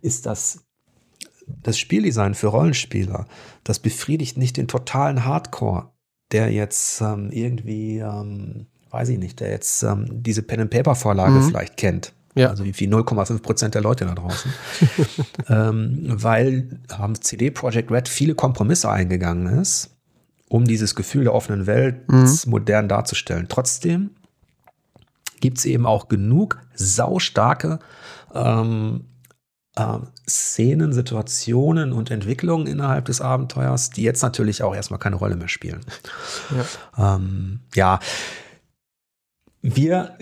ist 0.00 0.26
das, 0.26 0.64
das 1.46 1.78
Spieldesign 1.78 2.34
für 2.34 2.48
Rollenspieler, 2.48 3.26
das 3.62 3.78
befriedigt 3.78 4.38
nicht 4.38 4.56
den 4.56 4.68
totalen 4.68 5.24
Hardcore, 5.24 5.90
der 6.32 6.50
jetzt 6.50 7.00
ähm, 7.02 7.30
irgendwie, 7.30 7.98
ähm, 7.98 8.66
weiß 8.90 9.10
ich 9.10 9.18
nicht, 9.18 9.40
der 9.40 9.50
jetzt 9.50 9.82
ähm, 9.82 10.06
diese 10.10 10.42
Pen-and-Paper-Vorlage 10.42 11.34
mhm. 11.34 11.42
vielleicht 11.48 11.76
kennt. 11.76 12.12
Ja. 12.34 12.48
Also 12.48 12.64
wie 12.64 12.72
viel 12.72 12.92
0,5 12.92 13.42
Prozent 13.42 13.74
der 13.74 13.82
Leute 13.82 14.06
da 14.06 14.14
draußen. 14.14 14.52
ähm, 15.48 16.00
weil 16.06 16.80
haben 16.90 17.20
CD 17.20 17.50
Projekt 17.50 17.90
Red 17.90 18.08
viele 18.08 18.34
Kompromisse 18.34 18.90
eingegangen 18.90 19.60
ist, 19.60 19.90
um 20.48 20.64
dieses 20.64 20.94
Gefühl 20.94 21.24
der 21.24 21.34
offenen 21.34 21.66
Welt 21.66 22.10
mhm. 22.10 22.28
modern 22.46 22.88
darzustellen. 22.88 23.46
Trotzdem 23.48 24.10
gibt 25.44 25.58
es 25.58 25.66
eben 25.66 25.84
auch 25.84 26.08
genug 26.08 26.58
saustarke 26.74 27.78
ähm, 28.34 29.04
äh, 29.76 29.98
Szenen, 30.26 30.94
Situationen 30.94 31.92
und 31.92 32.10
Entwicklungen 32.10 32.66
innerhalb 32.66 33.04
des 33.04 33.20
Abenteuers, 33.20 33.90
die 33.90 34.04
jetzt 34.04 34.22
natürlich 34.22 34.62
auch 34.62 34.74
erstmal 34.74 34.98
keine 34.98 35.16
Rolle 35.16 35.36
mehr 35.36 35.48
spielen. 35.48 35.84
Ja. 36.96 37.16
Ähm, 37.16 37.60
ja. 37.74 37.98
Wir, 39.60 40.16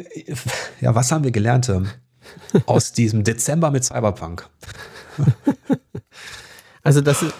ja, 0.81 0.93
was 0.97 1.13
haben 1.13 1.23
wir 1.23 1.31
gelernt 1.31 1.69
ähm, 1.69 1.87
aus 2.67 2.91
diesem 2.91 3.23
Dezember 3.23 3.71
mit 3.71 3.85
Cyberpunk? 3.85 4.51
Also 6.85 7.01
das 7.01 7.23
ist, 7.23 7.33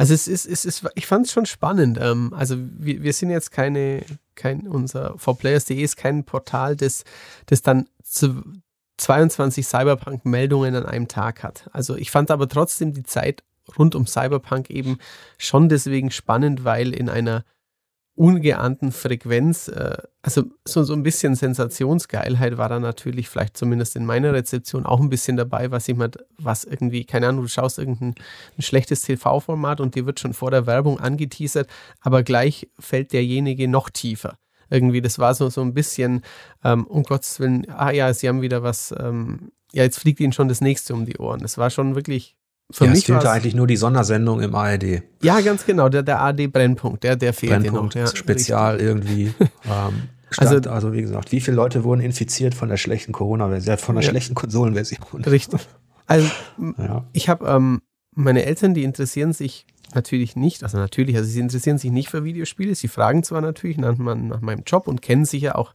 also 0.00 0.14
es 0.14 0.28
ist, 0.28 0.46
es 0.46 0.64
ist, 0.64 0.88
ich 0.94 1.06
fand 1.06 1.26
es 1.26 1.32
schon 1.32 1.44
spannend. 1.44 1.98
Ähm, 2.00 2.32
also 2.34 2.56
wir, 2.58 3.02
wir 3.02 3.12
sind 3.12 3.28
jetzt 3.28 3.50
keine, 3.50 4.02
kein, 4.34 4.66
unser 4.66 5.18
forplayers.de 5.18 5.76
ist 5.76 5.98
kein 5.98 6.24
Portal, 6.24 6.74
das, 6.74 7.04
das 7.44 7.60
dann 7.60 7.86
zu, 8.02 8.42
22 8.96 9.66
Cyberpunk-Meldungen 9.66 10.74
an 10.74 10.86
einem 10.86 11.06
Tag 11.06 11.42
hat. 11.42 11.68
Also 11.74 11.96
ich 11.96 12.10
fand 12.10 12.30
aber 12.30 12.48
trotzdem 12.48 12.94
die 12.94 13.02
Zeit 13.02 13.44
rund 13.76 13.94
um 13.94 14.06
Cyberpunk 14.06 14.70
eben 14.70 14.96
schon 15.36 15.68
deswegen 15.68 16.10
spannend, 16.10 16.64
weil 16.64 16.94
in 16.94 17.10
einer 17.10 17.44
ungeahnten 18.20 18.92
Frequenz, 18.92 19.68
äh, 19.68 19.96
also 20.20 20.44
so, 20.66 20.82
so 20.82 20.92
ein 20.92 21.02
bisschen 21.02 21.36
Sensationsgeilheit 21.36 22.58
war 22.58 22.68
da 22.68 22.78
natürlich 22.78 23.30
vielleicht 23.30 23.56
zumindest 23.56 23.96
in 23.96 24.04
meiner 24.04 24.34
Rezeption 24.34 24.84
auch 24.84 25.00
ein 25.00 25.08
bisschen 25.08 25.38
dabei, 25.38 25.70
was 25.70 25.86
jemand, 25.86 26.18
was 26.36 26.64
irgendwie, 26.64 27.06
keine 27.06 27.28
Ahnung, 27.28 27.44
du 27.44 27.48
schaust 27.48 27.78
irgendein 27.78 28.14
ein 28.58 28.62
schlechtes 28.62 29.00
TV-Format 29.00 29.80
und 29.80 29.94
dir 29.94 30.04
wird 30.04 30.20
schon 30.20 30.34
vor 30.34 30.50
der 30.50 30.66
Werbung 30.66 31.00
angeteasert, 31.00 31.70
aber 32.02 32.22
gleich 32.22 32.68
fällt 32.78 33.14
derjenige 33.14 33.68
noch 33.68 33.88
tiefer 33.88 34.36
irgendwie, 34.68 35.00
das 35.00 35.18
war 35.18 35.34
so, 35.34 35.48
so 35.48 35.62
ein 35.62 35.72
bisschen, 35.72 36.20
ähm, 36.62 36.86
um 36.86 37.02
Gottes 37.04 37.40
Willen, 37.40 37.68
ah 37.70 37.90
ja, 37.90 38.12
sie 38.12 38.28
haben 38.28 38.42
wieder 38.42 38.62
was, 38.62 38.94
ähm, 39.00 39.50
ja, 39.72 39.82
jetzt 39.82 39.98
fliegt 39.98 40.20
ihnen 40.20 40.34
schon 40.34 40.48
das 40.48 40.60
nächste 40.60 40.92
um 40.92 41.06
die 41.06 41.16
Ohren. 41.16 41.40
Das 41.40 41.58
war 41.58 41.70
schon 41.70 41.94
wirklich 41.96 42.36
für 42.70 42.84
ja, 42.84 42.90
mich. 42.90 43.00
Es 43.00 43.06
fehlte 43.06 43.30
eigentlich 43.30 43.54
nur 43.54 43.66
die 43.66 43.76
Sondersendung 43.76 44.40
im 44.40 44.54
ARD. 44.54 45.02
Ja, 45.22 45.40
ganz 45.40 45.66
genau, 45.66 45.88
der, 45.88 46.02
der 46.02 46.20
ARD-Brennpunkt, 46.20 47.02
der, 47.04 47.16
der 47.16 47.32
fehlt 47.32 47.60
Brennpunkt, 47.60 47.94
noch. 47.94 48.02
Ja, 48.02 48.06
Spezial 48.06 48.76
richtig. 48.76 48.88
irgendwie. 48.88 49.22
ähm, 49.64 50.02
Stand, 50.30 50.50
also, 50.50 50.70
also, 50.70 50.92
wie 50.92 51.02
gesagt, 51.02 51.32
wie 51.32 51.40
viele 51.40 51.56
Leute 51.56 51.82
wurden 51.82 52.00
infiziert 52.00 52.54
von 52.54 52.68
der 52.68 52.76
schlechten 52.76 53.12
Corona-Version, 53.12 53.78
von 53.78 53.96
der 53.96 54.04
ja. 54.04 54.10
schlechten 54.10 54.34
Konsolenversion? 54.34 55.24
Richtig. 55.24 55.60
Also 56.06 56.28
ja. 56.78 57.04
ich 57.12 57.28
habe 57.28 57.46
ähm, 57.46 57.82
meine 58.14 58.44
Eltern, 58.44 58.74
die 58.74 58.84
interessieren 58.84 59.32
sich 59.32 59.66
natürlich 59.94 60.36
nicht, 60.36 60.62
also 60.62 60.78
natürlich, 60.78 61.16
also 61.16 61.28
sie 61.28 61.40
interessieren 61.40 61.78
sich 61.78 61.90
nicht 61.90 62.10
für 62.10 62.24
Videospiele. 62.24 62.74
Sie 62.74 62.88
fragen 62.88 63.22
zwar 63.22 63.40
natürlich 63.40 63.76
nach, 63.76 63.96
nach 63.96 64.40
meinem 64.40 64.62
Job 64.64 64.88
und 64.88 65.02
kennen 65.02 65.24
sicher 65.24 65.56
auch 65.56 65.72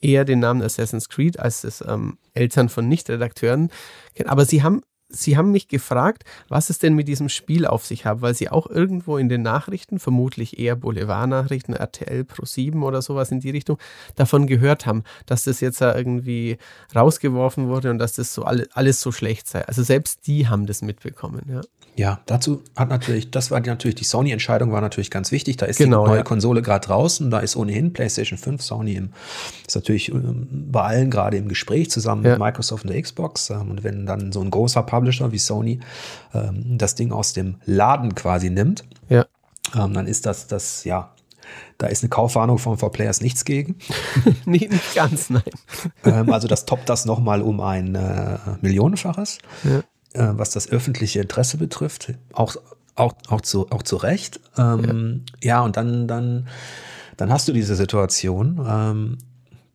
eher 0.00 0.24
den 0.24 0.40
Namen 0.40 0.62
Assassin's 0.62 1.08
Creed 1.08 1.38
als 1.38 1.62
das 1.62 1.82
ähm, 1.86 2.18
Eltern 2.34 2.68
von 2.68 2.88
Nicht-Redakteuren 2.88 3.70
kennen, 4.14 4.28
aber 4.28 4.44
sie 4.44 4.62
haben 4.62 4.82
Sie 5.14 5.36
haben 5.36 5.50
mich 5.52 5.68
gefragt, 5.68 6.24
was 6.48 6.70
es 6.70 6.78
denn 6.78 6.94
mit 6.94 7.06
diesem 7.08 7.28
Spiel 7.28 7.66
auf 7.66 7.84
sich 7.86 8.06
hat, 8.06 8.22
weil 8.22 8.34
Sie 8.34 8.48
auch 8.48 8.66
irgendwo 8.66 9.18
in 9.18 9.28
den 9.28 9.42
Nachrichten, 9.42 9.98
vermutlich 9.98 10.58
eher 10.58 10.74
Boulevard-Nachrichten, 10.76 11.74
RTL 11.74 12.24
Pro 12.24 12.44
7 12.44 12.82
oder 12.82 13.02
sowas 13.02 13.30
in 13.30 13.40
die 13.40 13.50
Richtung, 13.50 13.78
davon 14.16 14.46
gehört 14.46 14.86
haben, 14.86 15.04
dass 15.26 15.44
das 15.44 15.60
jetzt 15.60 15.80
irgendwie 15.80 16.58
rausgeworfen 16.94 17.68
wurde 17.68 17.90
und 17.90 17.98
dass 17.98 18.14
das 18.14 18.32
so 18.32 18.44
alle, 18.44 18.66
alles 18.72 19.00
so 19.00 19.12
schlecht 19.12 19.48
sei. 19.48 19.64
Also 19.66 19.82
selbst 19.82 20.26
die 20.26 20.48
haben 20.48 20.66
das 20.66 20.82
mitbekommen, 20.82 21.42
ja. 21.48 21.60
Ja, 21.94 22.20
dazu 22.24 22.62
hat 22.74 22.88
natürlich, 22.88 23.30
das 23.30 23.50
war 23.50 23.60
natürlich, 23.60 23.96
die 23.96 24.04
Sony-Entscheidung 24.04 24.72
war 24.72 24.80
natürlich 24.80 25.10
ganz 25.10 25.30
wichtig. 25.30 25.58
Da 25.58 25.66
ist 25.66 25.76
genau, 25.76 26.04
die 26.04 26.10
neue 26.10 26.18
ja. 26.18 26.24
Konsole 26.24 26.62
gerade 26.62 26.86
draußen, 26.86 27.30
da 27.30 27.40
ist 27.40 27.54
ohnehin 27.54 27.92
PlayStation 27.92 28.38
5, 28.38 28.62
Sony 28.62 28.94
im, 28.94 29.10
ist 29.66 29.74
natürlich 29.74 30.10
ähm, 30.10 30.68
bei 30.70 30.82
allen 30.82 31.10
gerade 31.10 31.36
im 31.36 31.48
Gespräch 31.48 31.90
zusammen 31.90 32.24
ja. 32.24 32.30
mit 32.30 32.38
Microsoft 32.38 32.84
und 32.84 32.92
der 32.92 33.02
Xbox. 33.02 33.50
Ähm, 33.50 33.70
und 33.70 33.84
wenn 33.84 34.06
dann 34.06 34.32
so 34.32 34.40
ein 34.40 34.50
großer 34.50 34.82
Publisher 34.84 35.32
wie 35.32 35.38
Sony 35.38 35.80
ähm, 36.32 36.78
das 36.78 36.94
Ding 36.94 37.12
aus 37.12 37.34
dem 37.34 37.56
Laden 37.66 38.14
quasi 38.14 38.48
nimmt, 38.48 38.84
ja. 39.10 39.26
dann 39.74 40.06
ist 40.06 40.24
das, 40.24 40.46
das, 40.46 40.84
ja, 40.84 41.12
da 41.76 41.88
ist 41.88 42.02
eine 42.02 42.08
Kaufwarnung 42.08 42.56
von 42.56 42.78
For 42.78 42.90
Players 42.90 43.20
nichts 43.20 43.44
gegen. 43.44 43.76
nee, 44.46 44.66
nicht 44.70 44.94
ganz, 44.94 45.28
nein. 45.28 45.42
also 46.30 46.48
das 46.48 46.64
toppt 46.64 46.88
das 46.88 47.04
nochmal 47.04 47.42
um 47.42 47.60
ein 47.60 47.94
äh, 47.94 48.38
Millionenfaches. 48.62 49.38
Ja 49.64 49.82
äh, 50.14 50.28
was 50.32 50.50
das 50.50 50.68
öffentliche 50.68 51.20
Interesse 51.20 51.56
betrifft, 51.56 52.14
auch, 52.32 52.56
auch, 52.94 53.14
auch, 53.28 53.40
zu, 53.40 53.70
auch 53.70 53.82
zu 53.82 53.96
Recht. 53.96 54.40
Ähm, 54.56 55.24
ja. 55.42 55.56
ja. 55.56 55.60
und 55.62 55.76
dann, 55.76 56.08
dann, 56.08 56.48
dann 57.16 57.32
hast 57.32 57.48
du 57.48 57.52
diese 57.52 57.76
Situation, 57.76 58.64
ähm, 58.66 59.18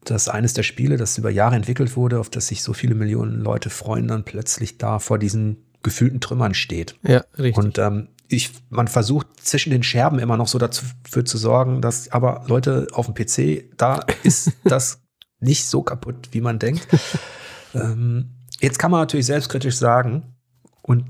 dass 0.03 0.29
eines 0.29 0.53
der 0.53 0.63
Spiele, 0.63 0.97
das 0.97 1.17
über 1.17 1.29
Jahre 1.29 1.55
entwickelt 1.55 1.95
wurde, 1.95 2.19
auf 2.19 2.29
das 2.29 2.47
sich 2.47 2.63
so 2.63 2.73
viele 2.73 2.95
Millionen 2.95 3.41
Leute 3.41 3.69
freuen, 3.69 4.07
dann 4.07 4.23
plötzlich 4.23 4.77
da 4.77 4.99
vor 4.99 5.19
diesen 5.19 5.57
gefühlten 5.83 6.21
Trümmern 6.21 6.53
steht. 6.53 6.95
Ja, 7.03 7.23
richtig. 7.38 7.57
Und 7.57 7.77
ähm, 7.77 8.09
ich, 8.29 8.51
man 8.69 8.88
versucht 8.88 9.27
zwischen 9.41 9.69
den 9.71 9.83
Scherben 9.83 10.19
immer 10.19 10.38
noch 10.38 10.47
so 10.47 10.57
dafür 10.57 11.25
zu 11.25 11.38
sorgen, 11.38 11.81
dass 11.81 12.11
aber 12.11 12.43
Leute 12.47 12.88
auf 12.91 13.11
dem 13.11 13.15
PC, 13.15 13.77
da 13.77 14.05
ist 14.23 14.51
das 14.63 15.01
nicht 15.39 15.65
so 15.65 15.83
kaputt, 15.83 16.29
wie 16.31 16.41
man 16.41 16.59
denkt. 16.59 16.88
ähm, 17.73 18.36
Jetzt 18.60 18.80
kann 18.80 18.91
man 18.91 19.01
natürlich 19.01 19.26
selbstkritisch 19.26 19.78
sagen, 19.78 20.36
und 20.82 21.05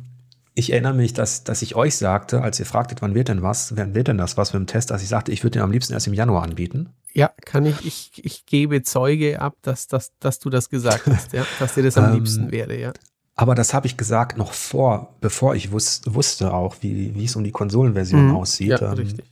ich 0.53 0.71
erinnere 0.71 0.93
mich, 0.93 1.13
dass, 1.13 1.43
dass 1.43 1.61
ich 1.61 1.75
euch 1.75 1.95
sagte, 1.95 2.41
als 2.41 2.59
ihr 2.59 2.65
fragtet, 2.65 3.01
wann 3.03 3.13
wird 3.13 3.27
denn 3.27 3.43
was, 3.43 3.77
wann 3.77 3.93
wird 3.93 4.07
denn 4.07 4.17
das 4.17 4.37
was 4.37 4.53
mit 4.53 4.59
dem 4.59 4.67
Test, 4.67 4.89
dass 4.89 5.03
ich 5.03 5.07
sagte, 5.07 5.31
ich 5.31 5.43
würde 5.43 5.59
den 5.59 5.61
am 5.61 5.71
liebsten 5.71 5.93
erst 5.93 6.07
im 6.07 6.15
Januar 6.15 6.43
anbieten. 6.43 6.89
Ja, 7.13 7.31
kann 7.45 7.65
ich, 7.65 7.85
ich, 7.85 8.25
ich 8.25 8.45
gebe 8.47 8.81
Zeuge 8.81 9.39
ab, 9.39 9.55
dass, 9.61 9.87
dass, 9.87 10.11
dass 10.19 10.39
du 10.39 10.49
das 10.49 10.69
gesagt 10.69 11.05
hast, 11.05 11.33
ja, 11.33 11.45
dass 11.59 11.75
dir 11.75 11.83
das 11.83 11.97
am 11.97 12.05
ähm, 12.09 12.15
liebsten 12.15 12.51
wäre, 12.51 12.75
ja. 12.77 12.91
Aber 13.35 13.53
das 13.53 13.75
habe 13.75 13.85
ich 13.85 13.97
gesagt 13.97 14.37
noch 14.39 14.51
vor, 14.51 15.13
bevor 15.21 15.53
ich 15.53 15.71
wus 15.71 16.01
wusste 16.05 16.51
auch, 16.51 16.77
wie, 16.81 17.13
wie 17.13 17.25
es 17.25 17.35
um 17.35 17.43
die 17.43 17.51
Konsolenversion 17.51 18.29
mhm, 18.29 18.35
aussieht. 18.35 18.69
Ja, 18.81 18.81
ähm, 18.81 18.97
richtig. 18.97 19.25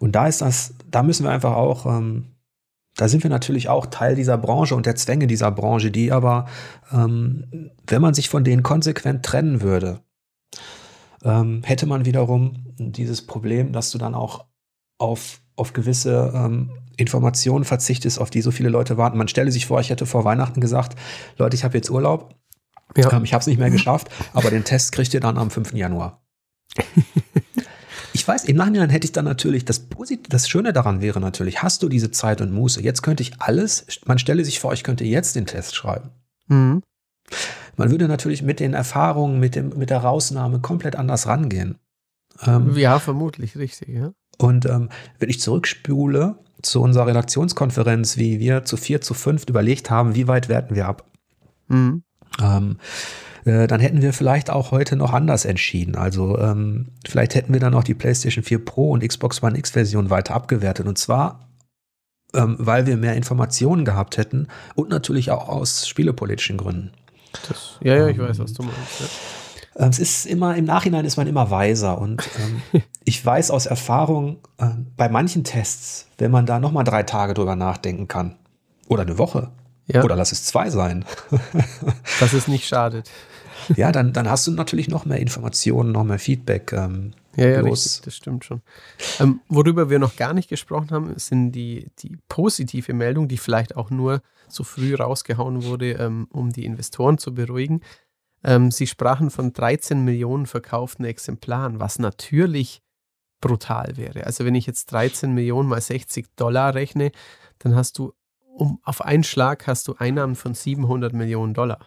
Und 0.00 0.12
da 0.12 0.26
ist 0.26 0.42
das, 0.42 0.74
da 0.90 1.02
müssen 1.02 1.24
wir 1.24 1.30
einfach 1.30 1.54
auch 1.54 1.86
ähm, 1.86 2.26
da 2.98 3.08
sind 3.08 3.22
wir 3.22 3.30
natürlich 3.30 3.68
auch 3.68 3.86
Teil 3.86 4.16
dieser 4.16 4.36
Branche 4.36 4.74
und 4.74 4.84
der 4.84 4.96
Zwänge 4.96 5.28
dieser 5.28 5.52
Branche, 5.52 5.92
die 5.92 6.10
aber, 6.10 6.46
ähm, 6.92 7.70
wenn 7.86 8.02
man 8.02 8.12
sich 8.12 8.28
von 8.28 8.42
denen 8.42 8.64
konsequent 8.64 9.24
trennen 9.24 9.62
würde, 9.62 10.00
ähm, 11.22 11.62
hätte 11.64 11.86
man 11.86 12.04
wiederum 12.04 12.74
dieses 12.76 13.24
Problem, 13.24 13.72
dass 13.72 13.92
du 13.92 13.98
dann 13.98 14.16
auch 14.16 14.46
auf, 14.98 15.40
auf 15.54 15.72
gewisse 15.72 16.32
ähm, 16.34 16.72
Informationen 16.96 17.64
verzichtest, 17.64 18.20
auf 18.20 18.30
die 18.30 18.42
so 18.42 18.50
viele 18.50 18.68
Leute 18.68 18.96
warten. 18.96 19.16
Man 19.16 19.28
stelle 19.28 19.52
sich 19.52 19.66
vor, 19.66 19.78
ich 19.78 19.90
hätte 19.90 20.04
vor 20.04 20.24
Weihnachten 20.24 20.60
gesagt, 20.60 20.98
Leute, 21.36 21.54
ich 21.54 21.62
habe 21.62 21.78
jetzt 21.78 21.90
Urlaub, 21.90 22.34
ja. 22.96 23.12
ähm, 23.12 23.22
ich 23.22 23.32
habe 23.32 23.42
es 23.42 23.46
nicht 23.46 23.60
mehr 23.60 23.70
geschafft, 23.70 24.08
aber 24.32 24.50
den 24.50 24.64
Test 24.64 24.90
kriegt 24.90 25.14
ihr 25.14 25.20
dann 25.20 25.38
am 25.38 25.52
5. 25.52 25.72
Januar. 25.74 26.20
Ich 28.18 28.26
weiß, 28.26 28.46
im 28.46 28.56
Nachhinein 28.56 28.90
hätte 28.90 29.04
ich 29.04 29.12
dann 29.12 29.24
natürlich, 29.24 29.64
das, 29.64 29.78
Posit 29.78 30.32
das 30.32 30.48
Schöne 30.48 30.72
daran 30.72 31.00
wäre 31.00 31.20
natürlich, 31.20 31.62
hast 31.62 31.84
du 31.84 31.88
diese 31.88 32.10
Zeit 32.10 32.40
und 32.40 32.50
Muße, 32.50 32.82
jetzt 32.82 33.02
könnte 33.02 33.22
ich 33.22 33.40
alles, 33.40 33.86
man 34.06 34.18
stelle 34.18 34.44
sich 34.44 34.58
vor, 34.58 34.72
ich 34.72 34.82
könnte 34.82 35.04
jetzt 35.04 35.36
den 35.36 35.46
Test 35.46 35.76
schreiben. 35.76 36.10
Mhm. 36.48 36.82
Man 37.76 37.90
würde 37.92 38.08
natürlich 38.08 38.42
mit 38.42 38.58
den 38.58 38.74
Erfahrungen, 38.74 39.38
mit, 39.38 39.54
dem, 39.54 39.68
mit 39.68 39.90
der 39.90 39.98
Rausnahme 39.98 40.58
komplett 40.58 40.96
anders 40.96 41.28
rangehen. 41.28 41.78
Ähm, 42.44 42.76
ja, 42.76 42.98
vermutlich, 42.98 43.56
richtig, 43.56 43.90
ja. 43.90 44.10
Und 44.36 44.66
ähm, 44.66 44.88
wenn 45.20 45.30
ich 45.30 45.40
zurückspule 45.40 46.40
zu 46.60 46.82
unserer 46.82 47.06
Redaktionskonferenz, 47.06 48.16
wie 48.16 48.40
wir 48.40 48.64
zu 48.64 48.76
vier, 48.76 49.00
zu 49.00 49.14
fünf 49.14 49.44
überlegt 49.48 49.90
haben, 49.90 50.16
wie 50.16 50.26
weit 50.26 50.48
werten 50.48 50.74
wir 50.74 50.88
ab? 50.88 51.08
Mhm. 51.68 52.02
Ähm, 52.42 52.78
äh, 53.44 53.66
dann 53.66 53.80
hätten 53.80 54.02
wir 54.02 54.12
vielleicht 54.12 54.50
auch 54.50 54.70
heute 54.70 54.96
noch 54.96 55.12
anders 55.12 55.44
entschieden. 55.44 55.96
Also 55.96 56.38
ähm, 56.38 56.88
vielleicht 57.06 57.34
hätten 57.34 57.52
wir 57.52 57.60
dann 57.60 57.74
auch 57.74 57.84
die 57.84 57.94
PlayStation 57.94 58.44
4 58.44 58.64
Pro 58.64 58.90
und 58.90 59.06
Xbox 59.06 59.42
One 59.42 59.58
X 59.58 59.70
Version 59.70 60.10
weiter 60.10 60.34
abgewertet. 60.34 60.86
Und 60.86 60.98
zwar, 60.98 61.48
ähm, 62.34 62.56
weil 62.58 62.86
wir 62.86 62.96
mehr 62.96 63.14
Informationen 63.14 63.84
gehabt 63.84 64.16
hätten 64.16 64.48
und 64.74 64.90
natürlich 64.90 65.30
auch 65.30 65.48
aus 65.48 65.86
spielepolitischen 65.88 66.56
Gründen. 66.56 66.92
Das, 67.48 67.78
ja, 67.82 67.96
ja, 67.96 68.08
ich 68.08 68.18
weiß, 68.18 68.38
was 68.38 68.52
du 68.52 68.62
meinst. 68.62 69.00
Ja. 69.00 69.06
Ähm, 69.78 69.90
es 69.90 69.98
ist 69.98 70.26
immer, 70.26 70.56
im 70.56 70.64
Nachhinein 70.64 71.04
ist 71.04 71.16
man 71.16 71.26
immer 71.26 71.50
weiser 71.50 71.98
und 71.98 72.28
ähm, 72.74 72.82
ich 73.04 73.24
weiß 73.24 73.50
aus 73.50 73.66
Erfahrung, 73.66 74.38
äh, 74.58 74.66
bei 74.96 75.08
manchen 75.08 75.44
Tests, 75.44 76.08
wenn 76.18 76.30
man 76.30 76.46
da 76.46 76.58
nochmal 76.58 76.84
drei 76.84 77.04
Tage 77.04 77.34
drüber 77.34 77.56
nachdenken 77.56 78.08
kann 78.08 78.36
oder 78.88 79.02
eine 79.02 79.18
Woche, 79.18 79.50
ja. 79.88 80.04
Oder 80.04 80.16
lass 80.16 80.32
es 80.32 80.44
zwei 80.44 80.70
sein. 80.70 81.04
Dass 82.20 82.32
es 82.32 82.46
nicht 82.46 82.66
schadet. 82.66 83.10
Ja, 83.76 83.92
dann, 83.92 84.12
dann 84.12 84.30
hast 84.30 84.46
du 84.46 84.52
natürlich 84.52 84.88
noch 84.88 85.04
mehr 85.04 85.18
Informationen, 85.18 85.92
noch 85.92 86.04
mehr 86.04 86.18
Feedback. 86.18 86.72
Ähm, 86.72 87.12
Ja, 87.36 87.48
ja, 87.48 87.60
richtig, 87.60 88.02
das 88.02 88.16
stimmt 88.16 88.44
schon. 88.44 88.62
Ähm, 89.18 89.40
worüber 89.48 89.90
wir 89.90 89.98
noch 89.98 90.16
gar 90.16 90.32
nicht 90.32 90.48
gesprochen 90.48 90.90
haben, 90.90 91.18
sind 91.18 91.52
die, 91.52 91.90
die 91.98 92.16
positive 92.28 92.92
Meldung, 92.94 93.28
die 93.28 93.38
vielleicht 93.38 93.76
auch 93.76 93.90
nur 93.90 94.22
so 94.48 94.64
früh 94.64 94.94
rausgehauen 94.94 95.64
wurde, 95.64 95.92
ähm, 95.92 96.28
um 96.30 96.50
die 96.50 96.64
Investoren 96.64 97.18
zu 97.18 97.34
beruhigen. 97.34 97.80
Ähm, 98.44 98.70
sie 98.70 98.86
sprachen 98.86 99.30
von 99.30 99.52
13 99.52 100.04
Millionen 100.04 100.46
verkauften 100.46 101.04
Exemplaren, 101.04 101.80
was 101.80 101.98
natürlich 101.98 102.82
brutal 103.40 103.96
wäre. 103.96 104.26
Also 104.26 104.44
wenn 104.44 104.54
ich 104.54 104.66
jetzt 104.66 104.90
13 104.92 105.32
Millionen 105.32 105.68
mal 105.68 105.80
60 105.80 106.26
Dollar 106.36 106.74
rechne, 106.74 107.12
dann 107.58 107.74
hast 107.74 107.98
du 107.98 108.12
um, 108.58 108.80
auf 108.82 109.02
einen 109.02 109.24
Schlag 109.24 109.66
hast 109.66 109.88
du 109.88 109.94
Einnahmen 109.98 110.34
von 110.34 110.54
700 110.54 111.12
Millionen 111.12 111.54
Dollar. 111.54 111.78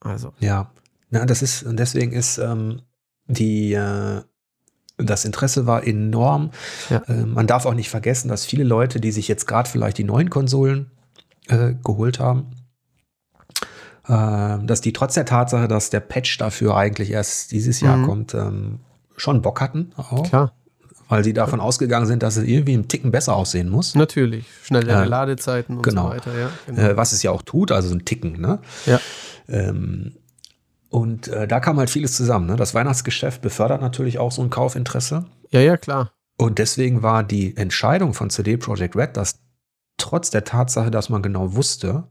Also. 0.00 0.32
Ja, 0.38 0.70
ja 1.10 1.26
das 1.26 1.42
ist, 1.42 1.64
und 1.64 1.78
deswegen 1.78 2.12
ist 2.12 2.38
ähm, 2.38 2.82
die, 3.26 3.74
äh, 3.74 4.22
das 4.96 5.24
Interesse 5.24 5.66
war 5.66 5.86
enorm. 5.86 6.50
Ja. 6.90 6.98
Äh, 7.08 7.26
man 7.26 7.46
darf 7.46 7.66
auch 7.66 7.74
nicht 7.74 7.90
vergessen, 7.90 8.28
dass 8.28 8.44
viele 8.44 8.64
Leute, 8.64 9.00
die 9.00 9.12
sich 9.12 9.28
jetzt 9.28 9.46
gerade 9.46 9.68
vielleicht 9.68 9.98
die 9.98 10.04
neuen 10.04 10.30
Konsolen 10.30 10.90
äh, 11.48 11.74
geholt 11.82 12.20
haben, 12.20 12.50
äh, 14.06 14.64
dass 14.64 14.80
die 14.80 14.92
trotz 14.92 15.14
der 15.14 15.26
Tatsache, 15.26 15.68
dass 15.68 15.90
der 15.90 16.00
Patch 16.00 16.38
dafür 16.38 16.76
eigentlich 16.76 17.10
erst 17.10 17.52
dieses 17.52 17.80
Jahr 17.80 17.96
mhm. 17.96 18.06
kommt, 18.06 18.34
ähm, 18.34 18.80
schon 19.16 19.42
Bock 19.42 19.60
hatten. 19.60 19.92
Auch. 19.96 20.28
Klar. 20.28 20.52
Weil 21.12 21.24
sie 21.24 21.34
davon 21.34 21.58
ja. 21.58 21.64
ausgegangen 21.66 22.06
sind, 22.06 22.22
dass 22.22 22.36
es 22.36 22.44
irgendwie 22.44 22.72
einen 22.72 22.88
Ticken 22.88 23.10
besser 23.10 23.36
aussehen 23.36 23.68
muss. 23.68 23.94
Natürlich. 23.94 24.46
Schnellere 24.62 25.04
Ladezeiten 25.04 25.76
und 25.76 25.82
genau. 25.82 26.08
so 26.08 26.14
weiter. 26.14 26.38
Ja, 26.38 26.50
genau. 26.66 26.80
Äh, 26.80 26.96
was 26.96 27.12
es 27.12 27.22
ja 27.22 27.30
auch 27.30 27.42
tut, 27.42 27.70
also 27.70 27.94
ein 27.94 28.06
Ticken. 28.06 28.40
Ne? 28.40 28.60
Ja. 28.86 28.98
Ähm, 29.46 30.14
und 30.88 31.28
äh, 31.28 31.46
da 31.46 31.60
kam 31.60 31.78
halt 31.78 31.90
vieles 31.90 32.16
zusammen. 32.16 32.46
Ne? 32.46 32.56
Das 32.56 32.74
Weihnachtsgeschäft 32.74 33.42
befördert 33.42 33.82
natürlich 33.82 34.18
auch 34.18 34.32
so 34.32 34.40
ein 34.40 34.48
Kaufinteresse. 34.48 35.26
Ja, 35.50 35.60
ja, 35.60 35.76
klar. 35.76 36.12
Und 36.38 36.58
deswegen 36.58 37.02
war 37.02 37.24
die 37.24 37.56
Entscheidung 37.58 38.14
von 38.14 38.30
CD 38.30 38.56
Projekt 38.56 38.96
Red, 38.96 39.16
dass 39.18 39.40
trotz 39.98 40.30
der 40.30 40.44
Tatsache, 40.44 40.90
dass 40.90 41.10
man 41.10 41.22
genau 41.22 41.54
wusste, 41.54 42.04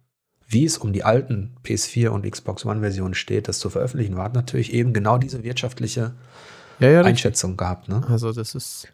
wie 0.47 0.65
es 0.65 0.77
um 0.77 0.93
die 0.93 1.03
alten 1.03 1.55
PS4 1.63 2.09
und 2.09 2.29
Xbox 2.29 2.65
One-Versionen 2.65 3.13
steht, 3.13 3.47
das 3.47 3.57
zu 3.57 3.69
veröffentlichen, 3.69 4.15
war 4.15 4.29
natürlich 4.29 4.73
eben 4.73 4.93
genau 4.93 5.17
diese 5.17 5.43
wirtschaftliche 5.43 6.13
ja, 6.81 6.89
ja, 6.89 7.01
Einschätzung 7.01 7.51
richtig. 7.51 7.59
gehabt. 7.59 7.89
Ne? 7.89 8.03
Also 8.09 8.33
das 8.33 8.55
ist, 8.55 8.87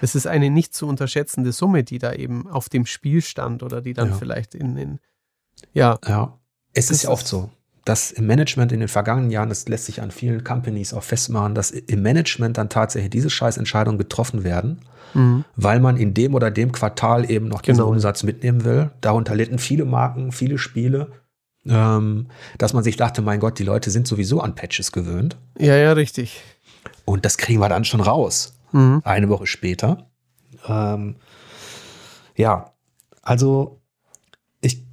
das 0.00 0.14
ist 0.14 0.26
eine 0.26 0.50
nicht 0.50 0.74
zu 0.74 0.86
unterschätzende 0.86 1.52
Summe, 1.52 1.84
die 1.84 1.98
da 1.98 2.12
eben 2.12 2.48
auf 2.48 2.68
dem 2.68 2.86
Spiel 2.86 3.20
stand 3.22 3.62
oder 3.62 3.80
die 3.80 3.92
dann 3.92 4.10
ja. 4.10 4.14
vielleicht 4.14 4.54
in, 4.54 4.76
in 4.76 4.98
ja. 5.72 5.98
Ja, 6.06 6.38
es 6.72 6.90
ist 6.90 7.04
ja 7.04 7.10
oft 7.10 7.26
so 7.26 7.50
dass 7.84 8.10
im 8.12 8.26
Management 8.26 8.72
in 8.72 8.80
den 8.80 8.88
vergangenen 8.88 9.30
Jahren, 9.30 9.50
das 9.50 9.68
lässt 9.68 9.86
sich 9.86 10.00
an 10.00 10.10
vielen 10.10 10.42
Companies 10.42 10.94
auch 10.94 11.02
festmachen, 11.02 11.54
dass 11.54 11.70
im 11.70 12.02
Management 12.02 12.56
dann 12.56 12.68
tatsächlich 12.68 13.10
diese 13.10 13.30
Scheißentscheidungen 13.30 13.98
getroffen 13.98 14.42
werden, 14.42 14.80
mhm. 15.12 15.44
weil 15.56 15.80
man 15.80 15.96
in 15.98 16.14
dem 16.14 16.34
oder 16.34 16.50
dem 16.50 16.72
Quartal 16.72 17.30
eben 17.30 17.48
noch 17.48 17.60
diesen 17.60 17.78
genau. 17.78 17.90
Umsatz 17.90 18.22
mitnehmen 18.22 18.64
will. 18.64 18.90
Darunter 19.00 19.34
litten 19.34 19.58
viele 19.58 19.84
Marken, 19.84 20.32
viele 20.32 20.56
Spiele, 20.56 21.12
ähm, 21.66 22.28
dass 22.56 22.72
man 22.72 22.84
sich 22.84 22.96
dachte, 22.96 23.20
mein 23.20 23.40
Gott, 23.40 23.58
die 23.58 23.64
Leute 23.64 23.90
sind 23.90 24.06
sowieso 24.06 24.40
an 24.40 24.54
Patches 24.54 24.90
gewöhnt. 24.90 25.36
Ja, 25.58 25.76
ja, 25.76 25.92
richtig. 25.92 26.42
Und 27.04 27.24
das 27.24 27.38
kriegen 27.38 27.60
wir 27.60 27.68
dann 27.68 27.84
schon 27.84 28.00
raus. 28.00 28.58
Mhm. 28.72 29.02
Eine 29.04 29.28
Woche 29.28 29.46
später. 29.46 30.10
Ähm, 30.66 31.16
ja, 32.36 32.72
also 33.22 33.80
ich, 34.60 34.84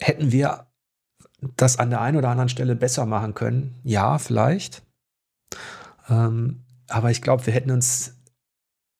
hätten 0.00 0.32
wir 0.32 0.66
das 1.56 1.78
an 1.78 1.90
der 1.90 2.00
einen 2.00 2.16
oder 2.16 2.28
anderen 2.28 2.48
Stelle 2.48 2.76
besser 2.76 3.06
machen 3.06 3.34
können? 3.34 3.74
Ja, 3.84 4.18
vielleicht. 4.18 4.82
Ähm, 6.08 6.62
aber 6.88 7.10
ich 7.10 7.22
glaube, 7.22 7.46
wir 7.46 7.52
hätten 7.52 7.70
uns, 7.70 8.14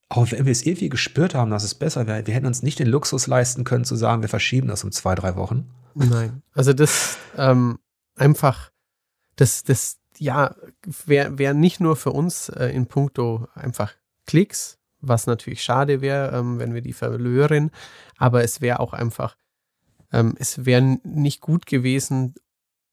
auch 0.09 0.31
wenn 0.33 0.45
wir 0.45 0.53
es 0.53 0.67
irgendwie 0.67 0.89
gespürt 0.89 1.35
haben, 1.35 1.51
dass 1.51 1.65
es 1.65 1.75
besser 1.75 2.07
wäre, 2.07 2.27
wir 2.27 2.35
hätten 2.35 2.47
uns 2.47 2.63
nicht 2.63 2.79
den 2.79 2.89
Luxus 2.89 3.27
leisten 3.27 3.65
können, 3.65 3.85
zu 3.85 3.97
sagen, 3.97 4.23
wir 4.23 4.29
verschieben 4.29 4.69
das 4.69 4.85
um 4.85 4.93
zwei, 4.93 5.15
drei 5.15 5.37
Wochen. 5.37 5.71
Nein. 5.95 6.43
Also 6.53 6.73
das 6.73 7.17
ähm, 7.37 7.79
einfach, 8.17 8.71
das, 9.37 9.65
das, 9.65 9.99
ja, 10.19 10.55
wäre 11.05 11.39
wär 11.39 11.55
nicht 11.55 11.81
nur 11.81 11.97
für 11.97 12.11
uns 12.11 12.49
äh, 12.49 12.69
in 12.69 12.87
puncto 12.87 13.49
einfach 13.55 13.95
Klicks, 14.27 14.79
was 15.01 15.27
natürlich 15.27 15.62
schade 15.62 16.01
wäre, 16.01 16.37
ähm, 16.37 16.59
wenn 16.59 16.75
wir 16.75 16.83
die 16.83 16.93
verlören, 16.93 17.71
aber 18.17 18.43
es 18.43 18.61
wäre 18.61 18.81
auch 18.81 18.93
einfach 18.93 19.37
ähm, 20.12 20.35
es 20.39 20.64
wäre 20.64 20.99
nicht 21.05 21.41
gut 21.41 21.67
gewesen, 21.67 22.35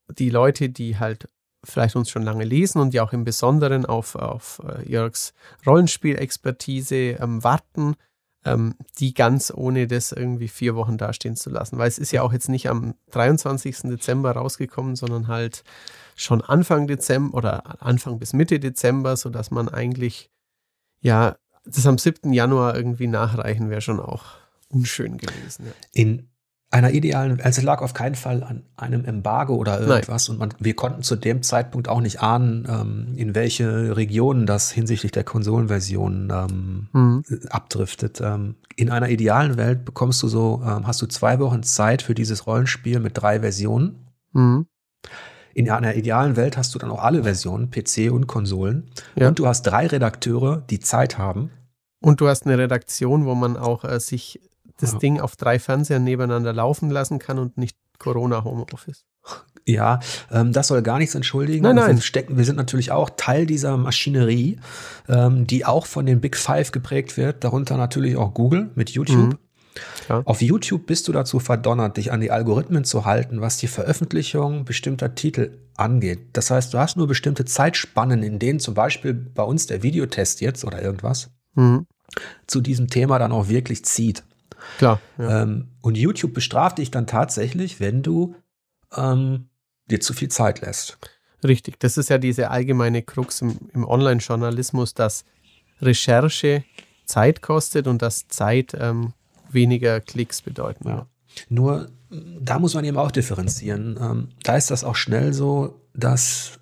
die 0.09 0.29
Leute, 0.29 0.69
die 0.69 0.97
halt 0.97 1.27
vielleicht 1.63 1.95
uns 1.95 2.09
schon 2.09 2.23
lange 2.23 2.43
lesen 2.43 2.81
und 2.81 2.93
die 2.93 2.99
auch 2.99 3.13
im 3.13 3.23
Besonderen 3.23 3.85
auf, 3.85 4.15
auf 4.15 4.61
äh, 4.67 4.89
Jörgs 4.89 5.33
Rollenspielexpertise 5.65 7.17
ähm, 7.19 7.43
warten, 7.43 7.95
ähm, 8.45 8.75
die 8.99 9.13
ganz 9.13 9.51
ohne 9.55 9.87
das 9.87 10.11
irgendwie 10.11 10.47
vier 10.47 10.75
Wochen 10.75 10.97
dastehen 10.97 11.35
zu 11.35 11.49
lassen. 11.49 11.77
Weil 11.77 11.87
es 11.87 11.97
ist 11.97 12.11
ja 12.11 12.21
auch 12.21 12.33
jetzt 12.33 12.49
nicht 12.49 12.69
am 12.69 12.95
23. 13.11 13.83
Dezember 13.83 14.31
rausgekommen, 14.31 14.95
sondern 14.95 15.27
halt 15.27 15.63
schon 16.15 16.41
Anfang 16.41 16.87
Dezember 16.87 17.37
oder 17.37 17.81
Anfang 17.81 18.19
bis 18.19 18.33
Mitte 18.33 18.59
Dezember, 18.59 19.15
sodass 19.17 19.51
man 19.51 19.69
eigentlich, 19.69 20.29
ja, 21.01 21.37
das 21.65 21.87
am 21.87 21.97
7. 21.97 22.33
Januar 22.33 22.75
irgendwie 22.75 23.07
nachreichen 23.07 23.69
wäre 23.69 23.81
schon 23.81 23.99
auch 23.99 24.25
unschön 24.69 25.17
gewesen. 25.17 25.67
Ja. 25.67 25.71
In 25.93 26.29
einer 26.73 26.91
idealen, 26.91 27.39
also 27.39 27.59
es 27.59 27.63
lag 27.63 27.81
auf 27.81 27.93
keinen 27.93 28.15
Fall 28.15 28.41
an 28.41 28.63
einem 28.75 29.05
Embargo 29.05 29.55
oder 29.55 29.79
irgendwas 29.79 30.27
Nein. 30.27 30.33
und 30.33 30.39
man, 30.39 30.53
wir 30.59 30.75
konnten 30.75 31.03
zu 31.03 31.15
dem 31.15 31.43
Zeitpunkt 31.43 31.87
auch 31.87 32.01
nicht 32.01 32.21
ahnen, 32.21 32.67
ähm, 32.67 33.13
in 33.15 33.35
welche 33.35 33.95
Regionen 33.95 34.47
das 34.47 34.71
hinsichtlich 34.71 35.11
der 35.11 35.23
Konsolenversion 35.23 36.33
ähm, 36.33 36.87
mhm. 36.91 37.23
abdriftet. 37.49 38.21
Ähm, 38.21 38.55
in 38.75 38.89
einer 38.89 39.09
idealen 39.09 39.55
Welt 39.57 39.85
bekommst 39.85 40.23
du 40.23 40.27
so, 40.27 40.63
ähm, 40.65 40.87
hast 40.87 40.99
du 41.03 41.05
zwei 41.05 41.39
Wochen 41.39 41.61
Zeit 41.61 42.01
für 42.01 42.15
dieses 42.15 42.47
Rollenspiel 42.47 42.99
mit 42.99 43.21
drei 43.21 43.41
Versionen. 43.41 44.07
Mhm. 44.31 44.65
In 45.53 45.69
einer 45.69 45.93
idealen 45.93 46.35
Welt 46.35 46.57
hast 46.57 46.73
du 46.73 46.79
dann 46.79 46.89
auch 46.89 47.03
alle 47.03 47.21
Versionen, 47.21 47.69
PC 47.69 48.11
und 48.11 48.25
Konsolen. 48.25 48.89
Ja. 49.15 49.27
Und 49.27 49.37
du 49.37 49.45
hast 49.45 49.61
drei 49.61 49.85
Redakteure, 49.85 50.63
die 50.71 50.79
Zeit 50.79 51.19
haben. 51.19 51.51
Und 52.01 52.19
du 52.19 52.27
hast 52.27 52.47
eine 52.47 52.57
Redaktion, 52.57 53.25
wo 53.25 53.35
man 53.35 53.57
auch 53.57 53.83
äh, 53.83 53.99
sich 53.99 54.39
das 54.79 54.93
ja. 54.93 54.99
Ding 54.99 55.19
auf 55.19 55.35
drei 55.35 55.59
Fernsehern 55.59 56.03
nebeneinander 56.03 56.53
laufen 56.53 56.89
lassen 56.89 57.19
kann 57.19 57.39
und 57.39 57.57
nicht 57.57 57.77
Corona 57.99 58.43
Homeoffice. 58.43 59.05
Ja, 59.65 60.01
ähm, 60.29 60.51
das 60.51 60.67
soll 60.67 60.81
gar 60.81 60.97
nichts 60.99 61.15
entschuldigen. 61.15 61.63
Nein, 61.63 61.77
nein. 61.77 61.95
Wir, 61.95 62.01
stecken, 62.01 62.37
wir 62.37 62.43
sind 62.43 62.57
natürlich 62.57 62.91
auch 62.91 63.09
Teil 63.15 63.45
dieser 63.45 63.77
Maschinerie, 63.77 64.59
ähm, 65.07 65.47
die 65.47 65.65
auch 65.65 65.85
von 65.85 66.05
den 66.05 66.19
Big 66.19 66.35
Five 66.35 66.71
geprägt 66.71 67.15
wird, 67.15 67.43
darunter 67.43 67.77
natürlich 67.77 68.17
auch 68.17 68.33
Google 68.33 68.71
mit 68.75 68.89
YouTube. 68.89 69.33
Mhm. 69.33 69.37
Ja. 70.09 70.21
Auf 70.25 70.41
YouTube 70.41 70.85
bist 70.85 71.07
du 71.07 71.13
dazu 71.13 71.39
verdonnert, 71.39 71.97
dich 71.97 72.11
an 72.11 72.19
die 72.19 72.29
Algorithmen 72.29 72.83
zu 72.83 73.05
halten, 73.05 73.41
was 73.41 73.57
die 73.57 73.67
Veröffentlichung 73.67 74.65
bestimmter 74.65 75.15
Titel 75.15 75.57
angeht. 75.75 76.19
Das 76.33 76.51
heißt, 76.51 76.73
du 76.73 76.77
hast 76.77 76.97
nur 76.97 77.07
bestimmte 77.07 77.45
Zeitspannen, 77.45 78.21
in 78.21 78.39
denen 78.39 78.59
zum 78.59 78.73
Beispiel 78.73 79.13
bei 79.13 79.43
uns 79.43 79.65
der 79.65 79.81
Videotest 79.81 80.41
jetzt 80.41 80.65
oder 80.65 80.81
irgendwas 80.81 81.31
mhm. 81.55 81.87
zu 82.47 82.61
diesem 82.61 82.89
Thema 82.89 83.17
dann 83.17 83.31
auch 83.31 83.47
wirklich 83.47 83.85
zieht. 83.85 84.23
Klar. 84.77 84.99
Ja. 85.17 85.43
Ähm, 85.43 85.69
und 85.81 85.97
YouTube 85.97 86.33
bestraft 86.33 86.77
dich 86.77 86.91
dann 86.91 87.07
tatsächlich, 87.07 87.79
wenn 87.79 88.03
du 88.03 88.35
ähm, 88.95 89.49
dir 89.89 89.99
zu 89.99 90.13
viel 90.13 90.29
Zeit 90.29 90.61
lässt. 90.61 90.97
Richtig, 91.43 91.79
das 91.79 91.97
ist 91.97 92.09
ja 92.09 92.17
diese 92.17 92.51
allgemeine 92.51 93.01
Krux 93.01 93.41
im, 93.41 93.57
im 93.73 93.85
Online-Journalismus, 93.85 94.93
dass 94.93 95.25
Recherche 95.81 96.63
Zeit 97.05 97.41
kostet 97.41 97.87
und 97.87 98.01
dass 98.01 98.27
Zeit 98.29 98.75
ähm, 98.79 99.13
weniger 99.49 99.99
Klicks 99.99 100.41
bedeuten. 100.41 100.87
Ja. 100.87 101.07
Nur 101.49 101.89
da 102.39 102.59
muss 102.59 102.73
man 102.73 102.85
eben 102.85 102.97
auch 102.97 103.11
differenzieren. 103.11 103.97
Ähm, 103.99 104.29
da 104.43 104.55
ist 104.55 104.71
das 104.71 104.83
auch 104.83 104.95
schnell 104.95 105.33
so, 105.33 105.81
dass, 105.93 106.59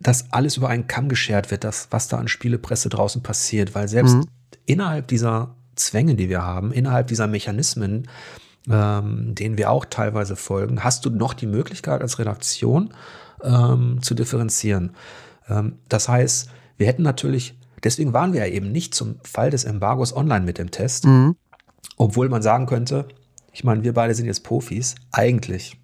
dass 0.00 0.32
alles 0.32 0.56
über 0.56 0.68
einen 0.68 0.86
Kamm 0.86 1.08
geschert 1.08 1.50
wird, 1.50 1.64
das, 1.64 1.88
was 1.90 2.08
da 2.08 2.18
an 2.18 2.28
Spielepresse 2.28 2.88
draußen 2.88 3.22
passiert, 3.22 3.74
weil 3.74 3.88
selbst 3.88 4.16
mhm. 4.16 4.24
innerhalb 4.66 5.08
dieser 5.08 5.54
Zwänge, 5.78 6.14
die 6.14 6.28
wir 6.28 6.42
haben, 6.42 6.72
innerhalb 6.72 7.06
dieser 7.08 7.26
Mechanismen, 7.26 8.08
ähm, 8.70 9.34
denen 9.34 9.58
wir 9.58 9.70
auch 9.70 9.84
teilweise 9.84 10.36
folgen, 10.36 10.84
hast 10.84 11.04
du 11.04 11.10
noch 11.10 11.34
die 11.34 11.46
Möglichkeit 11.46 12.02
als 12.02 12.18
Redaktion 12.18 12.92
ähm, 13.42 13.98
zu 14.02 14.14
differenzieren. 14.14 14.94
Ähm, 15.48 15.78
das 15.88 16.08
heißt, 16.08 16.50
wir 16.76 16.86
hätten 16.86 17.02
natürlich, 17.02 17.58
deswegen 17.82 18.12
waren 18.12 18.32
wir 18.32 18.46
ja 18.46 18.52
eben 18.52 18.72
nicht 18.72 18.94
zum 18.94 19.16
Fall 19.24 19.50
des 19.50 19.64
Embargos 19.64 20.14
online 20.14 20.44
mit 20.44 20.58
dem 20.58 20.70
Test, 20.70 21.06
mhm. 21.06 21.36
obwohl 21.96 22.28
man 22.28 22.42
sagen 22.42 22.66
könnte, 22.66 23.08
ich 23.52 23.64
meine, 23.64 23.82
wir 23.82 23.94
beide 23.94 24.14
sind 24.14 24.26
jetzt 24.26 24.44
Profis, 24.44 24.94
eigentlich. 25.10 25.80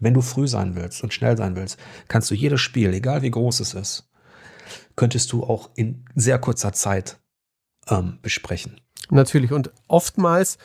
Wenn 0.00 0.14
du 0.14 0.20
früh 0.20 0.48
sein 0.48 0.74
willst 0.74 1.02
und 1.02 1.14
schnell 1.14 1.36
sein 1.36 1.56
willst, 1.56 1.78
kannst 2.08 2.30
du 2.30 2.34
jedes 2.34 2.60
Spiel, 2.60 2.92
egal 2.92 3.22
wie 3.22 3.30
groß 3.30 3.60
es 3.60 3.74
ist, 3.74 4.10
könntest 4.96 5.32
du 5.32 5.44
auch 5.44 5.70
in 5.76 6.04
sehr 6.14 6.38
kurzer 6.38 6.72
Zeit 6.72 7.18
ähm, 7.88 8.18
besprechen. 8.20 8.80
Natürlich. 9.10 9.52
Und 9.52 9.72
oftmals 9.88 10.58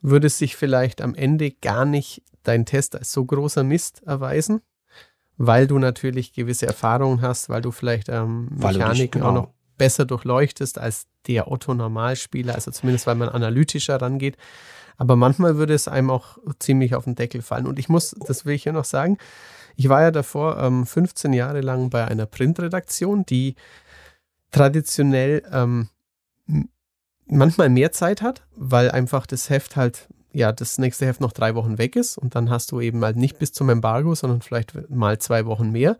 würde 0.00 0.26
es 0.26 0.38
sich 0.38 0.56
vielleicht 0.56 1.00
am 1.00 1.14
Ende 1.14 1.50
gar 1.50 1.84
nicht 1.84 2.22
dein 2.42 2.66
Test 2.66 2.96
als 2.96 3.12
so 3.12 3.24
großer 3.24 3.64
Mist 3.64 4.02
erweisen, 4.06 4.60
weil 5.36 5.66
du 5.66 5.78
natürlich 5.78 6.32
gewisse 6.32 6.66
Erfahrungen 6.66 7.20
hast, 7.20 7.48
weil 7.48 7.62
du 7.62 7.70
vielleicht 7.70 8.08
ähm, 8.08 8.48
Mechaniken 8.50 9.20
genau, 9.20 9.30
auch 9.30 9.34
noch 9.34 9.48
besser 9.76 10.04
durchleuchtest 10.04 10.78
als 10.78 11.06
der 11.26 11.50
Otto-Normalspieler, 11.50 12.54
also 12.54 12.70
zumindest 12.70 13.06
weil 13.06 13.14
man 13.14 13.28
analytischer 13.28 14.00
rangeht. 14.00 14.36
Aber 14.96 15.14
manchmal 15.14 15.56
würde 15.56 15.74
es 15.74 15.86
einem 15.86 16.10
auch 16.10 16.38
ziemlich 16.58 16.94
auf 16.94 17.04
den 17.04 17.14
Deckel 17.14 17.42
fallen. 17.42 17.66
Und 17.66 17.78
ich 17.78 17.88
muss, 17.88 18.16
das 18.26 18.44
will 18.44 18.54
ich 18.54 18.64
ja 18.64 18.72
noch 18.72 18.84
sagen, 18.84 19.16
ich 19.76 19.88
war 19.88 20.02
ja 20.02 20.10
davor 20.10 20.58
ähm, 20.58 20.84
15 20.84 21.32
Jahre 21.32 21.60
lang 21.60 21.88
bei 21.88 22.04
einer 22.04 22.26
Printredaktion, 22.26 23.24
die 23.24 23.54
traditionell 24.50 25.44
ähm, 25.52 25.88
manchmal 27.28 27.68
mehr 27.68 27.92
Zeit 27.92 28.22
hat, 28.22 28.42
weil 28.56 28.90
einfach 28.90 29.26
das 29.26 29.50
Heft 29.50 29.76
halt, 29.76 30.08
ja, 30.32 30.52
das 30.52 30.78
nächste 30.78 31.06
Heft 31.06 31.20
noch 31.20 31.32
drei 31.32 31.54
Wochen 31.54 31.78
weg 31.78 31.96
ist 31.96 32.18
und 32.18 32.34
dann 32.34 32.50
hast 32.50 32.72
du 32.72 32.80
eben 32.80 33.04
halt 33.04 33.16
nicht 33.16 33.38
bis 33.38 33.52
zum 33.52 33.68
Embargo, 33.68 34.14
sondern 34.14 34.42
vielleicht 34.42 34.90
mal 34.90 35.18
zwei 35.18 35.46
Wochen 35.46 35.70
mehr. 35.70 35.96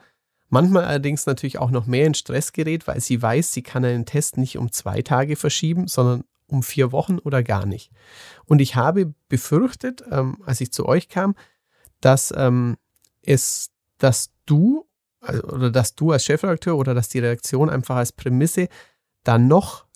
Manchmal 0.50 0.84
allerdings 0.84 1.26
natürlich 1.26 1.58
auch 1.58 1.70
noch 1.70 1.86
mehr 1.86 2.06
in 2.06 2.14
Stress 2.14 2.52
gerät, 2.52 2.86
weil 2.86 3.00
sie 3.00 3.20
weiß, 3.20 3.52
sie 3.52 3.62
kann 3.62 3.84
einen 3.84 4.06
Test 4.06 4.38
nicht 4.38 4.56
um 4.56 4.72
zwei 4.72 5.02
Tage 5.02 5.36
verschieben, 5.36 5.88
sondern 5.88 6.24
um 6.46 6.62
vier 6.62 6.92
Wochen 6.92 7.18
oder 7.18 7.42
gar 7.42 7.66
nicht. 7.66 7.90
Und 8.46 8.60
ich 8.60 8.74
habe 8.74 9.12
befürchtet, 9.28 10.02
ähm, 10.10 10.38
als 10.46 10.62
ich 10.62 10.72
zu 10.72 10.86
euch 10.86 11.08
kam, 11.10 11.34
dass 12.00 12.32
ähm, 12.34 12.78
es, 13.22 13.70
dass 13.98 14.30
du 14.46 14.86
also, 15.20 15.42
oder 15.48 15.70
dass 15.70 15.94
du 15.94 16.12
als 16.12 16.24
Chefredakteur 16.24 16.76
oder 16.76 16.94
dass 16.94 17.08
die 17.08 17.18
Redaktion 17.18 17.68
einfach 17.68 17.96
als 17.96 18.12
Prämisse 18.12 18.68
dann 19.24 19.48
noch 19.48 19.87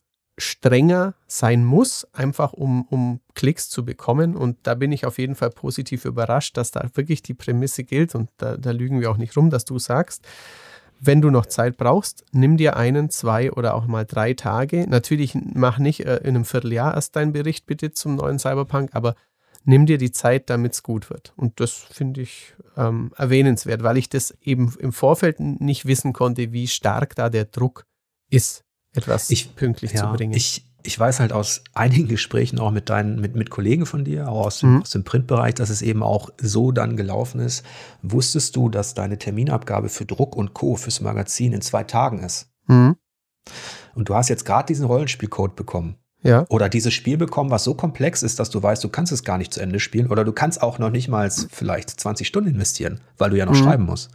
strenger 0.43 1.15
sein 1.27 1.65
muss, 1.65 2.07
einfach 2.13 2.53
um, 2.53 2.83
um 2.89 3.21
Klicks 3.35 3.71
zu 3.71 3.85
bekommen. 3.85 4.37
Und 4.37 4.59
da 4.65 4.75
bin 4.75 4.93
ich 4.93 5.07
auf 5.07 5.19
jeden 5.19 5.35
Fall 5.35 5.51
positiv 5.51 6.05
überrascht, 6.05 6.57
dass 6.57 6.71
da 6.71 6.89
wirklich 6.95 7.23
die 7.23 7.35
Prämisse 7.35 7.85
gilt 7.85 8.15
und 8.15 8.31
da, 8.37 8.57
da 8.57 8.71
lügen 8.71 9.01
wir 9.01 9.11
auch 9.11 9.17
nicht 9.17 9.37
rum, 9.37 9.51
dass 9.51 9.65
du 9.65 9.79
sagst, 9.79 10.27
wenn 11.05 11.21
du 11.21 11.31
noch 11.31 11.47
Zeit 11.47 11.77
brauchst, 11.79 12.25
nimm 12.31 12.57
dir 12.57 12.77
einen, 12.77 13.11
zwei 13.11 13.51
oder 13.51 13.75
auch 13.75 13.87
mal 13.87 14.05
drei 14.05 14.35
Tage. 14.35 14.87
Natürlich 14.89 15.35
mach 15.35 15.79
nicht 15.79 16.07
äh, 16.07 16.19
in 16.19 16.29
einem 16.29 16.45
Vierteljahr 16.45 16.95
erst 16.95 17.17
deinen 17.17 17.33
Bericht 17.33 17.67
bitte 17.67 17.93
zum 17.93 18.15
neuen 18.15 18.39
Cyberpunk, 18.39 18.91
aber 18.93 19.17
nimm 19.65 19.87
dir 19.87 19.99
die 19.99 20.13
Zeit, 20.13 20.49
damit 20.49 20.75
es 20.75 20.83
gut 20.85 21.11
wird. 21.11 21.33
Und 21.37 21.59
das 21.59 21.73
finde 21.73 22.21
ich 22.21 22.55
ähm, 22.77 23.13
erwähnenswert, 23.17 23.83
weil 23.83 23.97
ich 23.97 24.11
das 24.11 24.37
eben 24.43 24.75
im 24.79 24.93
Vorfeld 24.93 25.41
nicht 25.41 25.87
wissen 25.87 26.13
konnte, 26.13 26.53
wie 26.53 26.69
stark 26.69 27.17
da 27.17 27.31
der 27.31 27.47
Druck 27.47 27.85
ist, 28.31 28.65
etwas 28.95 29.31
ich, 29.31 29.55
pünktlich 29.57 29.93
ja, 29.93 30.03
zu 30.03 30.17
bringen. 30.17 30.35
Ich, 30.35 30.65
ich 30.83 30.99
weiß 30.99 31.21
halt 31.21 31.33
aus 31.33 31.63
einigen 31.75 32.09
Gesprächen 32.09 32.59
auch 32.59 32.71
mit 32.71 32.91
deinen, 32.91 33.21
mit, 33.21 33.35
mit 33.35 33.51
Kollegen 33.51 33.87
von 33.87 34.05
dir, 34.05 34.29
auch 34.29 34.47
aus 34.47 34.61
dem, 34.61 34.75
mhm. 34.75 34.83
aus 34.83 34.91
dem 34.91 35.05
Printbereich, 35.05 35.55
dass 35.55 35.71
es 35.71 35.83
eben 35.83 36.03
auch 36.03 36.31
so 36.41 36.73
dann 36.73 36.97
gelaufen 36.97 37.41
ist. 37.41 37.65
Wusstest 38.03 38.57
du, 38.57 38.69
dass 38.69 38.95
deine 38.95 39.19
Terminabgabe 39.19 39.89
für 39.89 40.05
Druck 40.05 40.37
und 40.37 40.55
Co. 40.55 40.77
fürs 40.77 41.01
Magazin 41.01 41.53
in 41.53 41.61
zwei 41.61 41.85
Tagen 41.85 42.23
ist? 42.23 42.51
Mhm. 42.67 42.97
Und 43.95 44.09
du 44.09 44.15
hast 44.15 44.29
jetzt 44.29 44.45
gerade 44.45 44.67
diesen 44.67 44.87
Rollenspielcode 44.87 45.57
bekommen. 45.57 45.97
Ja. 46.23 46.47
Oder 46.51 46.69
dieses 46.69 46.95
Spiel 46.95 47.17
bekommen, 47.17 47.51
was 47.51 47.65
so 47.65 47.75
komplex 47.75 48.23
ist, 48.23 48.39
dass 48.39 48.49
du 48.49 48.63
weißt, 48.63 48.85
du 48.85 48.89
kannst 48.89 49.11
es 49.11 49.25
gar 49.25 49.39
nicht 49.39 49.53
zu 49.53 49.61
Ende 49.61 49.81
spielen. 49.81 50.07
Oder 50.07 50.25
du 50.25 50.33
kannst 50.33 50.63
auch 50.63 50.79
noch 50.79 50.91
nicht 50.91 51.09
mal 51.09 51.31
vielleicht 51.31 51.91
20 51.91 52.29
Stunden 52.29 52.51
investieren, 52.51 53.01
weil 53.19 53.31
du 53.31 53.39
ja 53.39 53.45
noch 53.45 53.55
mhm. 53.55 53.65
schreiben 53.65 53.85
musst 53.85 54.11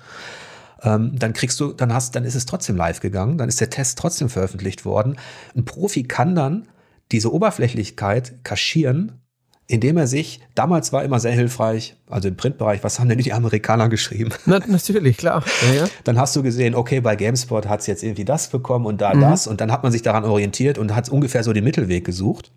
ähm, 0.83 1.17
dann 1.17 1.33
kriegst 1.33 1.59
du, 1.59 1.73
dann 1.73 1.93
hast, 1.93 2.15
dann 2.15 2.23
ist 2.23 2.35
es 2.35 2.45
trotzdem 2.45 2.75
live 2.75 2.99
gegangen, 2.99 3.37
dann 3.37 3.49
ist 3.49 3.61
der 3.61 3.69
Test 3.69 3.97
trotzdem 3.97 4.29
veröffentlicht 4.29 4.85
worden. 4.85 5.17
Ein 5.55 5.65
Profi 5.65 6.03
kann 6.03 6.35
dann 6.35 6.67
diese 7.11 7.33
Oberflächlichkeit 7.33 8.43
kaschieren, 8.43 9.21
indem 9.67 9.97
er 9.97 10.07
sich, 10.07 10.39
damals 10.55 10.93
war 10.93 11.03
immer 11.03 11.19
sehr 11.19 11.33
hilfreich, 11.33 11.97
also 12.09 12.29
im 12.29 12.37
Printbereich, 12.37 12.83
was 12.83 12.99
haben 12.99 13.09
denn 13.09 13.17
die 13.17 13.33
Amerikaner 13.33 13.89
geschrieben? 13.89 14.31
Na, 14.45 14.59
natürlich, 14.65 15.17
klar. 15.17 15.43
Ja, 15.67 15.83
ja. 15.83 15.89
Dann 16.05 16.17
hast 16.17 16.35
du 16.35 16.43
gesehen, 16.43 16.73
okay, 16.73 17.01
bei 17.01 17.15
GameSpot 17.15 17.67
hat 17.67 17.81
es 17.81 17.87
jetzt 17.87 18.03
irgendwie 18.03 18.25
das 18.25 18.49
bekommen 18.49 18.85
und 18.85 19.01
da 19.01 19.13
mhm. 19.13 19.21
das 19.21 19.47
und 19.47 19.59
dann 19.59 19.71
hat 19.71 19.83
man 19.83 19.91
sich 19.91 20.01
daran 20.01 20.23
orientiert 20.23 20.77
und 20.77 20.95
hat 20.95 21.09
ungefähr 21.09 21.43
so 21.43 21.51
den 21.51 21.63
Mittelweg 21.63 22.05
gesucht. 22.05 22.51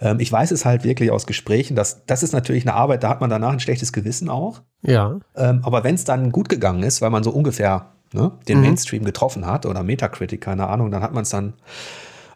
Ähm, 0.00 0.20
ich 0.20 0.30
weiß 0.30 0.50
es 0.50 0.64
halt 0.64 0.84
wirklich 0.84 1.10
aus 1.10 1.26
Gesprächen, 1.26 1.74
dass 1.76 2.04
das 2.06 2.22
ist 2.22 2.32
natürlich 2.32 2.64
eine 2.66 2.74
Arbeit, 2.74 3.02
da 3.02 3.08
hat 3.08 3.20
man 3.20 3.30
danach 3.30 3.52
ein 3.52 3.60
schlechtes 3.60 3.92
Gewissen 3.92 4.28
auch. 4.28 4.62
Ja. 4.82 5.18
Ähm, 5.36 5.60
aber 5.64 5.84
wenn 5.84 5.94
es 5.94 6.04
dann 6.04 6.32
gut 6.32 6.48
gegangen 6.48 6.82
ist, 6.82 7.02
weil 7.02 7.10
man 7.10 7.22
so 7.22 7.30
ungefähr 7.30 7.92
ne, 8.12 8.32
den 8.48 8.58
mhm. 8.58 8.64
Mainstream 8.64 9.04
getroffen 9.04 9.46
hat 9.46 9.66
oder 9.66 9.82
Metacritic, 9.82 10.40
keine 10.40 10.68
Ahnung, 10.68 10.90
dann 10.90 11.02
hat 11.02 11.12
man 11.12 11.22
es 11.22 11.30
dann 11.30 11.54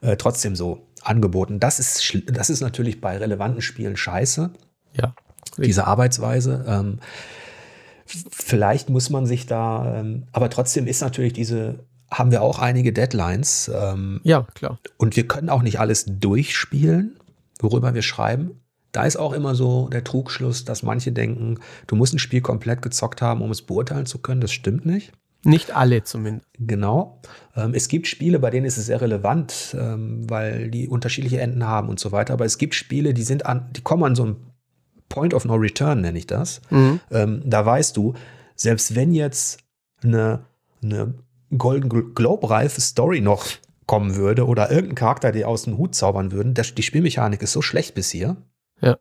äh, 0.00 0.16
trotzdem 0.16 0.56
so 0.56 0.86
angeboten. 1.02 1.60
Das 1.60 1.78
ist, 1.78 2.16
das 2.26 2.50
ist 2.50 2.60
natürlich 2.60 3.00
bei 3.00 3.16
relevanten 3.16 3.62
Spielen 3.62 3.96
scheiße. 3.96 4.50
Ja. 4.94 5.14
Richtig. 5.52 5.66
Diese 5.66 5.86
Arbeitsweise. 5.86 6.64
Ähm, 6.66 6.98
vielleicht 8.06 8.90
muss 8.90 9.10
man 9.10 9.26
sich 9.26 9.46
da, 9.46 9.98
ähm, 9.98 10.24
aber 10.32 10.50
trotzdem 10.50 10.86
ist 10.86 11.00
natürlich 11.00 11.32
diese, 11.32 11.80
haben 12.10 12.30
wir 12.30 12.42
auch 12.42 12.58
einige 12.58 12.92
Deadlines. 12.92 13.70
Ähm, 13.74 14.20
ja, 14.22 14.46
klar. 14.54 14.78
Und 14.98 15.16
wir 15.16 15.26
können 15.26 15.50
auch 15.50 15.62
nicht 15.62 15.80
alles 15.80 16.06
durchspielen 16.06 17.16
worüber 17.62 17.94
wir 17.94 18.02
schreiben. 18.02 18.60
Da 18.92 19.04
ist 19.04 19.16
auch 19.16 19.32
immer 19.32 19.54
so 19.54 19.88
der 19.88 20.04
Trugschluss, 20.04 20.64
dass 20.64 20.82
manche 20.82 21.12
denken, 21.12 21.58
du 21.86 21.96
musst 21.96 22.14
ein 22.14 22.18
Spiel 22.18 22.42
komplett 22.42 22.82
gezockt 22.82 23.22
haben, 23.22 23.40
um 23.40 23.50
es 23.50 23.62
beurteilen 23.62 24.04
zu 24.06 24.18
können. 24.18 24.42
Das 24.42 24.52
stimmt 24.52 24.84
nicht. 24.84 25.12
Nicht 25.44 25.74
alle 25.74 26.04
zumindest. 26.04 26.46
Genau. 26.58 27.20
Ähm, 27.56 27.74
es 27.74 27.88
gibt 27.88 28.06
Spiele, 28.06 28.38
bei 28.38 28.50
denen 28.50 28.66
ist 28.66 28.76
es 28.76 28.86
sehr 28.86 29.00
relevant, 29.00 29.74
ähm, 29.78 30.28
weil 30.30 30.70
die 30.70 30.88
unterschiedliche 30.88 31.40
Enden 31.40 31.66
haben 31.66 31.88
und 31.88 31.98
so 31.98 32.12
weiter. 32.12 32.34
Aber 32.34 32.44
es 32.44 32.58
gibt 32.58 32.74
Spiele, 32.74 33.12
die 33.12 33.24
sind 33.24 33.46
an, 33.46 33.70
die 33.74 33.80
kommen 33.80 34.04
an 34.04 34.14
so 34.14 34.22
einem 34.22 34.36
Point 35.08 35.34
of 35.34 35.44
No 35.44 35.54
Return, 35.54 36.00
nenne 36.00 36.18
ich 36.18 36.26
das. 36.26 36.60
Mhm. 36.70 37.00
Ähm, 37.10 37.42
da 37.44 37.66
weißt 37.66 37.96
du, 37.96 38.14
selbst 38.54 38.94
wenn 38.94 39.12
jetzt 39.12 39.60
eine, 40.02 40.44
eine 40.82 41.14
Golden 41.56 42.14
Globe-reife 42.14 42.80
Story 42.80 43.20
noch 43.20 43.44
kommen 43.92 44.16
würde 44.16 44.46
oder 44.46 44.70
irgendein 44.70 44.94
Charakter, 44.94 45.32
der 45.32 45.46
aus 45.46 45.64
dem 45.64 45.76
Hut 45.76 45.94
zaubern 45.94 46.32
würden, 46.32 46.54
das, 46.54 46.74
die 46.74 46.82
Spielmechanik 46.82 47.42
ist 47.42 47.52
so 47.52 47.60
schlecht 47.60 47.94
bis 47.94 48.10
hier. 48.10 48.38
Ja. 48.80 48.96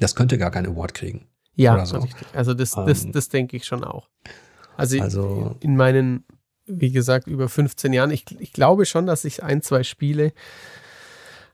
Das 0.00 0.16
könnte 0.16 0.36
gar 0.36 0.50
keinen 0.50 0.66
Award 0.66 0.94
kriegen. 0.94 1.28
Ja, 1.54 1.86
so. 1.86 1.98
richtig. 1.98 2.26
Also 2.32 2.52
das, 2.52 2.72
das, 2.72 3.04
ähm, 3.04 3.12
das 3.12 3.28
denke 3.28 3.56
ich 3.56 3.66
schon 3.66 3.84
auch. 3.84 4.08
Also, 4.76 5.00
also, 5.00 5.54
in 5.60 5.76
meinen, 5.76 6.24
wie 6.64 6.90
gesagt, 6.90 7.28
über 7.28 7.48
15 7.48 7.92
Jahren, 7.92 8.10
ich, 8.10 8.24
ich 8.40 8.52
glaube 8.52 8.84
schon, 8.84 9.06
dass 9.06 9.24
ich 9.24 9.44
ein, 9.44 9.62
zwei 9.62 9.84
Spiele 9.84 10.32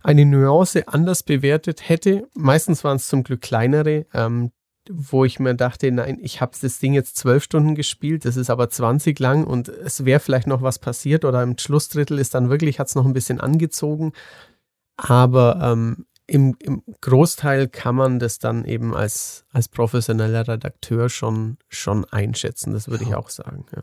eine 0.02 0.24
Nuance 0.24 0.88
anders 0.88 1.24
bewertet 1.24 1.90
hätte. 1.90 2.26
Meistens 2.32 2.84
waren 2.84 2.96
es 2.96 3.06
zum 3.06 3.22
Glück 3.22 3.42
kleinere. 3.42 4.06
Ähm, 4.14 4.50
wo 4.90 5.24
ich 5.24 5.38
mir 5.38 5.54
dachte, 5.54 5.90
nein, 5.90 6.18
ich 6.20 6.40
habe 6.40 6.52
das 6.60 6.78
Ding 6.78 6.92
jetzt 6.92 7.16
zwölf 7.16 7.44
Stunden 7.44 7.74
gespielt, 7.74 8.24
das 8.24 8.36
ist 8.36 8.50
aber 8.50 8.68
20 8.68 9.18
lang 9.18 9.44
und 9.44 9.68
es 9.68 10.04
wäre 10.04 10.20
vielleicht 10.20 10.46
noch 10.46 10.62
was 10.62 10.78
passiert 10.78 11.24
oder 11.24 11.42
im 11.42 11.56
Schlussdrittel 11.56 12.18
ist 12.18 12.34
dann 12.34 12.50
wirklich, 12.50 12.78
hat 12.78 12.88
es 12.88 12.94
noch 12.94 13.06
ein 13.06 13.12
bisschen 13.12 13.40
angezogen. 13.40 14.12
Aber 14.96 15.58
ähm, 15.62 16.06
im, 16.26 16.56
im, 16.60 16.82
Großteil 17.00 17.68
kann 17.68 17.94
man 17.94 18.18
das 18.18 18.38
dann 18.38 18.64
eben 18.64 18.94
als, 18.94 19.44
als 19.52 19.68
professioneller 19.68 20.46
Redakteur 20.46 21.08
schon, 21.08 21.58
schon 21.68 22.04
einschätzen, 22.06 22.72
das 22.72 22.88
würde 22.88 23.04
ja. 23.04 23.10
ich 23.10 23.14
auch 23.16 23.28
sagen. 23.28 23.66
Ja. 23.74 23.82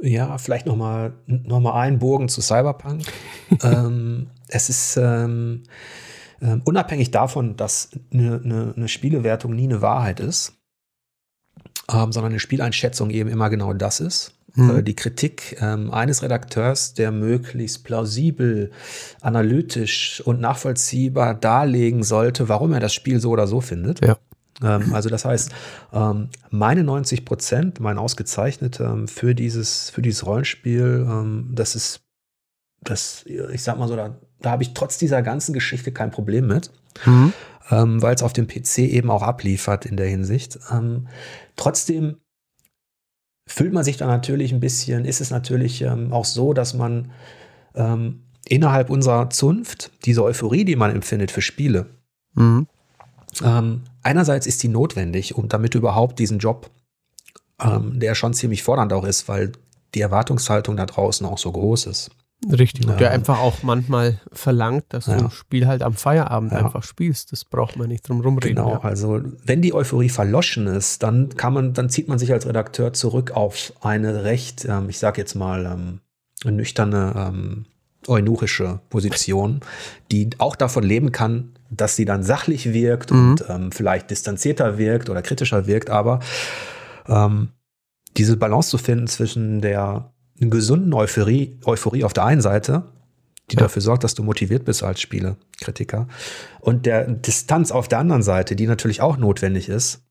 Ja, 0.00 0.38
vielleicht 0.38 0.66
nochmal 0.66 1.14
noch 1.26 1.60
mal 1.60 1.80
einen 1.80 1.98
Bogen 1.98 2.28
zu 2.28 2.42
Cyberpunk. 2.42 3.04
ähm, 3.62 4.28
es 4.48 4.68
ist, 4.68 4.96
ähm, 4.96 5.62
ähm, 6.40 6.62
unabhängig 6.64 7.10
davon, 7.10 7.56
dass 7.56 7.90
eine, 8.12 8.40
eine, 8.44 8.74
eine, 8.76 8.88
Spielewertung 8.88 9.54
nie 9.54 9.64
eine 9.64 9.82
Wahrheit 9.82 10.20
ist, 10.20 10.54
ähm, 11.90 12.12
sondern 12.12 12.32
eine 12.32 12.40
Spieleinschätzung 12.40 13.10
eben 13.10 13.30
immer 13.30 13.50
genau 13.50 13.72
das 13.72 14.00
ist. 14.00 14.34
Mhm. 14.54 14.78
Äh, 14.78 14.82
die 14.82 14.94
Kritik 14.94 15.56
ähm, 15.60 15.92
eines 15.92 16.22
Redakteurs, 16.22 16.94
der 16.94 17.10
möglichst 17.10 17.84
plausibel, 17.84 18.70
analytisch 19.20 20.22
und 20.24 20.40
nachvollziehbar 20.40 21.34
darlegen 21.34 22.02
sollte, 22.02 22.48
warum 22.48 22.72
er 22.72 22.80
das 22.80 22.94
Spiel 22.94 23.20
so 23.20 23.30
oder 23.30 23.46
so 23.46 23.60
findet. 23.60 24.04
Ja. 24.04 24.16
Ähm, 24.62 24.94
also 24.94 25.08
das 25.08 25.24
heißt, 25.24 25.52
ähm, 25.92 26.28
meine 26.50 26.84
90 26.84 27.24
Prozent, 27.24 27.80
mein 27.80 27.98
ausgezeichnet 27.98 28.80
ähm, 28.80 29.08
für 29.08 29.34
dieses, 29.34 29.90
für 29.90 30.02
dieses 30.02 30.24
Rollenspiel, 30.24 31.44
das 31.52 31.74
ist, 31.74 32.00
das, 32.80 33.24
ich 33.26 33.62
sag 33.62 33.78
mal 33.78 33.88
so, 33.88 33.96
da 33.96 34.16
da 34.44 34.50
habe 34.50 34.62
ich 34.62 34.74
trotz 34.74 34.98
dieser 34.98 35.22
ganzen 35.22 35.52
Geschichte 35.52 35.92
kein 35.92 36.10
Problem 36.10 36.46
mit, 36.46 36.70
mhm. 37.04 37.32
ähm, 37.70 38.02
weil 38.02 38.14
es 38.14 38.22
auf 38.22 38.32
dem 38.32 38.46
PC 38.46 38.78
eben 38.78 39.10
auch 39.10 39.22
abliefert 39.22 39.86
in 39.86 39.96
der 39.96 40.08
Hinsicht. 40.08 40.58
Ähm, 40.70 41.08
trotzdem 41.56 42.16
fühlt 43.46 43.72
man 43.72 43.84
sich 43.84 43.96
da 43.96 44.06
natürlich 44.06 44.52
ein 44.52 44.60
bisschen, 44.60 45.04
ist 45.04 45.20
es 45.20 45.30
natürlich 45.30 45.82
ähm, 45.82 46.12
auch 46.12 46.24
so, 46.24 46.54
dass 46.54 46.74
man 46.74 47.10
ähm, 47.74 48.22
innerhalb 48.46 48.90
unserer 48.90 49.30
Zunft 49.30 49.90
diese 50.04 50.22
Euphorie, 50.24 50.64
die 50.64 50.76
man 50.76 50.90
empfindet 50.90 51.30
für 51.30 51.42
Spiele, 51.42 51.86
mhm. 52.34 52.66
Ähm, 53.42 53.82
einerseits 54.02 54.46
ist 54.46 54.62
die 54.62 54.68
notwendig, 54.68 55.34
um 55.34 55.48
damit 55.48 55.74
überhaupt 55.74 56.18
diesen 56.18 56.38
Job, 56.38 56.70
ähm, 57.60 57.98
der 57.98 58.14
schon 58.14 58.34
ziemlich 58.34 58.62
fordernd 58.62 58.92
auch 58.92 59.04
ist, 59.04 59.28
weil 59.28 59.52
die 59.94 60.00
Erwartungshaltung 60.00 60.76
da 60.76 60.86
draußen 60.86 61.26
auch 61.26 61.38
so 61.38 61.52
groß 61.52 61.86
ist. 61.86 62.10
Richtig, 62.52 62.86
und 62.86 63.00
der 63.00 63.10
einfach 63.10 63.40
auch 63.40 63.62
manchmal 63.62 64.20
verlangt, 64.32 64.84
dass 64.88 65.06
ja. 65.06 65.16
du 65.16 65.24
ein 65.24 65.30
Spiel 65.30 65.66
halt 65.66 65.82
am 65.82 65.94
Feierabend 65.94 66.52
ja. 66.52 66.58
einfach 66.58 66.82
spielst. 66.82 67.32
Das 67.32 67.44
braucht 67.44 67.76
man 67.76 67.88
nicht 67.88 68.08
drum 68.08 68.20
rumreden. 68.20 68.56
Genau, 68.56 68.72
ja. 68.72 68.80
also 68.80 69.20
wenn 69.44 69.62
die 69.62 69.74
Euphorie 69.74 70.08
verloschen 70.08 70.66
ist, 70.66 71.02
dann 71.02 71.30
kann 71.36 71.52
man, 71.52 71.72
dann 71.72 71.90
zieht 71.90 72.08
man 72.08 72.18
sich 72.18 72.32
als 72.32 72.46
Redakteur 72.46 72.92
zurück 72.92 73.32
auf 73.32 73.72
eine 73.80 74.24
recht, 74.24 74.64
ähm, 74.64 74.88
ich 74.88 74.98
sag 74.98 75.18
jetzt 75.18 75.34
mal, 75.34 75.66
ähm, 75.66 76.00
nüchterne 76.44 77.14
ähm, 77.16 77.66
eunuchische 78.06 78.80
Position, 78.90 79.60
die 80.10 80.30
auch 80.38 80.56
davon 80.56 80.84
leben 80.84 81.12
kann, 81.12 81.54
dass 81.70 81.96
sie 81.96 82.04
dann 82.04 82.22
sachlich 82.22 82.72
wirkt 82.72 83.10
mhm. 83.10 83.30
und 83.30 83.44
ähm, 83.48 83.72
vielleicht 83.72 84.10
distanzierter 84.10 84.78
wirkt 84.78 85.08
oder 85.10 85.22
kritischer 85.22 85.66
wirkt, 85.66 85.90
aber 85.90 86.20
ähm, 87.08 87.48
diese 88.16 88.36
Balance 88.36 88.70
zu 88.70 88.78
finden 88.78 89.06
zwischen 89.06 89.60
der 89.60 90.12
gesunden 90.38 90.92
Euphorie, 90.94 91.58
Euphorie 91.64 92.04
auf 92.04 92.12
der 92.12 92.24
einen 92.24 92.40
Seite, 92.40 92.84
die 93.50 93.56
ja. 93.56 93.62
dafür 93.62 93.82
sorgt, 93.82 94.04
dass 94.04 94.14
du 94.14 94.22
motiviert 94.22 94.64
bist 94.64 94.82
als 94.82 95.00
Spielekritiker, 95.00 96.08
und 96.60 96.86
der 96.86 97.06
Distanz 97.10 97.70
auf 97.70 97.88
der 97.88 97.98
anderen 97.98 98.22
Seite, 98.22 98.56
die 98.56 98.66
natürlich 98.66 99.00
auch 99.00 99.16
notwendig 99.16 99.68
ist, 99.68 100.02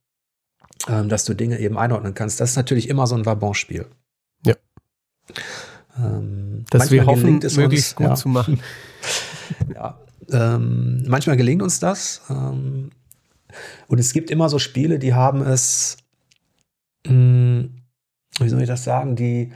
ähm, 0.88 1.10
dass 1.10 1.26
du 1.26 1.34
Dinge 1.34 1.60
eben 1.60 1.78
einordnen 1.78 2.14
kannst, 2.14 2.40
das 2.40 2.52
ist 2.52 2.56
natürlich 2.56 2.90
immer 2.90 3.08
so 3.08 3.16
ein 3.16 3.26
Vabon-Spiel. 3.26 3.86
Ja. 4.46 4.56
Ähm, 5.98 6.66
dass 6.70 6.92
wir 6.92 7.06
hoffen, 7.06 7.40
es 7.44 7.58
möglichst 7.58 7.92
uns, 7.92 7.96
gut 7.96 8.08
ja. 8.08 8.16
zu 8.16 8.30
machen. 8.30 8.60
ja. 9.74 9.98
Ähm, 10.32 11.04
manchmal 11.08 11.38
gelingt 11.38 11.62
uns 11.62 11.80
das. 11.80 12.22
Ähm, 12.30 12.92
und 13.88 14.00
es 14.00 14.14
gibt 14.14 14.32
immer 14.32 14.50
so 14.50 14.60
Spiele, 14.60 15.00
die 15.00 15.14
haben 15.14 15.42
es, 15.42 15.98
mh, 17.06 17.12
hm, 17.12 17.76
wie 18.40 18.50
soll 18.50 18.62
ich 18.62 18.68
das 18.68 18.84
sagen, 18.84 19.16
die, 19.16 19.52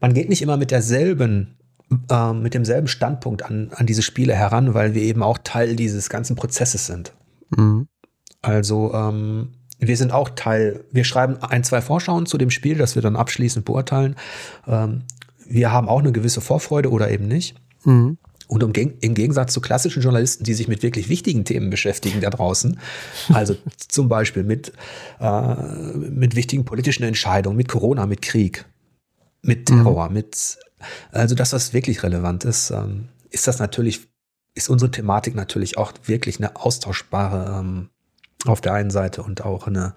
man 0.00 0.14
geht 0.14 0.28
nicht 0.28 0.42
immer 0.42 0.56
mit 0.56 0.70
derselben, 0.70 1.56
äh, 2.10 2.32
mit 2.32 2.54
demselben 2.54 2.88
Standpunkt 2.88 3.42
an, 3.42 3.70
an 3.74 3.86
diese 3.86 4.02
Spiele 4.02 4.34
heran, 4.34 4.74
weil 4.74 4.94
wir 4.94 5.02
eben 5.02 5.22
auch 5.22 5.38
Teil 5.42 5.76
dieses 5.76 6.08
ganzen 6.08 6.36
Prozesses 6.36 6.86
sind. 6.86 7.12
Mhm. 7.50 7.88
Also 8.42 8.92
ähm, 8.94 9.52
wir 9.78 9.96
sind 9.96 10.12
auch 10.12 10.30
Teil, 10.30 10.84
wir 10.90 11.04
schreiben 11.04 11.36
ein, 11.42 11.64
zwei 11.64 11.80
Vorschauen 11.80 12.26
zu 12.26 12.38
dem 12.38 12.50
Spiel, 12.50 12.76
das 12.78 12.94
wir 12.94 13.02
dann 13.02 13.16
abschließend 13.16 13.64
beurteilen. 13.64 14.16
Ähm, 14.66 15.02
wir 15.46 15.72
haben 15.72 15.88
auch 15.88 16.00
eine 16.00 16.12
gewisse 16.12 16.40
Vorfreude 16.40 16.90
oder 16.90 17.10
eben 17.10 17.28
nicht. 17.28 17.56
Mhm. 17.84 18.18
Und 18.48 18.62
im, 18.62 18.72
Gegensatz 19.14 19.52
zu 19.52 19.60
klassischen 19.60 20.02
Journalisten, 20.02 20.44
die 20.44 20.54
sich 20.54 20.68
mit 20.68 20.84
wirklich 20.84 21.08
wichtigen 21.08 21.44
Themen 21.44 21.68
beschäftigen 21.68 22.20
da 22.20 22.30
draußen, 22.30 22.78
also 23.32 23.56
zum 23.88 24.08
Beispiel 24.08 24.44
mit, 24.44 24.72
äh, 25.20 25.54
mit 25.96 26.36
wichtigen 26.36 26.64
politischen 26.64 27.02
Entscheidungen, 27.02 27.56
mit 27.56 27.68
Corona, 27.68 28.06
mit 28.06 28.22
Krieg, 28.22 28.64
mit 29.46 29.70
mhm. 29.70 29.76
Terror, 29.76 30.08
mhm. 30.08 30.14
mit, 30.14 30.58
also 31.12 31.34
dass 31.34 31.50
das 31.50 31.72
wirklich 31.72 32.02
relevant 32.02 32.44
ist, 32.44 32.70
ähm, 32.70 33.08
ist 33.30 33.46
das 33.46 33.58
natürlich, 33.58 34.08
ist 34.54 34.68
unsere 34.68 34.90
Thematik 34.90 35.34
natürlich 35.34 35.78
auch 35.78 35.92
wirklich 36.04 36.38
eine 36.38 36.56
austauschbare 36.56 37.60
ähm, 37.60 37.90
auf 38.44 38.60
der 38.60 38.74
einen 38.74 38.90
Seite 38.90 39.22
und 39.22 39.44
auch 39.44 39.66
eine, 39.66 39.94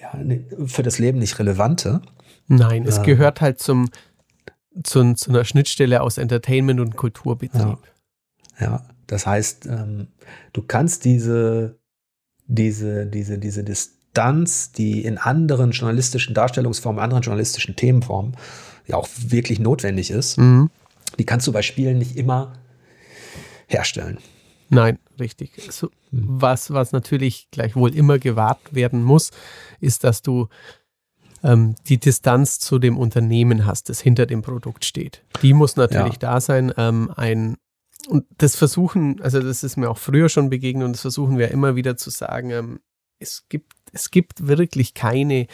ja, 0.00 0.10
eine 0.12 0.44
für 0.66 0.82
das 0.82 0.98
Leben 0.98 1.18
nicht 1.18 1.38
relevante. 1.38 2.02
Nein, 2.48 2.84
es 2.86 2.98
äh, 2.98 3.02
gehört 3.02 3.40
halt 3.40 3.60
zum, 3.60 3.88
zu, 4.82 5.14
zu, 5.14 5.30
einer 5.30 5.44
Schnittstelle 5.44 6.02
aus 6.02 6.18
Entertainment 6.18 6.80
und 6.80 6.96
Kulturbetrieb. 6.96 7.78
Ja, 8.58 8.64
ja. 8.64 8.84
das 9.06 9.26
heißt, 9.26 9.66
ähm, 9.66 10.08
du 10.52 10.62
kannst 10.62 11.04
diese, 11.04 11.78
diese, 12.46 13.06
diese, 13.06 13.38
diese 13.38 13.64
Distanz, 14.10 14.72
die 14.72 15.04
in 15.04 15.18
anderen 15.18 15.70
journalistischen 15.70 16.34
Darstellungsformen, 16.34 17.02
anderen 17.02 17.22
journalistischen 17.22 17.76
Themenformen 17.76 18.36
ja 18.86 18.96
auch 18.96 19.08
wirklich 19.28 19.60
notwendig 19.60 20.10
ist, 20.10 20.38
mhm. 20.38 20.70
die 21.18 21.24
kannst 21.24 21.46
du 21.46 21.52
bei 21.52 21.62
Spielen 21.62 21.98
nicht 21.98 22.16
immer 22.16 22.52
herstellen. 23.66 24.18
Nein, 24.68 24.98
richtig. 25.18 25.52
So, 25.70 25.90
was, 26.10 26.72
was 26.72 26.92
natürlich 26.92 27.48
gleichwohl 27.50 27.94
immer 27.94 28.18
gewahrt 28.18 28.74
werden 28.74 29.02
muss, 29.02 29.30
ist, 29.80 30.04
dass 30.04 30.22
du 30.22 30.48
ähm, 31.42 31.74
die 31.88 31.98
Distanz 31.98 32.58
zu 32.58 32.78
dem 32.78 32.98
Unternehmen 32.98 33.66
hast, 33.66 33.88
das 33.88 34.00
hinter 34.00 34.26
dem 34.26 34.42
Produkt 34.42 34.84
steht. 34.84 35.22
Die 35.42 35.54
muss 35.54 35.76
natürlich 35.76 36.14
ja. 36.14 36.18
da 36.18 36.40
sein. 36.40 36.72
Ähm, 36.76 37.12
ein 37.16 37.56
und 38.08 38.24
das 38.38 38.56
versuchen, 38.56 39.20
also 39.20 39.40
das 39.40 39.62
ist 39.62 39.76
mir 39.76 39.90
auch 39.90 39.98
früher 39.98 40.28
schon 40.28 40.50
begegnet 40.50 40.84
und 40.84 40.92
das 40.92 41.02
versuchen 41.02 41.38
wir 41.38 41.50
immer 41.50 41.76
wieder 41.76 41.96
zu 41.96 42.10
sagen, 42.10 42.50
ähm, 42.50 42.80
es 43.20 43.44
gibt 43.48 43.74
es 43.92 44.10
gibt 44.10 44.46
wirklich 44.46 44.94
keine 44.94 45.46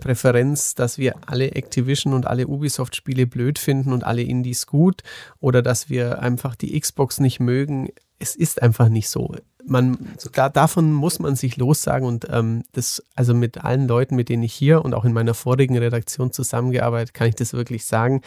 Präferenz, 0.00 0.74
dass 0.74 0.98
wir 0.98 1.16
alle 1.26 1.52
Activision 1.52 2.14
und 2.14 2.26
alle 2.26 2.46
Ubisoft-Spiele 2.46 3.26
blöd 3.26 3.58
finden 3.58 3.92
und 3.92 4.04
alle 4.04 4.22
Indies 4.22 4.66
gut 4.66 5.02
oder 5.38 5.62
dass 5.62 5.90
wir 5.90 6.20
einfach 6.20 6.54
die 6.54 6.78
Xbox 6.78 7.20
nicht 7.20 7.40
mögen. 7.40 7.90
Es 8.18 8.36
ist 8.36 8.62
einfach 8.62 8.88
nicht 8.88 9.08
so. 9.08 9.34
Man, 9.66 9.98
da, 10.32 10.48
davon 10.48 10.92
muss 10.92 11.18
man 11.18 11.36
sich 11.36 11.56
lossagen 11.56 12.06
und 12.06 12.26
ähm, 12.30 12.64
das, 12.72 13.02
also 13.14 13.34
mit 13.34 13.58
allen 13.58 13.88
Leuten, 13.88 14.16
mit 14.16 14.28
denen 14.28 14.42
ich 14.42 14.54
hier 14.54 14.84
und 14.84 14.94
auch 14.94 15.04
in 15.04 15.12
meiner 15.12 15.34
vorigen 15.34 15.76
Redaktion 15.76 16.32
zusammengearbeitet, 16.32 17.14
kann 17.14 17.28
ich 17.28 17.34
das 17.34 17.52
wirklich 17.52 17.84
sagen. 17.84 18.22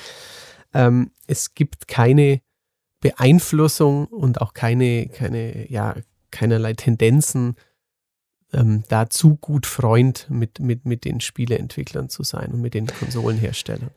Ähm, 0.74 1.12
es 1.28 1.54
gibt 1.54 1.88
keine 1.88 2.42
Beeinflussung 3.02 4.06
und 4.06 4.42
auch 4.42 4.54
keine, 4.54 5.08
keine, 5.08 5.72
ja, 5.72 5.96
keinerlei 6.32 6.74
Tendenzen, 6.74 7.56
ähm, 8.54 8.84
da 8.90 9.10
zu 9.10 9.36
gut 9.36 9.66
Freund 9.66 10.28
mit, 10.30 10.60
mit, 10.60 10.86
mit 10.86 11.06
den 11.06 11.20
Spieleentwicklern 11.20 12.10
zu 12.10 12.24
sein 12.24 12.52
und 12.54 12.62
mit 12.62 12.74
den 12.74 12.88
Konsolenherstellern. 12.88 13.92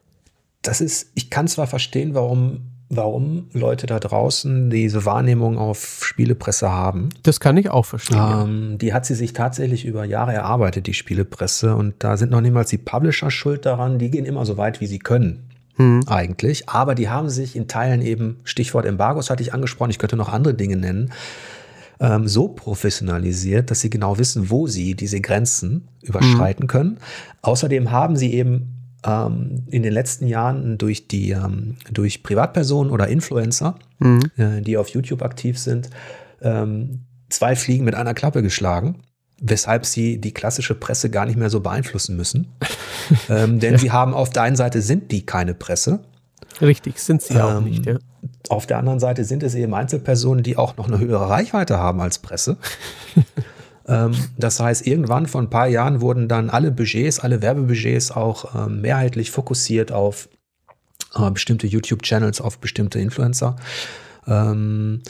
Das 0.62 0.80
ist, 0.80 1.10
ich 1.14 1.30
kann 1.30 1.48
zwar 1.48 1.66
verstehen, 1.66 2.14
warum, 2.14 2.72
warum 2.88 3.48
Leute 3.52 3.86
da 3.86 3.98
draußen 3.98 4.68
diese 4.68 5.04
Wahrnehmung 5.04 5.56
auf 5.56 6.04
Spielepresse 6.04 6.70
haben. 6.70 7.08
Das 7.22 7.40
kann 7.40 7.56
ich 7.56 7.70
auch 7.70 7.86
verstehen. 7.86 8.18
Ähm, 8.18 8.68
ja. 8.72 8.76
Die 8.78 8.92
hat 8.92 9.06
sie 9.06 9.14
sich 9.14 9.32
tatsächlich 9.32 9.86
über 9.86 10.04
Jahre 10.04 10.34
erarbeitet, 10.34 10.86
die 10.86 10.94
Spielepresse. 10.94 11.76
Und 11.76 11.94
da 12.00 12.16
sind 12.16 12.30
noch 12.30 12.40
niemals 12.40 12.70
die 12.70 12.78
Publisher 12.78 13.30
schuld 13.30 13.64
daran. 13.64 13.98
Die 13.98 14.10
gehen 14.10 14.26
immer 14.26 14.44
so 14.44 14.56
weit, 14.58 14.80
wie 14.80 14.86
sie 14.86 14.98
können. 14.98 15.50
Hm. 15.76 16.02
Eigentlich. 16.08 16.68
Aber 16.68 16.94
die 16.94 17.08
haben 17.08 17.30
sich 17.30 17.56
in 17.56 17.68
Teilen 17.68 18.02
eben, 18.02 18.40
Stichwort 18.44 18.84
Embargos 18.84 19.30
hatte 19.30 19.42
ich 19.42 19.54
angesprochen, 19.54 19.90
ich 19.90 19.98
könnte 19.98 20.16
noch 20.16 20.28
andere 20.28 20.52
Dinge 20.52 20.76
nennen, 20.76 21.10
ähm, 22.00 22.26
so 22.26 22.48
professionalisiert, 22.48 23.70
dass 23.70 23.80
sie 23.80 23.90
genau 23.90 24.18
wissen, 24.18 24.50
wo 24.50 24.66
sie 24.66 24.94
diese 24.94 25.20
Grenzen 25.20 25.88
überschreiten 26.02 26.64
mhm. 26.64 26.68
können. 26.68 26.98
Außerdem 27.42 27.90
haben 27.90 28.16
sie 28.16 28.32
eben 28.32 28.76
ähm, 29.04 29.64
in 29.70 29.82
den 29.82 29.92
letzten 29.92 30.26
Jahren 30.26 30.78
durch 30.78 31.08
die 31.08 31.30
ähm, 31.30 31.76
durch 31.92 32.22
Privatpersonen 32.22 32.90
oder 32.90 33.08
Influencer, 33.08 33.78
mhm. 33.98 34.22
äh, 34.36 34.60
die 34.62 34.76
auf 34.76 34.88
YouTube 34.88 35.22
aktiv 35.22 35.58
sind, 35.58 35.90
ähm, 36.42 37.00
zwei 37.28 37.54
Fliegen 37.54 37.84
mit 37.84 37.94
einer 37.94 38.14
Klappe 38.14 38.42
geschlagen 38.42 38.96
weshalb 39.40 39.86
sie 39.86 40.20
die 40.20 40.32
klassische 40.32 40.74
Presse 40.74 41.10
gar 41.10 41.26
nicht 41.26 41.36
mehr 41.36 41.50
so 41.50 41.60
beeinflussen 41.60 42.16
müssen. 42.16 42.48
ähm, 43.28 43.58
denn 43.58 43.72
ja. 43.72 43.78
sie 43.78 43.90
haben 43.90 44.14
auf 44.14 44.30
der 44.30 44.42
einen 44.42 44.56
Seite 44.56 44.82
sind 44.82 45.10
die 45.10 45.24
keine 45.26 45.54
Presse. 45.54 46.00
Richtig, 46.60 46.98
sind 46.98 47.22
sie 47.22 47.34
ähm, 47.34 47.40
auch 47.40 47.60
nicht, 47.60 47.86
ja. 47.86 47.98
Auf 48.50 48.66
der 48.66 48.78
anderen 48.78 48.98
Seite 48.98 49.24
sind 49.24 49.44
es 49.44 49.54
eben 49.54 49.72
Einzelpersonen, 49.74 50.42
die 50.42 50.56
auch 50.56 50.76
noch 50.76 50.88
eine 50.88 50.98
höhere 50.98 51.30
Reichweite 51.30 51.78
haben 51.78 52.00
als 52.00 52.18
Presse. 52.18 52.56
ähm, 53.86 54.10
das 54.38 54.58
heißt, 54.58 54.84
irgendwann 54.88 55.26
vor 55.26 55.40
ein 55.40 55.50
paar 55.50 55.68
Jahren 55.68 56.00
wurden 56.00 56.26
dann 56.26 56.50
alle 56.50 56.72
Budgets, 56.72 57.20
alle 57.20 57.42
Werbebudgets 57.42 58.10
auch 58.10 58.56
ähm, 58.56 58.80
mehrheitlich 58.80 59.30
fokussiert 59.30 59.92
auf 59.92 60.28
äh, 61.14 61.30
bestimmte 61.30 61.68
YouTube-Channels, 61.68 62.40
auf 62.40 62.58
bestimmte 62.58 62.98
Influencer. 62.98 63.54
Ähm, 64.26 65.02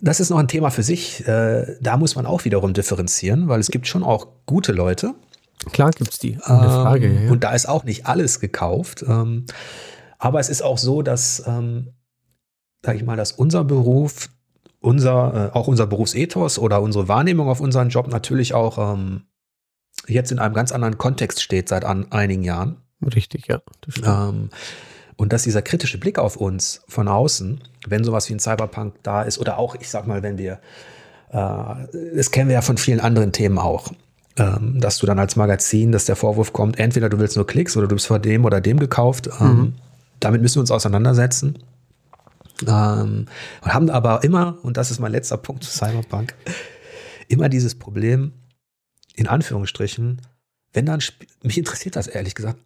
das 0.00 0.20
ist 0.20 0.30
noch 0.30 0.38
ein 0.38 0.48
Thema 0.48 0.70
für 0.70 0.82
sich. 0.82 1.28
Äh, 1.28 1.76
da 1.82 1.98
muss 1.98 2.16
man 2.16 2.24
auch 2.24 2.46
wiederum 2.46 2.72
differenzieren, 2.72 3.48
weil 3.48 3.60
es 3.60 3.70
gibt 3.70 3.86
schon 3.86 4.02
auch 4.02 4.28
gute 4.46 4.72
Leute. 4.72 5.14
Klar 5.74 5.90
gibt 5.90 6.10
es 6.10 6.18
die. 6.18 6.38
Eine 6.42 6.68
Frage, 6.70 7.06
ähm, 7.06 7.24
ja. 7.26 7.30
Und 7.30 7.44
da 7.44 7.52
ist 7.52 7.68
auch 7.68 7.84
nicht 7.84 8.06
alles 8.06 8.40
gekauft. 8.40 9.04
Ähm, 9.06 9.44
aber 10.18 10.40
es 10.40 10.48
ist 10.48 10.62
auch 10.62 10.78
so, 10.78 11.02
dass 11.02 11.42
ähm, 11.46 11.92
sage 12.84 12.98
ich 12.98 13.04
mal, 13.04 13.16
dass 13.16 13.32
unser 13.32 13.64
Beruf, 13.64 14.28
unser, 14.80 15.50
äh, 15.52 15.56
auch 15.56 15.68
unser 15.68 15.86
Berufsethos 15.86 16.58
oder 16.58 16.82
unsere 16.82 17.08
Wahrnehmung 17.08 17.48
auf 17.48 17.60
unseren 17.60 17.88
Job 17.88 18.08
natürlich 18.08 18.54
auch 18.54 18.94
ähm, 18.94 19.22
jetzt 20.06 20.32
in 20.32 20.38
einem 20.38 20.54
ganz 20.54 20.72
anderen 20.72 20.98
Kontext 20.98 21.42
steht 21.42 21.68
seit 21.68 21.84
an, 21.84 22.10
einigen 22.10 22.42
Jahren. 22.42 22.76
Richtig, 23.14 23.46
ja. 23.48 23.60
Ähm, 24.04 24.50
und 25.16 25.32
dass 25.32 25.44
dieser 25.44 25.62
kritische 25.62 25.98
Blick 25.98 26.18
auf 26.18 26.36
uns 26.36 26.82
von 26.88 27.08
außen, 27.08 27.60
wenn 27.86 28.04
sowas 28.04 28.28
wie 28.28 28.34
ein 28.34 28.40
Cyberpunk 28.40 28.94
da 29.02 29.22
ist, 29.22 29.38
oder 29.38 29.58
auch, 29.58 29.76
ich 29.76 29.88
sag 29.88 30.06
mal, 30.06 30.22
wenn 30.22 30.38
wir, 30.38 30.58
äh, 31.30 32.16
das 32.16 32.30
kennen 32.30 32.48
wir 32.48 32.54
ja 32.54 32.62
von 32.62 32.78
vielen 32.78 33.00
anderen 33.00 33.32
Themen 33.32 33.58
auch, 33.58 33.92
ähm, 34.36 34.80
dass 34.80 34.98
du 34.98 35.06
dann 35.06 35.18
als 35.18 35.36
Magazin, 35.36 35.92
dass 35.92 36.06
der 36.06 36.16
Vorwurf 36.16 36.52
kommt, 36.52 36.78
entweder 36.78 37.08
du 37.08 37.18
willst 37.18 37.36
nur 37.36 37.46
Klicks 37.46 37.76
oder 37.76 37.86
du 37.86 37.94
bist 37.94 38.06
vor 38.06 38.18
dem 38.18 38.44
oder 38.44 38.60
dem 38.60 38.80
gekauft. 38.80 39.28
Ähm, 39.40 39.46
mhm. 39.46 39.74
Damit 40.20 40.40
müssen 40.40 40.56
wir 40.56 40.60
uns 40.62 40.70
auseinandersetzen. 40.70 41.58
Ähm, 42.66 43.26
und 43.62 43.74
haben 43.74 43.90
aber 43.90 44.24
immer, 44.24 44.58
und 44.62 44.76
das 44.76 44.90
ist 44.90 44.98
mein 45.00 45.12
letzter 45.12 45.36
Punkt 45.36 45.64
zu 45.64 45.70
Cyberpunk, 45.70 46.34
immer 47.28 47.48
dieses 47.48 47.74
Problem, 47.74 48.32
in 49.14 49.26
Anführungsstrichen, 49.26 50.20
wenn 50.72 50.86
dann, 50.86 51.00
mich 51.42 51.58
interessiert 51.58 51.96
das 51.96 52.06
ehrlich 52.06 52.34
gesagt 52.34 52.58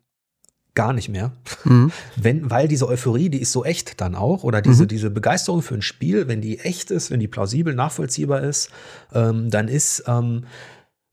gar 0.77 0.93
nicht 0.93 1.09
mehr. 1.09 1.33
Mhm. 1.65 1.91
Wenn, 2.17 2.51
weil 2.51 2.69
diese 2.69 2.87
Euphorie, 2.87 3.31
die 3.31 3.41
ist 3.41 3.51
so 3.51 3.65
echt 3.65 4.01
dann 4.01 4.15
auch, 4.15 4.45
oder 4.45 4.63
diese, 4.63 4.85
mhm. 4.85 4.89
diese 4.89 5.11
Begeisterung 5.11 5.63
für 5.63 5.75
ein 5.75 5.83
Spiel, 5.83 6.29
wenn 6.29 6.41
die 6.41 6.61
echt 6.61 6.93
ist, 6.93 7.11
wenn 7.11 7.19
die 7.19 7.29
plausibel 7.29 7.75
nachvollziehbar 7.75 8.43
ist, 8.43 8.71
ähm, 9.13 9.51
dann 9.51 9.67
ist, 9.67 10.05
ähm, 10.07 10.45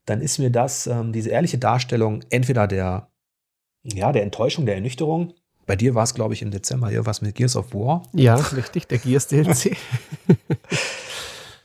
dann 0.05 0.21
ist 0.21 0.37
mir 0.37 0.51
das, 0.51 0.85
ähm, 0.85 1.13
diese 1.13 1.29
ehrliche 1.29 1.57
Darstellung 1.57 2.23
entweder 2.29 2.67
der, 2.67 3.07
ja, 3.83 4.11
der 4.11 4.23
Enttäuschung, 4.23 4.65
der 4.65 4.75
Ernüchterung 4.75 5.33
Bei 5.65 5.75
dir 5.75 5.95
war 5.95 6.03
es, 6.03 6.13
glaube 6.13 6.33
ich, 6.33 6.41
im 6.41 6.51
Dezember 6.51 6.89
hier 6.89 7.05
was 7.05 7.21
mit 7.21 7.35
Gears 7.35 7.55
of 7.55 7.73
War. 7.73 8.03
Ja, 8.13 8.35
richtig, 8.35 8.87
der 8.87 8.97
Gears 8.97 9.27
DLC. 9.27 9.77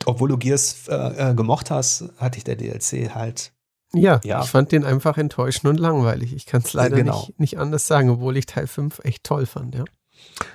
Obwohl 0.06 0.28
du 0.28 0.38
Gears 0.38 0.88
äh, 0.88 1.30
äh, 1.30 1.34
gemocht 1.34 1.70
hast, 1.70 2.04
hatte 2.16 2.38
ich 2.38 2.44
der 2.44 2.56
DLC 2.56 3.14
halt. 3.14 3.52
Ja, 3.94 4.20
ja, 4.22 4.42
ich 4.42 4.48
fand 4.50 4.70
den 4.72 4.84
einfach 4.84 5.16
enttäuschend 5.18 5.66
und 5.66 5.80
langweilig. 5.80 6.34
Ich 6.34 6.46
kann 6.46 6.60
es 6.62 6.72
leider 6.74 6.96
Genau. 6.96 7.20
nicht, 7.20 7.40
nicht 7.40 7.58
anders 7.58 7.86
sagen, 7.86 8.10
obwohl 8.10 8.36
ich 8.36 8.46
Teil 8.46 8.66
5 8.66 9.00
echt 9.04 9.24
toll 9.24 9.46
fand, 9.46 9.74
ja. 9.74 9.84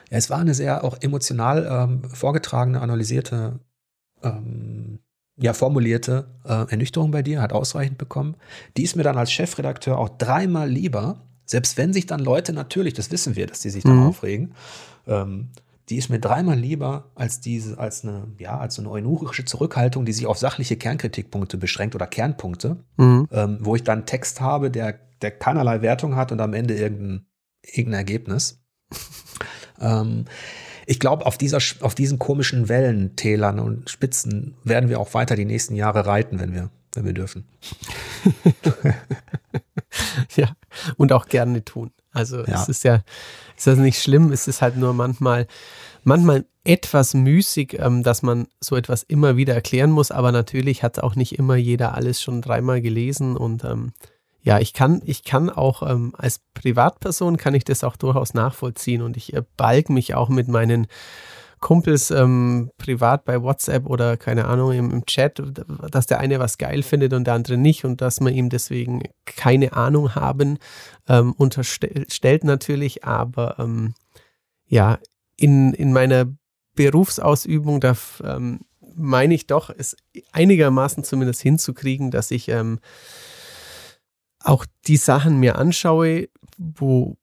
Ja, 0.09 0.17
es 0.17 0.29
war 0.29 0.39
eine 0.39 0.53
sehr 0.53 0.83
auch 0.83 0.97
emotional 1.01 1.67
ähm, 1.69 2.09
vorgetragene, 2.09 2.79
analysierte, 2.79 3.59
ähm, 4.21 4.99
ja, 5.37 5.53
formulierte 5.53 6.27
äh, 6.45 6.69
Ernüchterung 6.69 7.09
bei 7.11 7.23
dir, 7.23 7.41
hat 7.41 7.53
ausreichend 7.53 7.97
bekommen. 7.97 8.35
Die 8.77 8.83
ist 8.83 8.95
mir 8.95 9.03
dann 9.03 9.17
als 9.17 9.31
Chefredakteur 9.31 9.97
auch 9.97 10.09
dreimal 10.09 10.69
lieber, 10.69 11.21
selbst 11.45 11.77
wenn 11.77 11.93
sich 11.93 12.05
dann 12.05 12.19
Leute 12.19 12.53
natürlich, 12.53 12.93
das 12.93 13.11
wissen 13.11 13.35
wir, 13.35 13.47
dass 13.47 13.59
die 13.61 13.69
sich 13.69 13.83
dann 13.83 13.97
Mhm. 13.97 14.07
aufregen, 14.07 14.53
ähm, 15.07 15.49
die 15.89 15.97
ist 15.97 16.09
mir 16.09 16.19
dreimal 16.19 16.57
lieber 16.57 17.11
als 17.15 17.41
diese, 17.41 17.77
als 17.77 18.03
eine, 18.03 18.27
ja, 18.39 18.57
als 18.57 18.79
eine 18.79 18.89
eunuchische 18.89 19.43
Zurückhaltung, 19.43 20.05
die 20.05 20.13
sich 20.13 20.25
auf 20.25 20.37
sachliche 20.37 20.77
Kernkritikpunkte 20.77 21.57
beschränkt 21.57 21.93
oder 21.95 22.07
Kernpunkte, 22.07 22.77
Mhm. 22.97 23.27
ähm, 23.31 23.57
wo 23.59 23.75
ich 23.75 23.83
dann 23.83 23.99
einen 23.99 24.05
Text 24.05 24.39
habe, 24.39 24.71
der, 24.71 24.97
der 25.21 25.31
keinerlei 25.31 25.81
Wertung 25.81 26.15
hat 26.15 26.31
und 26.31 26.39
am 26.39 26.53
Ende 26.53 26.75
irgendein, 26.75 27.25
irgendein 27.63 27.99
Ergebnis. 27.99 28.61
ähm, 29.81 30.25
ich 30.85 30.99
glaube, 30.99 31.25
auf, 31.25 31.37
dieser, 31.37 31.59
auf 31.81 31.95
diesen 31.95 32.19
komischen 32.19 32.69
Wellen, 32.69 33.15
Tälern 33.15 33.59
und 33.59 33.89
Spitzen 33.89 34.55
werden 34.63 34.89
wir 34.89 34.99
auch 34.99 35.13
weiter 35.13 35.35
die 35.35 35.45
nächsten 35.45 35.75
Jahre 35.75 36.05
reiten, 36.05 36.39
wenn 36.39 36.53
wir, 36.53 36.69
wenn 36.93 37.05
wir 37.05 37.13
dürfen. 37.13 37.45
Ja, 40.35 40.49
und 40.97 41.13
auch 41.13 41.27
gerne 41.27 41.63
tun. 41.63 41.91
Also 42.11 42.43
Ja. 42.45 42.61
es 42.61 42.69
ist 42.69 42.83
ja, 42.83 43.01
ist 43.57 43.67
das 43.67 43.77
nicht 43.77 44.01
schlimm, 44.01 44.31
es 44.31 44.47
ist 44.47 44.61
halt 44.61 44.77
nur 44.77 44.93
manchmal, 44.93 45.47
manchmal 46.03 46.45
etwas 46.63 47.13
müßig, 47.13 47.77
ähm, 47.79 48.03
dass 48.03 48.21
man 48.21 48.47
so 48.59 48.75
etwas 48.75 49.03
immer 49.03 49.35
wieder 49.35 49.53
erklären 49.53 49.91
muss, 49.91 50.11
aber 50.11 50.31
natürlich 50.31 50.83
hat 50.83 50.99
auch 50.99 51.15
nicht 51.15 51.37
immer 51.37 51.55
jeder 51.55 51.93
alles 51.95 52.21
schon 52.21 52.41
dreimal 52.41 52.81
gelesen 52.81 53.35
und 53.35 53.63
ähm, 53.63 53.93
ja, 54.45 54.59
ich 54.59 54.73
kann, 54.73 55.01
ich 55.05 55.23
kann 55.23 55.49
auch 55.49 55.89
ähm, 55.89 56.13
als 56.17 56.41
Privatperson 56.53 57.37
kann 57.37 57.53
ich 57.55 57.63
das 57.63 57.83
auch 57.83 57.95
durchaus 57.95 58.33
nachvollziehen 58.33 59.01
und 59.01 59.15
ich 59.17 59.33
äh, 59.33 59.43
balg 59.57 59.89
mich 59.89 60.15
auch 60.15 60.29
mit 60.29 60.47
meinen 60.49 60.87
Kumpels 61.63 62.11
ähm, 62.11 62.71
privat 62.77 63.23
bei 63.23 63.41
WhatsApp 63.41 63.87
oder 63.87 64.17
keine 64.17 64.45
Ahnung 64.45 64.73
im, 64.73 64.91
im 64.91 65.05
Chat, 65.05 65.41
dass 65.89 66.05
der 66.07 66.19
eine 66.19 66.37
was 66.39 66.57
geil 66.57 66.83
findet 66.83 67.13
und 67.13 67.25
der 67.25 67.35
andere 67.35 67.55
nicht 67.55 67.85
und 67.85 68.01
dass 68.01 68.19
man 68.19 68.33
ihm 68.33 68.49
deswegen 68.49 69.03
keine 69.25 69.71
Ahnung 69.71 70.13
haben 70.13 70.59
ähm, 71.07 71.31
unterstellt 71.31 72.43
natürlich, 72.43 73.05
aber 73.05 73.55
ähm, 73.59 73.93
ja, 74.67 74.99
in, 75.37 75.73
in 75.73 75.93
meiner 75.93 76.25
Berufsausübung, 76.75 77.79
da 77.79 77.95
ähm, 78.25 78.59
meine 78.93 79.33
ich 79.33 79.47
doch, 79.47 79.69
es 79.69 79.95
einigermaßen 80.33 81.05
zumindest 81.05 81.41
hinzukriegen, 81.41 82.11
dass 82.11 82.29
ich 82.29 82.49
ähm, 82.49 82.79
auch 84.39 84.65
die 84.87 84.97
Sachen 84.97 85.39
mir 85.39 85.57
anschaue, 85.57 86.27
wo, 86.57 87.15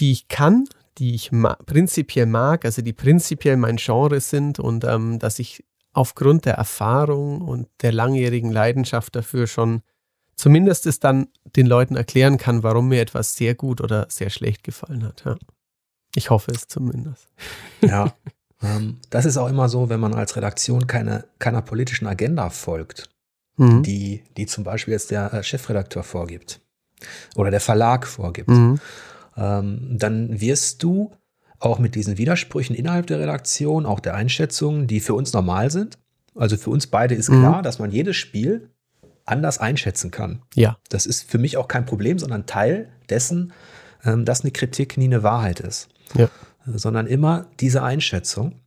die 0.00 0.10
ich 0.10 0.26
kann, 0.26 0.66
die 0.98 1.14
ich 1.14 1.32
ma 1.32 1.54
prinzipiell 1.66 2.26
mag, 2.26 2.64
also 2.64 2.82
die 2.82 2.92
prinzipiell 2.92 3.56
mein 3.56 3.76
Genre 3.76 4.20
sind 4.20 4.58
und 4.58 4.84
ähm, 4.84 5.18
dass 5.18 5.38
ich 5.38 5.64
aufgrund 5.92 6.44
der 6.44 6.54
Erfahrung 6.54 7.40
und 7.40 7.68
der 7.82 7.92
langjährigen 7.92 8.50
Leidenschaft 8.50 9.16
dafür 9.16 9.46
schon 9.46 9.82
zumindest 10.36 10.86
es 10.86 11.00
dann 11.00 11.28
den 11.56 11.66
Leuten 11.66 11.96
erklären 11.96 12.36
kann, 12.36 12.62
warum 12.62 12.88
mir 12.88 13.00
etwas 13.00 13.36
sehr 13.36 13.54
gut 13.54 13.80
oder 13.80 14.06
sehr 14.10 14.30
schlecht 14.30 14.64
gefallen 14.64 15.04
hat. 15.04 15.22
Ja. 15.24 15.36
Ich 16.14 16.30
hoffe 16.30 16.50
es 16.52 16.68
zumindest. 16.68 17.28
Ja. 17.80 18.14
ähm, 18.62 18.98
das 19.10 19.24
ist 19.24 19.38
auch 19.38 19.48
immer 19.48 19.68
so, 19.68 19.88
wenn 19.88 20.00
man 20.00 20.14
als 20.14 20.36
Redaktion 20.36 20.86
keine, 20.86 21.24
keiner 21.38 21.62
politischen 21.62 22.06
Agenda 22.06 22.50
folgt, 22.50 23.08
Mhm. 23.58 23.82
die, 23.82 24.22
die 24.36 24.44
zum 24.46 24.64
Beispiel 24.64 24.92
jetzt 24.92 25.10
der 25.10 25.32
äh, 25.32 25.42
Chefredakteur 25.42 26.02
vorgibt 26.02 26.60
oder 27.36 27.50
der 27.50 27.60
Verlag 27.60 28.06
vorgibt. 28.06 28.48
Mhm. 28.48 28.78
Ähm, 29.36 29.96
dann 29.98 30.40
wirst 30.40 30.82
du 30.82 31.12
auch 31.58 31.78
mit 31.78 31.94
diesen 31.94 32.18
Widersprüchen 32.18 32.74
innerhalb 32.76 33.06
der 33.06 33.18
Redaktion, 33.20 33.86
auch 33.86 34.00
der 34.00 34.14
Einschätzungen, 34.14 34.86
die 34.86 35.00
für 35.00 35.14
uns 35.14 35.32
normal 35.32 35.70
sind. 35.70 35.98
Also 36.34 36.56
für 36.56 36.70
uns 36.70 36.86
beide 36.86 37.14
ist 37.14 37.30
Mhm. 37.30 37.40
klar, 37.40 37.62
dass 37.62 37.78
man 37.78 37.90
jedes 37.90 38.16
Spiel 38.16 38.70
anders 39.24 39.58
einschätzen 39.58 40.10
kann. 40.10 40.42
Ja. 40.54 40.76
Das 40.90 41.06
ist 41.06 41.28
für 41.28 41.38
mich 41.38 41.56
auch 41.56 41.66
kein 41.68 41.86
Problem, 41.86 42.18
sondern 42.18 42.46
Teil 42.46 42.88
dessen, 43.08 43.52
ähm, 44.04 44.24
dass 44.24 44.42
eine 44.42 44.50
Kritik 44.52 44.96
nie 44.98 45.06
eine 45.06 45.22
Wahrheit 45.22 45.60
ist, 45.60 45.88
Ja. 46.14 46.28
Sondern 46.66 47.06
immer 47.06 47.46
diese 47.60 47.82
Einschätzung. 47.82 48.60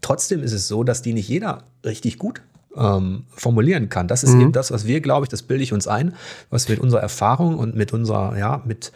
Trotzdem 0.00 0.42
ist 0.42 0.52
es 0.52 0.68
so, 0.68 0.84
dass 0.84 1.02
die 1.02 1.12
nicht 1.12 1.28
jeder 1.28 1.64
richtig 1.84 2.18
gut 2.18 2.42
ähm, 2.74 3.24
formulieren 3.34 3.90
kann. 3.90 4.08
Das 4.08 4.24
ist 4.24 4.32
Mhm. 4.34 4.40
eben 4.40 4.52
das, 4.52 4.70
was 4.70 4.86
wir, 4.86 5.00
glaube 5.02 5.26
ich, 5.26 5.28
das 5.28 5.42
bilde 5.42 5.62
ich 5.62 5.72
uns 5.74 5.86
ein, 5.86 6.14
was 6.48 6.68
wir 6.68 6.76
mit 6.76 6.82
unserer 6.82 7.02
Erfahrung 7.02 7.58
und 7.58 7.76
mit 7.76 7.92
unserer, 7.92 8.36
ja, 8.38 8.62
mit, 8.64 8.92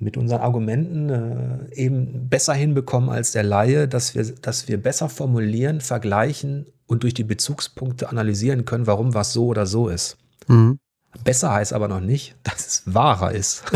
mit 0.00 0.16
unseren 0.16 0.40
Argumenten 0.40 1.10
äh, 1.10 1.74
eben 1.74 2.28
besser 2.28 2.54
hinbekommen 2.54 3.10
als 3.10 3.32
der 3.32 3.42
Laie, 3.42 3.88
dass 3.88 4.14
wir, 4.14 4.24
dass 4.24 4.68
wir 4.68 4.80
besser 4.80 5.08
formulieren, 5.08 5.80
vergleichen 5.80 6.66
und 6.86 7.02
durch 7.02 7.14
die 7.14 7.24
Bezugspunkte 7.24 8.08
analysieren 8.08 8.64
können, 8.64 8.86
warum 8.86 9.14
was 9.14 9.32
so 9.32 9.46
oder 9.46 9.66
so 9.66 9.88
ist. 9.88 10.16
Mhm. 10.46 10.78
Besser 11.24 11.52
heißt 11.52 11.72
aber 11.72 11.88
noch 11.88 12.00
nicht, 12.00 12.36
dass 12.42 12.66
es 12.66 12.82
wahrer 12.86 13.32
ist. 13.32 13.64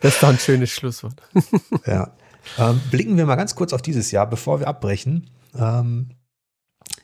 Das 0.00 0.14
ist 0.14 0.22
doch 0.22 0.30
ein 0.30 0.38
schönes 0.38 0.70
Schlusswort. 0.70 1.20
ja. 1.86 2.12
Ähm, 2.58 2.80
blicken 2.90 3.16
wir 3.16 3.26
mal 3.26 3.36
ganz 3.36 3.54
kurz 3.54 3.72
auf 3.72 3.82
dieses 3.82 4.10
Jahr, 4.10 4.28
bevor 4.28 4.60
wir 4.60 4.66
abbrechen. 4.66 5.30
Ähm, 5.54 6.10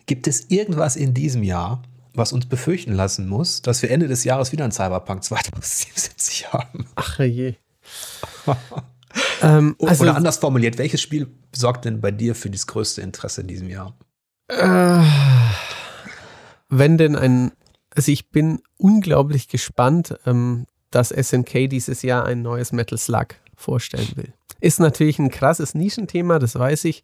gibt 0.07 0.27
es 0.27 0.51
irgendwas 0.51 0.97
in 0.97 1.15
diesem 1.15 1.43
Jahr, 1.43 1.83
was 2.15 2.33
uns 2.33 2.47
befürchten 2.47 2.95
lassen 2.95 3.29
muss, 3.29 3.63
dass 3.63 3.83
wir 3.83 3.91
Ende 3.91 4.09
des 4.09 4.25
Jahres 4.25 4.53
wieder 4.53 4.65
ein 4.65 4.73
Cyberpunk 4.73 5.25
2077 5.25 6.53
haben? 6.53 6.87
Ach 6.95 7.19
je. 7.19 7.55
ähm, 9.43 9.77
also, 9.81 10.05
Oder 10.05 10.17
anders 10.17 10.39
formuliert, 10.39 10.79
welches 10.79 11.03
Spiel 11.03 11.29
sorgt 11.53 11.85
denn 11.85 12.01
bei 12.01 12.11
dir 12.11 12.35
für 12.35 12.51
das 12.51 12.67
größte 12.67 13.03
Interesse 13.03 13.43
in 13.43 13.49
diesem 13.49 13.69
Jahr? 13.69 13.97
Äh, 14.49 15.03
wenn 16.69 16.99
denn 16.99 17.17
ein, 17.17 17.53
also 17.95 18.11
ich 18.11 18.31
bin 18.31 18.61
unglaublich 18.77 19.49
gespannt, 19.49 20.19
ähm, 20.27 20.67
dass 20.91 21.09
SNK 21.09 21.69
dieses 21.69 22.03
Jahr 22.03 22.25
ein 22.25 22.43
neues 22.43 22.73
Metal 22.73 22.99
Slug 22.99 23.29
vorstellen 23.57 24.11
will. 24.15 24.33
Ist 24.61 24.81
natürlich 24.81 25.19
ein 25.19 25.31
krasses 25.31 25.75
Nischenthema, 25.75 26.39
das 26.39 26.59
weiß 26.59 26.85
ich, 26.85 27.03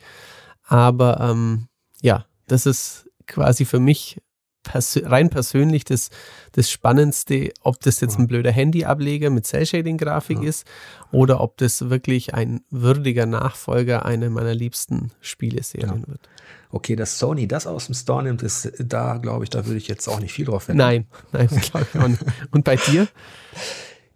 aber 0.64 1.20
ähm, 1.20 1.66
ja, 2.00 2.26
das 2.46 2.66
ist 2.66 3.10
quasi 3.26 3.64
für 3.64 3.80
mich 3.80 4.20
persö 4.62 5.00
rein 5.06 5.30
persönlich 5.30 5.84
das, 5.84 6.10
das 6.52 6.70
Spannendste, 6.70 7.52
ob 7.62 7.80
das 7.80 8.00
jetzt 8.00 8.18
ein 8.18 8.26
blöder 8.26 8.52
Handy-Ableger 8.52 9.30
mit 9.30 9.46
Cell-Shading-Grafik 9.46 10.42
Ja. 10.42 10.48
ist 10.48 10.66
oder 11.12 11.40
ob 11.40 11.56
das 11.56 11.88
wirklich 11.90 12.34
ein 12.34 12.60
würdiger 12.70 13.26
Nachfolger 13.26 14.04
einer 14.04 14.28
meiner 14.30 14.54
liebsten 14.54 15.12
Spieleserien 15.20 16.06
wird. 16.06 16.28
Okay, 16.72 16.94
dass 16.94 17.18
Sony 17.18 17.48
das 17.48 17.66
aus 17.66 17.86
dem 17.86 17.94
Store 17.94 18.22
nimmt, 18.22 18.42
ist 18.42 18.72
da, 18.78 19.16
glaube 19.16 19.44
ich, 19.44 19.50
da 19.50 19.66
würde 19.66 19.78
ich 19.78 19.88
jetzt 19.88 20.06
auch 20.08 20.20
nicht 20.20 20.32
viel 20.32 20.44
drauf 20.44 20.68
wetten. 20.68 20.78
Nein, 20.78 21.06
nein, 21.32 21.48
glaube 21.48 21.86
ich 21.92 22.00
auch 22.00 22.08
nicht. 22.08 22.22
Und 22.50 22.64
bei 22.64 22.76
dir? 22.76 23.08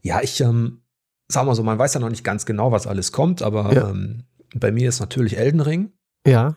Ja, 0.02 0.20
ich 0.20 0.38
ähm, 0.42 0.82
sag 1.28 1.46
mal 1.46 1.54
so, 1.54 1.62
man 1.62 1.78
weiß 1.78 1.94
ja 1.94 2.00
noch 2.00 2.10
nicht 2.10 2.24
ganz 2.24 2.44
genau, 2.44 2.70
was 2.72 2.86
alles 2.86 3.10
kommt, 3.10 3.40
aber 3.40 3.72
Ja. 3.72 3.88
ähm, 3.88 4.24
bei 4.54 4.70
mir 4.70 4.90
ist 4.90 5.00
natürlich 5.00 5.38
Elden 5.38 5.60
Ring 5.60 5.92
Ja, 6.26 6.56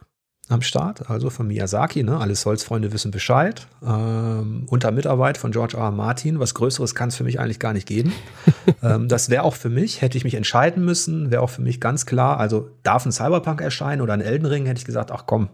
am 0.50 0.62
Start, 0.62 1.10
also 1.10 1.30
von 1.30 1.48
Miyazaki, 1.48 2.04
ne? 2.04 2.18
Alle 2.18 2.34
Holzfreunde 2.34 2.94
wissen 2.94 3.12
Bescheid. 3.12 3.68
Ähm, 3.86 4.64
unter 4.68 4.92
Mitarbeit 4.92 5.38
von 5.38 5.52
George 5.52 5.76
R. 5.76 5.84
R. 5.84 5.92
Martin. 5.92 6.40
Was 6.40 6.54
Größeres 6.54 6.96
kann 6.96 7.10
es 7.10 7.18
für 7.18 7.26
mich 7.26 7.40
eigentlich 7.40 7.60
gar 7.60 7.74
nicht 7.74 7.86
geben. 7.86 8.14
ähm, 8.84 9.10
das 9.10 9.30
wäre 9.30 9.44
auch 9.44 9.56
für 9.56 9.70
mich, 9.70 10.02
hätte 10.02 10.18
ich 10.18 10.24
mich 10.24 10.36
entscheiden 10.36 10.86
müssen, 10.86 11.32
wäre 11.32 11.42
auch 11.42 11.50
für 11.50 11.62
mich 11.62 11.82
ganz 11.82 12.06
klar, 12.06 12.40
also 12.40 12.70
darf 12.84 13.06
ein 13.06 13.12
Cyberpunk 13.12 13.60
erscheinen 13.60 14.02
oder 14.02 14.14
ein 14.14 14.22
Elden 14.22 14.46
Ring, 14.46 14.66
hätte 14.66 14.80
ich 14.80 14.86
gesagt, 14.86 15.12
ach 15.12 15.26
komm, 15.26 15.50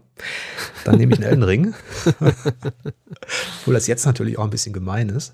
dann 0.84 0.96
nehme 0.96 1.12
ich 1.12 1.18
einen 1.18 1.28
Elden 1.28 1.42
Ring. 1.42 1.74
Obwohl 3.60 3.74
das 3.74 3.88
jetzt 3.88 4.06
natürlich 4.06 4.38
auch 4.38 4.44
ein 4.44 4.50
bisschen 4.50 4.72
gemein 4.72 5.08
ist. 5.08 5.32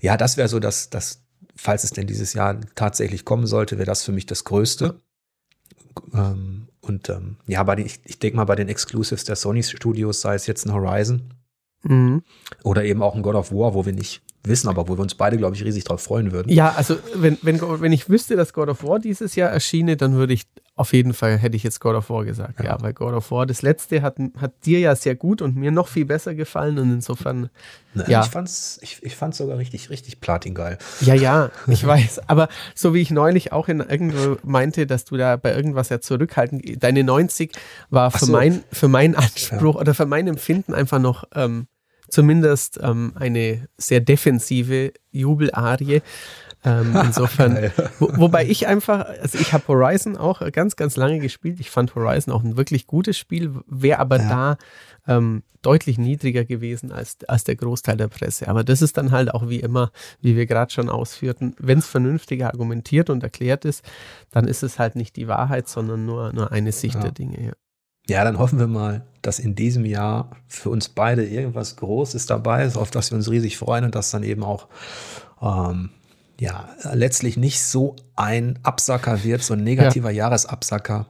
Ja, 0.00 0.16
das 0.16 0.38
wäre 0.38 0.48
so, 0.48 0.60
dass, 0.60 0.88
dass, 0.88 1.22
falls 1.56 1.84
es 1.84 1.90
denn 1.90 2.06
dieses 2.06 2.32
Jahr 2.32 2.58
tatsächlich 2.74 3.26
kommen 3.26 3.46
sollte, 3.46 3.76
wäre 3.76 3.86
das 3.86 4.02
für 4.02 4.12
mich 4.12 4.24
das 4.24 4.44
Größte. 4.44 4.98
Ähm, 6.14 6.68
und 6.82 7.08
ähm, 7.08 7.36
ja, 7.46 7.62
bei 7.62 7.76
den, 7.76 7.86
ich, 7.86 8.00
ich 8.04 8.18
denke 8.18 8.36
mal, 8.36 8.44
bei 8.44 8.56
den 8.56 8.68
Exclusives 8.68 9.24
der 9.24 9.36
Sony 9.36 9.62
Studios, 9.62 10.20
sei 10.20 10.34
es 10.34 10.46
jetzt 10.46 10.66
ein 10.66 10.74
Horizon 10.74 11.32
mhm. 11.84 12.22
oder 12.64 12.84
eben 12.84 13.02
auch 13.02 13.14
ein 13.14 13.22
God 13.22 13.36
of 13.36 13.52
War, 13.52 13.74
wo 13.74 13.86
wir 13.86 13.92
nicht 13.92 14.22
wissen, 14.44 14.68
aber 14.68 14.88
wo 14.88 14.96
wir 14.96 15.02
uns 15.02 15.14
beide, 15.14 15.36
glaube 15.36 15.54
ich, 15.54 15.64
riesig 15.64 15.84
drauf 15.84 16.02
freuen 16.02 16.32
würden. 16.32 16.50
ja 16.50 16.72
also 16.72 16.96
wenn, 17.14 17.38
wenn, 17.42 17.60
wenn 17.60 17.92
ich 17.92 18.08
wüsste, 18.08 18.34
dass 18.34 18.52
God 18.52 18.68
of 18.68 18.82
War 18.82 18.98
dieses 18.98 19.36
Jahr 19.36 19.50
erschiene, 19.50 19.96
dann 19.96 20.14
würde 20.14 20.32
ich 20.32 20.48
auf 20.82 20.92
jeden 20.92 21.14
Fall 21.14 21.38
hätte 21.38 21.56
ich 21.56 21.62
jetzt 21.62 21.80
God 21.80 21.94
of 21.94 22.10
War 22.10 22.24
gesagt. 22.24 22.58
Ja, 22.58 22.64
ja 22.64 22.82
weil 22.82 22.92
God 22.92 23.14
of 23.14 23.30
War, 23.30 23.46
das 23.46 23.62
letzte 23.62 24.02
hat, 24.02 24.16
hat 24.36 24.52
dir 24.66 24.80
ja 24.80 24.94
sehr 24.96 25.14
gut 25.14 25.40
und 25.40 25.56
mir 25.56 25.70
noch 25.70 25.86
viel 25.86 26.04
besser 26.04 26.34
gefallen 26.34 26.78
und 26.78 26.92
insofern. 26.92 27.50
Na, 27.94 28.08
ja. 28.08 28.22
Ich 28.22 28.30
fand's, 28.30 28.78
ich, 28.82 29.02
ich 29.02 29.14
fand's 29.14 29.38
sogar 29.38 29.58
richtig, 29.58 29.90
richtig 29.90 30.20
platingeil. 30.20 30.78
Ja, 31.00 31.14
ja, 31.14 31.50
ich 31.68 31.86
weiß. 31.86 32.28
Aber 32.28 32.48
so 32.74 32.94
wie 32.94 33.00
ich 33.00 33.10
neulich 33.12 33.52
auch 33.52 33.68
in 33.68 33.80
irgendwo 33.80 34.36
meinte, 34.42 34.86
dass 34.86 35.04
du 35.04 35.16
da 35.16 35.36
bei 35.36 35.54
irgendwas 35.54 35.88
ja 35.88 36.00
zurückhalten, 36.00 36.60
deine 36.80 37.04
90 37.04 37.52
war 37.90 38.10
für, 38.10 38.26
so. 38.26 38.32
mein, 38.32 38.64
für 38.72 38.88
meinen 38.88 39.14
Anspruch 39.14 39.76
ja. 39.76 39.80
oder 39.80 39.94
für 39.94 40.06
mein 40.06 40.26
Empfinden 40.26 40.74
einfach 40.74 40.98
noch 40.98 41.24
ähm, 41.34 41.68
zumindest 42.12 42.78
ähm, 42.82 43.12
eine 43.14 43.68
sehr 43.78 44.00
defensive 44.00 44.92
Jubelarie. 45.12 46.02
Ähm, 46.64 46.96
insofern, 47.04 47.72
wo, 47.98 48.10
wobei 48.16 48.46
ich 48.46 48.66
einfach, 48.66 49.04
also 49.20 49.38
ich 49.38 49.52
habe 49.52 49.66
Horizon 49.68 50.16
auch 50.16 50.40
ganz, 50.52 50.76
ganz 50.76 50.96
lange 50.96 51.18
gespielt. 51.18 51.60
Ich 51.60 51.70
fand 51.70 51.94
Horizon 51.94 52.32
auch 52.32 52.42
ein 52.42 52.56
wirklich 52.56 52.86
gutes 52.86 53.18
Spiel, 53.18 53.54
wäre 53.66 53.98
aber 53.98 54.18
ja. 54.18 54.28
da 54.28 54.56
ähm, 55.06 55.42
deutlich 55.62 55.98
niedriger 55.98 56.44
gewesen 56.44 56.92
als, 56.92 57.18
als 57.26 57.44
der 57.44 57.56
Großteil 57.56 57.96
der 57.96 58.08
Presse. 58.08 58.48
Aber 58.48 58.64
das 58.64 58.82
ist 58.82 58.96
dann 58.96 59.10
halt 59.10 59.32
auch 59.32 59.48
wie 59.48 59.60
immer, 59.60 59.90
wie 60.20 60.36
wir 60.36 60.46
gerade 60.46 60.72
schon 60.72 60.88
ausführten, 60.88 61.54
wenn 61.58 61.78
es 61.78 61.86
vernünftig 61.86 62.44
argumentiert 62.44 63.10
und 63.10 63.22
erklärt 63.22 63.64
ist, 63.64 63.84
dann 64.30 64.46
ist 64.46 64.62
es 64.62 64.78
halt 64.78 64.96
nicht 64.96 65.16
die 65.16 65.28
Wahrheit, 65.28 65.68
sondern 65.68 66.04
nur, 66.04 66.32
nur 66.32 66.52
eine 66.52 66.72
Sicht 66.72 66.96
ja. 66.96 67.00
der 67.02 67.12
Dinge. 67.12 67.46
Ja. 67.46 67.52
Ja, 68.08 68.24
dann 68.24 68.38
hoffen 68.38 68.58
wir 68.58 68.66
mal, 68.66 69.06
dass 69.22 69.38
in 69.38 69.54
diesem 69.54 69.84
Jahr 69.84 70.36
für 70.48 70.70
uns 70.70 70.88
beide 70.88 71.24
irgendwas 71.24 71.76
Großes 71.76 72.26
dabei 72.26 72.64
ist, 72.64 72.76
auf 72.76 72.90
das 72.90 73.12
wir 73.12 73.16
uns 73.16 73.30
riesig 73.30 73.56
freuen 73.56 73.84
und 73.84 73.94
dass 73.94 74.10
dann 74.10 74.24
eben 74.24 74.42
auch 74.42 74.66
ähm, 75.40 75.90
ja, 76.42 76.74
letztlich 76.92 77.36
nicht 77.36 77.62
so 77.62 77.94
ein 78.16 78.58
Absacker 78.64 79.22
wird, 79.22 79.44
so 79.44 79.54
ein 79.54 79.62
negativer 79.62 80.10
ja. 80.10 80.24
Jahresabsacker 80.24 81.06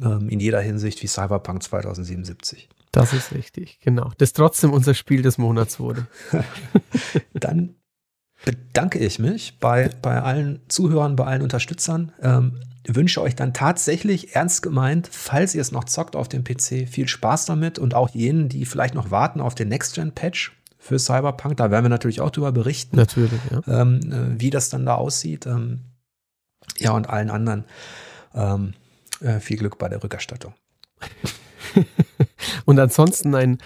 ähm, 0.00 0.28
in 0.28 0.38
jeder 0.38 0.60
Hinsicht 0.60 1.02
wie 1.02 1.08
Cyberpunk 1.08 1.64
2077. 1.64 2.68
Das 2.92 3.12
ist 3.12 3.32
richtig, 3.32 3.80
genau. 3.80 4.12
Das 4.18 4.32
trotzdem 4.32 4.72
unser 4.72 4.94
Spiel 4.94 5.22
des 5.22 5.38
Monats 5.38 5.80
wurde. 5.80 6.06
Dann 7.34 7.74
bedanke 8.44 9.00
ich 9.00 9.18
mich 9.18 9.58
bei, 9.58 9.90
bei 10.02 10.22
allen 10.22 10.60
Zuhörern, 10.68 11.16
bei 11.16 11.24
allen 11.24 11.42
Unterstützern. 11.42 12.12
Ähm, 12.22 12.60
wünsche 12.86 13.20
euch 13.20 13.34
dann 13.34 13.52
tatsächlich 13.52 14.36
ernst 14.36 14.62
gemeint, 14.62 15.08
falls 15.10 15.56
ihr 15.56 15.62
es 15.62 15.72
noch 15.72 15.82
zockt 15.82 16.14
auf 16.14 16.28
dem 16.28 16.44
PC, 16.44 16.88
viel 16.88 17.08
Spaß 17.08 17.46
damit 17.46 17.80
und 17.80 17.94
auch 17.94 18.10
jenen, 18.10 18.48
die 18.48 18.64
vielleicht 18.64 18.94
noch 18.94 19.10
warten 19.10 19.40
auf 19.40 19.56
den 19.56 19.66
Next-Gen-Patch 19.66 20.52
für 20.86 20.98
Cyberpunk. 20.98 21.56
Da 21.56 21.70
werden 21.70 21.84
wir 21.84 21.90
natürlich 21.90 22.20
auch 22.20 22.30
drüber 22.30 22.52
berichten. 22.52 22.96
Natürlich, 22.96 23.40
ja. 23.50 23.82
Ähm, 23.82 24.00
äh, 24.12 24.40
wie 24.40 24.50
das 24.50 24.68
dann 24.68 24.86
da 24.86 24.94
aussieht. 24.94 25.46
Ähm, 25.46 25.80
ja, 26.78 26.92
und 26.92 27.08
allen 27.08 27.30
anderen 27.30 27.64
ähm, 28.34 28.74
äh, 29.20 29.40
viel 29.40 29.56
Glück 29.56 29.78
bei 29.78 29.88
der 29.88 30.02
Rückerstattung. 30.02 30.54
und 32.64 32.78
ansonsten 32.78 33.34
ein, 33.34 33.58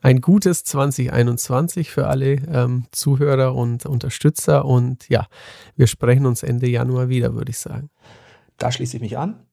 ein 0.00 0.20
gutes 0.20 0.64
2021 0.64 1.90
für 1.90 2.08
alle 2.08 2.34
ähm, 2.34 2.86
Zuhörer 2.90 3.54
und 3.54 3.86
Unterstützer. 3.86 4.64
Und 4.64 5.08
ja, 5.08 5.26
wir 5.76 5.86
sprechen 5.86 6.26
uns 6.26 6.42
Ende 6.42 6.68
Januar 6.68 7.08
wieder, 7.08 7.34
würde 7.34 7.50
ich 7.50 7.58
sagen. 7.58 7.90
Da 8.58 8.72
schließe 8.72 8.96
ich 8.96 9.02
mich 9.02 9.18
an 9.18 9.46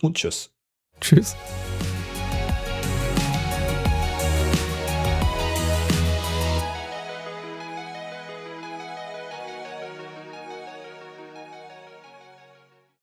und 0.00 0.16
tschüss. 0.16 0.50
Tschüss. 1.00 1.36